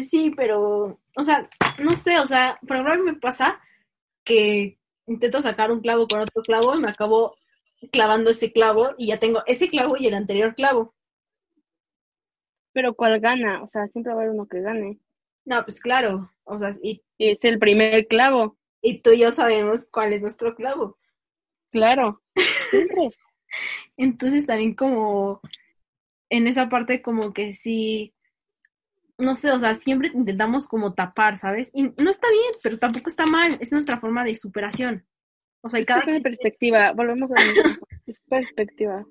Sí, 0.00 0.32
pero, 0.36 1.00
o 1.16 1.22
sea, 1.24 1.48
no 1.80 1.96
sé, 1.96 2.20
o 2.20 2.26
sea, 2.26 2.56
por 2.68 3.02
me 3.02 3.16
pasa 3.16 3.60
que 4.22 4.78
intento 5.08 5.40
sacar 5.40 5.72
un 5.72 5.80
clavo 5.80 6.06
con 6.06 6.20
otro 6.20 6.40
clavo 6.42 6.76
y 6.76 6.80
me 6.80 6.90
acabo 6.90 7.34
clavando 7.90 8.30
ese 8.30 8.52
clavo 8.52 8.90
y 8.96 9.08
ya 9.08 9.18
tengo 9.18 9.42
ese 9.46 9.68
clavo 9.68 9.96
y 9.98 10.06
el 10.06 10.14
anterior 10.14 10.54
clavo. 10.54 10.94
Pero 12.74 12.94
¿cuál 12.94 13.18
gana? 13.20 13.62
O 13.62 13.66
sea, 13.66 13.88
siempre 13.88 14.12
va 14.12 14.20
a 14.20 14.22
haber 14.24 14.34
uno 14.34 14.46
que 14.46 14.60
gane. 14.60 14.98
No, 15.46 15.64
pues 15.64 15.80
claro, 15.80 16.30
o 16.44 16.58
sea, 16.58 16.74
y, 16.82 17.02
es 17.18 17.42
el 17.44 17.58
primer 17.58 18.06
clavo. 18.06 18.58
Y 18.82 19.00
tú 19.00 19.12
y 19.12 19.20
yo 19.20 19.32
sabemos 19.32 19.88
cuál 19.90 20.12
es 20.12 20.20
nuestro 20.20 20.54
clavo. 20.54 20.98
Claro. 21.70 22.22
Entonces 23.96 24.46
también 24.46 24.74
como 24.74 25.40
en 26.28 26.46
esa 26.46 26.68
parte 26.68 27.00
como 27.00 27.32
que 27.32 27.54
sí 27.54 28.14
no 29.16 29.34
sé, 29.34 29.52
o 29.52 29.58
sea, 29.58 29.76
siempre 29.76 30.10
intentamos 30.12 30.66
como 30.66 30.92
tapar, 30.94 31.38
¿sabes? 31.38 31.70
Y 31.72 31.84
no 31.84 32.10
está 32.10 32.28
bien, 32.30 32.52
pero 32.62 32.78
tampoco 32.78 33.08
está 33.08 33.26
mal, 33.26 33.56
es 33.60 33.72
nuestra 33.72 34.00
forma 34.00 34.24
de 34.24 34.34
superación. 34.34 35.06
O 35.60 35.70
sea, 35.70 35.80
es 35.80 35.86
cada 35.86 36.02
perspectiva, 36.20 36.92
volvemos 36.92 37.30
a 37.30 37.36
es 38.06 38.20
perspectiva. 38.28 39.06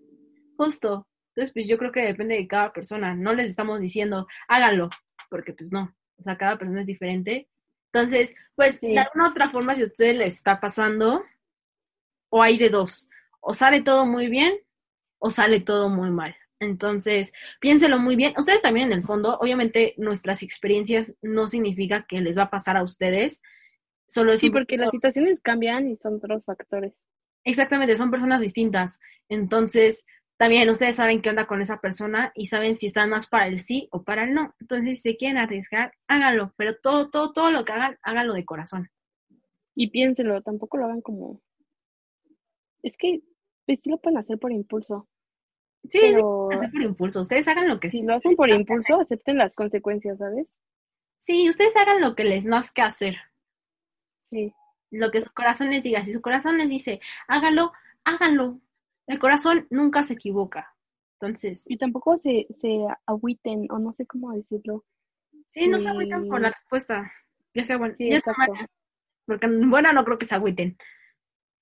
Justo. 0.57 1.07
Entonces, 1.35 1.53
pues 1.53 1.67
yo 1.67 1.77
creo 1.77 1.91
que 1.91 2.01
depende 2.01 2.35
de 2.35 2.47
cada 2.47 2.71
persona. 2.71 3.15
No 3.15 3.33
les 3.33 3.49
estamos 3.49 3.79
diciendo, 3.79 4.27
háganlo, 4.47 4.89
porque 5.29 5.53
pues 5.53 5.71
no. 5.71 5.95
O 6.17 6.23
sea, 6.23 6.37
cada 6.37 6.57
persona 6.57 6.81
es 6.81 6.87
diferente. 6.87 7.49
Entonces, 7.91 8.33
pues 8.55 8.81
de 8.81 8.99
alguna 8.99 9.29
otra 9.29 9.49
forma, 9.49 9.75
si 9.75 9.81
a 9.81 9.85
usted 9.85 10.15
le 10.15 10.25
está 10.25 10.59
pasando, 10.59 11.23
o 12.29 12.41
hay 12.41 12.57
de 12.57 12.69
dos, 12.69 13.07
o 13.41 13.53
sale 13.53 13.81
todo 13.81 14.05
muy 14.05 14.27
bien, 14.27 14.53
o 15.19 15.29
sale 15.29 15.59
todo 15.59 15.89
muy 15.89 16.11
mal. 16.11 16.35
Entonces, 16.59 17.33
piénselo 17.59 17.99
muy 17.99 18.15
bien. 18.15 18.33
Ustedes 18.37 18.61
también 18.61 18.91
en 18.91 18.99
el 18.99 19.03
fondo, 19.03 19.37
obviamente 19.39 19.93
nuestras 19.97 20.43
experiencias 20.43 21.15
no 21.21 21.47
significa 21.47 22.05
que 22.07 22.21
les 22.21 22.37
va 22.37 22.43
a 22.43 22.49
pasar 22.49 22.77
a 22.77 22.83
ustedes. 22.83 23.41
Solo 24.07 24.37
sí, 24.37 24.49
porque 24.49 24.77
las 24.77 24.91
situaciones 24.91 25.41
cambian 25.41 25.87
y 25.87 25.95
son 25.95 26.15
otros 26.15 26.45
factores. 26.45 27.05
Exactamente, 27.43 27.95
son 27.95 28.11
personas 28.11 28.41
distintas. 28.41 28.99
Entonces, 29.29 30.05
también 30.37 30.69
ustedes 30.69 30.95
saben 30.95 31.21
qué 31.21 31.29
onda 31.29 31.47
con 31.47 31.61
esa 31.61 31.79
persona 31.79 32.31
y 32.35 32.47
saben 32.47 32.77
si 32.77 32.87
están 32.87 33.09
más 33.09 33.27
para 33.27 33.47
el 33.47 33.59
sí 33.59 33.87
o 33.91 34.03
para 34.03 34.23
el 34.23 34.33
no. 34.33 34.55
Entonces, 34.59 34.97
si 34.97 35.11
se 35.11 35.17
quieren 35.17 35.37
arriesgar, 35.37 35.93
háganlo, 36.07 36.53
pero 36.57 36.75
todo, 36.81 37.09
todo, 37.09 37.31
todo 37.33 37.51
lo 37.51 37.63
que 37.65 37.71
hagan, 37.73 37.97
háganlo 38.01 38.33
de 38.33 38.45
corazón. 38.45 38.89
Y 39.75 39.89
piénselo, 39.89 40.41
tampoco 40.41 40.77
lo 40.77 40.85
hagan 40.85 41.01
como... 41.01 41.41
Es 42.81 42.97
que 42.97 43.21
pues, 43.65 43.79
sí 43.81 43.89
lo 43.89 43.97
pueden 43.97 44.17
hacer 44.17 44.37
por 44.39 44.51
impulso. 44.51 45.07
Sí, 45.89 45.99
pero... 46.01 46.49
hacer 46.51 46.71
por 46.71 46.81
impulso. 46.81 47.21
Ustedes 47.21 47.47
hagan 47.47 47.67
lo 47.67 47.79
que 47.79 47.89
Si 47.89 48.03
lo 48.03 48.15
hacen 48.15 48.35
por 48.35 48.49
impulso, 48.49 48.99
acepten 48.99 49.37
las 49.37 49.55
consecuencias, 49.55 50.17
¿sabes? 50.17 50.59
Sí, 51.17 51.49
ustedes 51.49 51.75
hagan 51.77 52.01
lo 52.01 52.15
que 52.15 52.25
les 52.25 52.43
que 52.73 52.81
hacer. 52.81 53.15
Sí. 54.19 54.53
Lo 54.91 55.09
que 55.09 55.21
su 55.21 55.31
corazón 55.31 55.69
les 55.69 55.83
diga. 55.83 56.03
Si 56.03 56.13
su 56.13 56.21
corazón 56.21 56.57
les 56.57 56.69
dice, 56.69 56.99
háganlo, 57.27 57.71
háganlo. 58.03 58.59
El 59.07 59.19
corazón 59.19 59.67
nunca 59.69 60.03
se 60.03 60.13
equivoca. 60.13 60.75
Entonces. 61.19 61.65
Y 61.67 61.77
tampoco 61.77 62.17
se, 62.17 62.47
se 62.59 62.85
agüiten, 63.05 63.67
o 63.71 63.79
no 63.79 63.93
sé 63.93 64.05
cómo 64.05 64.33
decirlo. 64.33 64.83
Sí, 65.47 65.67
no 65.67 65.79
se 65.79 65.89
agüiten 65.89 66.27
por 66.27 66.41
la 66.41 66.51
respuesta. 66.51 67.11
Ya 67.53 67.63
sea 67.63 67.77
bueno. 67.77 67.95
ya 67.99 68.19
sea 68.21 68.33
porque 69.25 69.47
buena 69.47 69.93
no 69.93 70.03
creo 70.03 70.17
que 70.17 70.25
se 70.25 70.35
agüiten. 70.35 70.77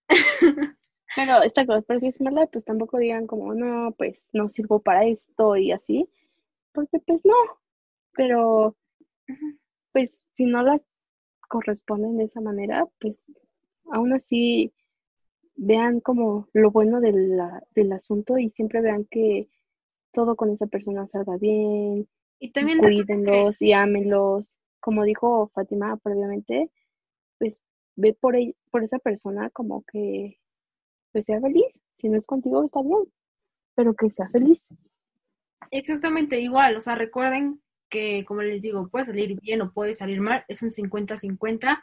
Pero 1.15 1.43
esta 1.43 1.65
cosa, 1.65 1.81
pero 1.81 1.99
si 1.99 2.07
es 2.07 2.21
mala, 2.21 2.47
pues 2.47 2.63
tampoco 2.63 2.97
digan 2.97 3.27
como, 3.27 3.53
no, 3.53 3.91
pues 3.97 4.29
no 4.31 4.47
sirvo 4.47 4.81
para 4.81 5.05
esto 5.05 5.57
y 5.57 5.73
así, 5.73 6.09
porque 6.71 6.99
pues 7.05 7.25
no, 7.25 7.35
pero 8.13 8.77
pues 9.91 10.17
si 10.37 10.45
no 10.45 10.63
las 10.63 10.81
corresponden 11.49 12.17
de 12.17 12.23
esa 12.23 12.39
manera, 12.39 12.85
pues 13.01 13.25
aún 13.91 14.13
así 14.13 14.73
vean 15.55 15.99
como 15.99 16.47
lo 16.53 16.71
bueno 16.71 16.99
de 17.01 17.11
la, 17.11 17.63
del 17.75 17.91
asunto 17.91 18.37
y 18.37 18.49
siempre 18.51 18.81
vean 18.81 19.05
que 19.09 19.49
todo 20.13 20.35
con 20.35 20.51
esa 20.51 20.67
persona 20.67 21.07
salga 21.07 21.37
bien, 21.37 22.07
y 22.43 22.51
también 22.51 22.79
cuídenlos 22.79 23.61
y 23.61 23.71
ámenlos, 23.71 24.57
como 24.79 25.03
dijo 25.03 25.51
Fátima 25.53 25.95
previamente, 25.97 26.71
pues 27.37 27.61
ve 27.95 28.17
por, 28.19 28.35
por 28.71 28.83
esa 28.83 28.97
persona 28.97 29.51
como 29.51 29.83
que 29.83 30.39
pues 31.11 31.25
sea 31.25 31.39
feliz. 31.39 31.79
Si 31.93 32.09
no 32.09 32.17
es 32.17 32.25
contigo, 32.25 32.63
está 32.63 32.81
bien, 32.81 33.03
pero 33.75 33.93
que 33.93 34.09
sea 34.09 34.27
feliz. 34.29 34.65
Exactamente 35.69 36.39
igual, 36.39 36.75
o 36.75 36.81
sea, 36.81 36.95
recuerden 36.95 37.61
que, 37.89 38.25
como 38.25 38.41
les 38.41 38.63
digo, 38.63 38.89
puede 38.89 39.05
salir 39.05 39.39
bien 39.39 39.61
o 39.61 39.71
puede 39.71 39.93
salir 39.93 40.19
mal, 40.19 40.43
es 40.47 40.63
un 40.63 40.71
50-50, 40.71 41.79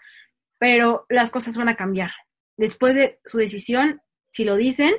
pero 0.59 1.07
las 1.09 1.31
cosas 1.31 1.57
van 1.57 1.69
a 1.69 1.77
cambiar. 1.77 2.11
Después 2.59 2.95
de 2.95 3.21
su 3.25 3.39
decisión, 3.39 4.03
si 4.31 4.45
lo 4.45 4.57
dicen, 4.57 4.93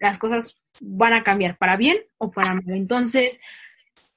las 0.00 0.18
cosas 0.18 0.56
van 0.80 1.12
a 1.12 1.22
cambiar 1.22 1.56
para 1.56 1.76
bien 1.76 1.98
o 2.18 2.32
para 2.32 2.54
mal. 2.54 2.64
Entonces, 2.70 3.40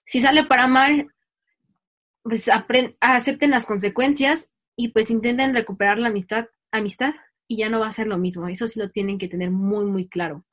si 0.05 0.21
sale 0.21 0.45
para 0.45 0.67
mal, 0.67 1.13
pues 2.23 2.49
acepten 2.49 3.51
las 3.51 3.65
consecuencias 3.65 4.51
y 4.75 4.87
pues 4.89 5.09
intenten 5.09 5.53
recuperar 5.53 5.99
la 5.99 6.07
amistad, 6.07 6.47
amistad 6.71 7.13
y 7.47 7.57
ya 7.57 7.69
no 7.69 7.79
va 7.79 7.89
a 7.89 7.91
ser 7.91 8.07
lo 8.07 8.17
mismo. 8.17 8.47
Eso 8.47 8.67
sí 8.67 8.79
lo 8.79 8.89
tienen 8.89 9.17
que 9.17 9.27
tener 9.27 9.51
muy, 9.51 9.85
muy 9.85 10.07
claro. 10.07 10.43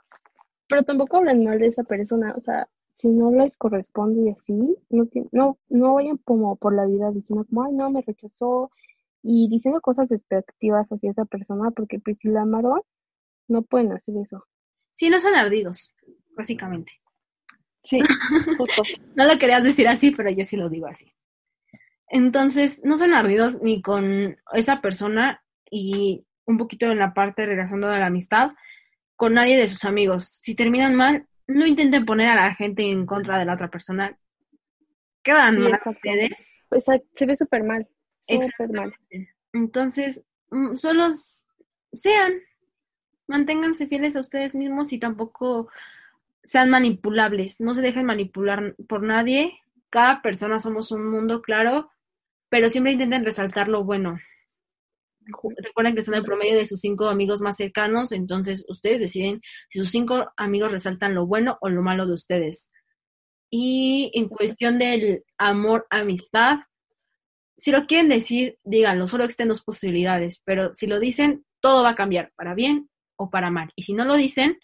Pero 0.69 0.83
tampoco 0.83 1.19
hablan 1.19 1.45
mal 1.45 1.59
de 1.59 1.69
esa 1.69 1.85
persona, 1.85 2.35
o 2.37 2.41
sea, 2.41 2.69
si 2.95 3.09
no 3.09 3.31
les 3.31 3.57
corresponde 3.57 4.23
y 4.23 4.31
así, 4.31 4.77
no, 4.91 5.09
no, 5.33 5.59
no 5.69 5.95
vayan 5.95 6.17
como 6.19 6.57
por 6.57 6.75
la 6.75 6.87
vida 6.87 7.11
diciendo 7.11 7.45
como, 7.45 7.65
ay, 7.65 7.73
no, 7.73 7.91
me 7.91 8.03
rechazó, 8.03 8.71
y 9.25 9.49
diciendo 9.49 9.81
cosas 9.81 10.09
despectivas 10.11 10.89
hacia 10.91 11.11
esa 11.11 11.25
persona, 11.25 11.71
porque 11.71 11.99
pues 11.99 12.19
si 12.19 12.29
la 12.29 12.43
amaron, 12.43 12.83
no 13.49 13.63
pueden 13.63 13.93
hacer 13.93 14.15
eso. 14.23 14.45
Sí, 14.97 15.09
no 15.11 15.19
son 15.19 15.35
ardidos. 15.35 15.93
básicamente. 16.37 16.93
Sí, 17.83 18.01
justo. 18.59 18.83
no 19.17 19.25
lo 19.27 19.39
querías 19.39 19.65
decir 19.65 19.89
así, 19.89 20.11
pero 20.11 20.31
yo 20.31 20.45
sí 20.45 20.57
lo 20.57 20.69
digo 20.69 20.87
así. 20.87 21.11
Entonces, 22.09 22.83
no 22.85 22.97
sean 22.97 23.15
ardidos 23.15 23.63
ni 23.63 23.81
con 23.81 24.37
esa 24.53 24.81
persona 24.83 25.43
y 25.71 26.27
un 26.45 26.59
poquito 26.59 26.87
en 26.87 26.99
la 26.99 27.15
parte 27.15 27.47
regresando 27.47 27.89
de 27.89 27.99
la 27.99 28.07
amistad, 28.07 28.53
con 29.17 29.35
nadie 29.35 29.57
de 29.57 29.67
sus 29.67 29.85
amigos. 29.85 30.39
Si 30.43 30.55
terminan 30.55 30.95
mal, 30.95 31.27
no 31.47 31.67
intenten 31.67 32.05
poner 32.05 32.29
a 32.29 32.35
la 32.37 32.55
gente 32.55 32.83
en 32.83 33.07
contra 33.07 33.39
de 33.39 33.47
la 33.47 33.55
otra 33.55 33.71
persona. 33.71 34.19
Quedan 35.23 35.53
Sí, 35.53 35.59
mal 35.61 35.81
ustedes. 35.87 36.59
Pues 36.69 36.85
se 36.85 37.27
ve 37.27 37.37
súper 37.37 37.65
mal. 37.65 37.89
Mal. 38.73 38.95
Entonces, 39.53 40.25
mm, 40.51 40.75
solo 40.75 41.11
sean, 41.93 42.33
manténganse 43.27 43.87
fieles 43.87 44.17
a 44.17 44.21
ustedes 44.21 44.55
mismos 44.55 44.93
y 44.93 44.99
tampoco 44.99 45.69
sean 46.43 46.71
manipulables. 46.71 47.61
No 47.61 47.75
se 47.75 47.83
dejen 47.83 48.07
manipular 48.07 48.75
por 48.89 49.03
nadie. 49.03 49.59
Cada 49.91 50.23
persona 50.23 50.59
somos 50.59 50.93
un 50.93 51.09
mundo, 51.11 51.41
claro, 51.41 51.91
pero 52.49 52.69
siempre 52.69 52.93
intenten 52.93 53.25
resaltar 53.25 53.69
lo 53.69 53.85
bueno. 53.85 54.19
Recuerden 55.57 55.95
que 55.95 56.03
son 56.03 56.15
el 56.15 56.23
promedio 56.23 56.57
de 56.57 56.67
sus 56.67 56.81
cinco 56.81 57.09
amigos 57.09 57.41
más 57.41 57.57
cercanos, 57.57 58.13
entonces 58.13 58.67
ustedes 58.69 59.01
deciden 59.01 59.41
si 59.71 59.79
sus 59.79 59.91
cinco 59.91 60.31
amigos 60.37 60.71
resaltan 60.71 61.15
lo 61.15 61.27
bueno 61.27 61.57
o 61.63 61.71
lo 61.71 61.81
malo 61.81 62.07
de 62.07 62.15
ustedes. 62.15 62.73
Y 63.51 64.11
en 64.15 64.29
cuestión 64.29 64.79
del 64.79 65.25
amor, 65.39 65.87
amistad, 65.89 66.59
si 67.65 67.71
lo 67.71 67.87
quieren 67.87 68.11
decir, 68.11 68.59
díganlo, 68.63 69.07
solo 69.07 69.25
existen 69.25 69.49
dos 69.49 69.65
posibilidades, 69.65 70.43
pero 70.45 70.75
si 70.75 70.87
lo 70.87 71.01
dicen, 71.01 71.47
todo 71.61 71.83
va 71.83 71.93
a 71.93 71.95
cambiar, 71.95 72.31
para 72.37 72.53
bien 72.53 72.91
o 73.17 73.31
para 73.31 73.51
mal. 73.51 73.73
Y 73.75 73.85
si 73.85 73.95
no 73.95 74.05
lo 74.05 74.17
dicen, 74.17 74.59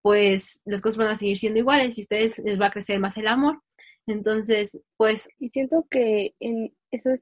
pues 0.00 0.62
las 0.64 0.80
cosas 0.80 0.96
van 0.96 1.08
a 1.08 1.16
seguir 1.16 1.36
siendo 1.36 1.58
iguales 1.58 1.98
y 1.98 2.00
a 2.00 2.04
ustedes 2.04 2.38
les 2.38 2.58
va 2.58 2.68
a 2.68 2.70
crecer 2.70 3.00
más 3.00 3.18
el 3.18 3.26
amor. 3.26 3.60
Entonces, 4.06 4.80
pues 4.96 5.28
Y 5.38 5.50
siento 5.50 5.86
que 5.90 6.34
en 6.40 6.74
eso 6.90 7.10
es 7.10 7.20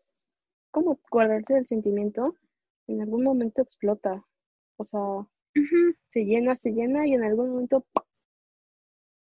como 0.70 1.00
guardarse 1.10 1.54
del 1.54 1.66
sentimiento, 1.66 2.36
en 2.86 3.02
algún 3.02 3.24
momento 3.24 3.62
explota. 3.62 4.24
O 4.76 4.84
sea, 4.84 5.26
se 6.06 6.24
llena, 6.24 6.54
se 6.54 6.70
llena 6.70 7.04
y 7.04 7.14
en 7.14 7.24
algún 7.24 7.50
momento 7.50 7.84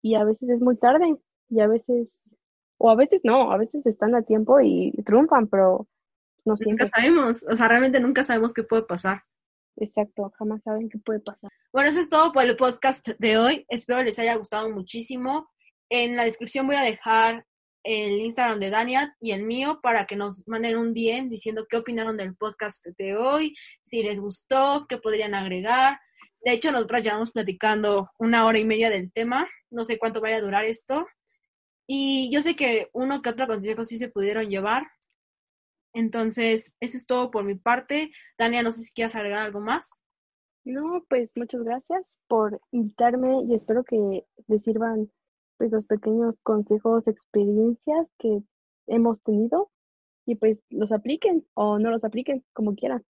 y 0.04 0.14
a 0.14 0.24
veces 0.24 0.48
es 0.48 0.62
muy 0.62 0.78
tarde 0.78 1.16
y 1.50 1.60
a 1.60 1.66
veces 1.66 2.20
o 2.78 2.90
a 2.90 2.96
veces 2.96 3.22
no, 3.24 3.52
a 3.52 3.58
veces 3.58 3.86
están 3.86 4.16
a 4.16 4.22
tiempo 4.22 4.60
y 4.62 4.92
triunfan, 5.06 5.48
pero 5.48 5.88
no 6.46 6.54
nunca 6.54 6.64
siempre. 6.64 6.88
sabemos, 6.88 7.46
o 7.50 7.56
sea, 7.56 7.68
realmente 7.68 8.00
nunca 8.00 8.24
sabemos 8.24 8.54
qué 8.54 8.64
puede 8.64 8.84
pasar. 8.84 9.24
Exacto, 9.78 10.32
jamás 10.38 10.64
saben 10.64 10.90
qué 10.90 10.98
puede 10.98 11.20
pasar. 11.20 11.52
Bueno, 11.72 11.90
eso 11.90 12.00
es 12.00 12.10
todo 12.10 12.32
por 12.32 12.44
el 12.44 12.56
podcast 12.56 13.08
de 13.20 13.38
hoy. 13.38 13.66
Espero 13.70 14.02
les 14.02 14.18
haya 14.18 14.36
gustado 14.36 14.70
muchísimo. 14.72 15.50
En 15.90 16.16
la 16.16 16.24
descripción 16.24 16.66
voy 16.66 16.76
a 16.76 16.82
dejar 16.82 17.46
el 17.84 18.20
Instagram 18.20 18.60
de 18.60 18.70
Dania 18.70 19.16
y 19.20 19.32
el 19.32 19.44
mío 19.44 19.80
para 19.82 20.06
que 20.06 20.16
nos 20.16 20.46
manden 20.48 20.78
un 20.78 20.94
DM 20.94 21.30
diciendo 21.30 21.66
qué 21.70 21.78
opinaron 21.78 22.18
del 22.18 22.36
podcast 22.36 22.86
de 22.98 23.16
hoy, 23.16 23.56
si 23.86 24.04
les 24.04 24.20
gustó, 24.20 24.86
qué 24.90 24.98
podrían 24.98 25.36
agregar. 25.36 26.00
De 26.42 26.52
hecho, 26.52 26.72
nosotras 26.72 27.04
llevamos 27.04 27.32
platicando 27.32 28.10
una 28.18 28.46
hora 28.46 28.60
y 28.60 28.66
media 28.66 28.90
del 28.90 29.12
tema. 29.12 29.48
No 29.70 29.84
sé 29.84 29.98
cuánto 29.98 30.22
vaya 30.22 30.38
a 30.38 30.42
durar 30.42 30.66
esto. 30.66 31.06
Y 31.88 32.30
yo 32.32 32.42
sé 32.42 32.56
que 32.56 32.90
uno 32.94 33.22
que 33.22 33.30
otro 33.30 33.48
consejo 33.48 33.86
sí 33.86 33.98
se 33.98 34.10
pudieron 34.10 34.50
llevar. 34.50 34.88
Entonces, 35.94 36.76
eso 36.80 36.98
es 36.98 37.06
todo 37.06 37.32
por 37.32 37.44
mi 37.46 37.56
parte. 37.56 38.12
Dania, 38.38 38.62
no 38.62 38.72
sé 38.72 38.82
si 38.82 38.94
quieres 38.94 39.16
agregar 39.16 39.40
algo 39.40 39.62
más. 39.62 40.02
No, 40.66 41.06
pues 41.08 41.32
muchas 41.38 41.64
gracias 41.64 42.04
por 42.28 42.60
invitarme 42.72 43.44
y 43.48 43.56
espero 43.56 43.86
que 43.86 44.26
les 44.48 44.64
sirvan 44.64 45.10
pues 45.58 45.72
los 45.72 45.86
pequeños 45.86 46.36
consejos, 46.44 47.08
experiencias 47.08 48.08
que 48.20 48.42
hemos 48.88 49.22
tenido 49.24 49.72
y 50.26 50.36
pues 50.36 50.60
los 50.70 50.92
apliquen 50.92 51.48
o 51.54 51.80
no 51.80 51.90
los 51.90 52.04
apliquen, 52.04 52.44
como 52.54 52.76
quieran. 52.76 53.06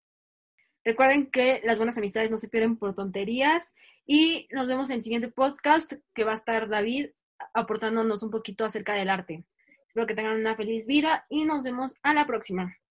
Recuerden 0.86 1.30
que 1.32 1.61
las 1.65 1.78
buenas 1.78 1.97
amistades 1.97 2.32
no 2.32 2.38
se 2.38 2.47
pierden 2.47 2.78
por 2.78 2.95
tonterías 2.95 3.73
y 4.05 4.47
nos 4.51 4.67
vemos 4.67 4.89
en 4.89 4.97
el 4.97 5.01
siguiente 5.01 5.28
podcast 5.28 5.93
que 6.13 6.23
va 6.23 6.32
a 6.32 6.36
estar 6.36 6.69
David 6.69 7.09
aportándonos 7.53 8.23
un 8.23 8.31
poquito 8.31 8.65
acerca 8.65 8.93
del 8.93 9.09
arte. 9.09 9.43
Espero 9.85 10.07
que 10.07 10.15
tengan 10.15 10.39
una 10.39 10.55
feliz 10.55 10.85
vida 10.85 11.25
y 11.29 11.43
nos 11.43 11.63
vemos 11.63 11.95
a 12.03 12.13
la 12.13 12.25
próxima. 12.25 12.77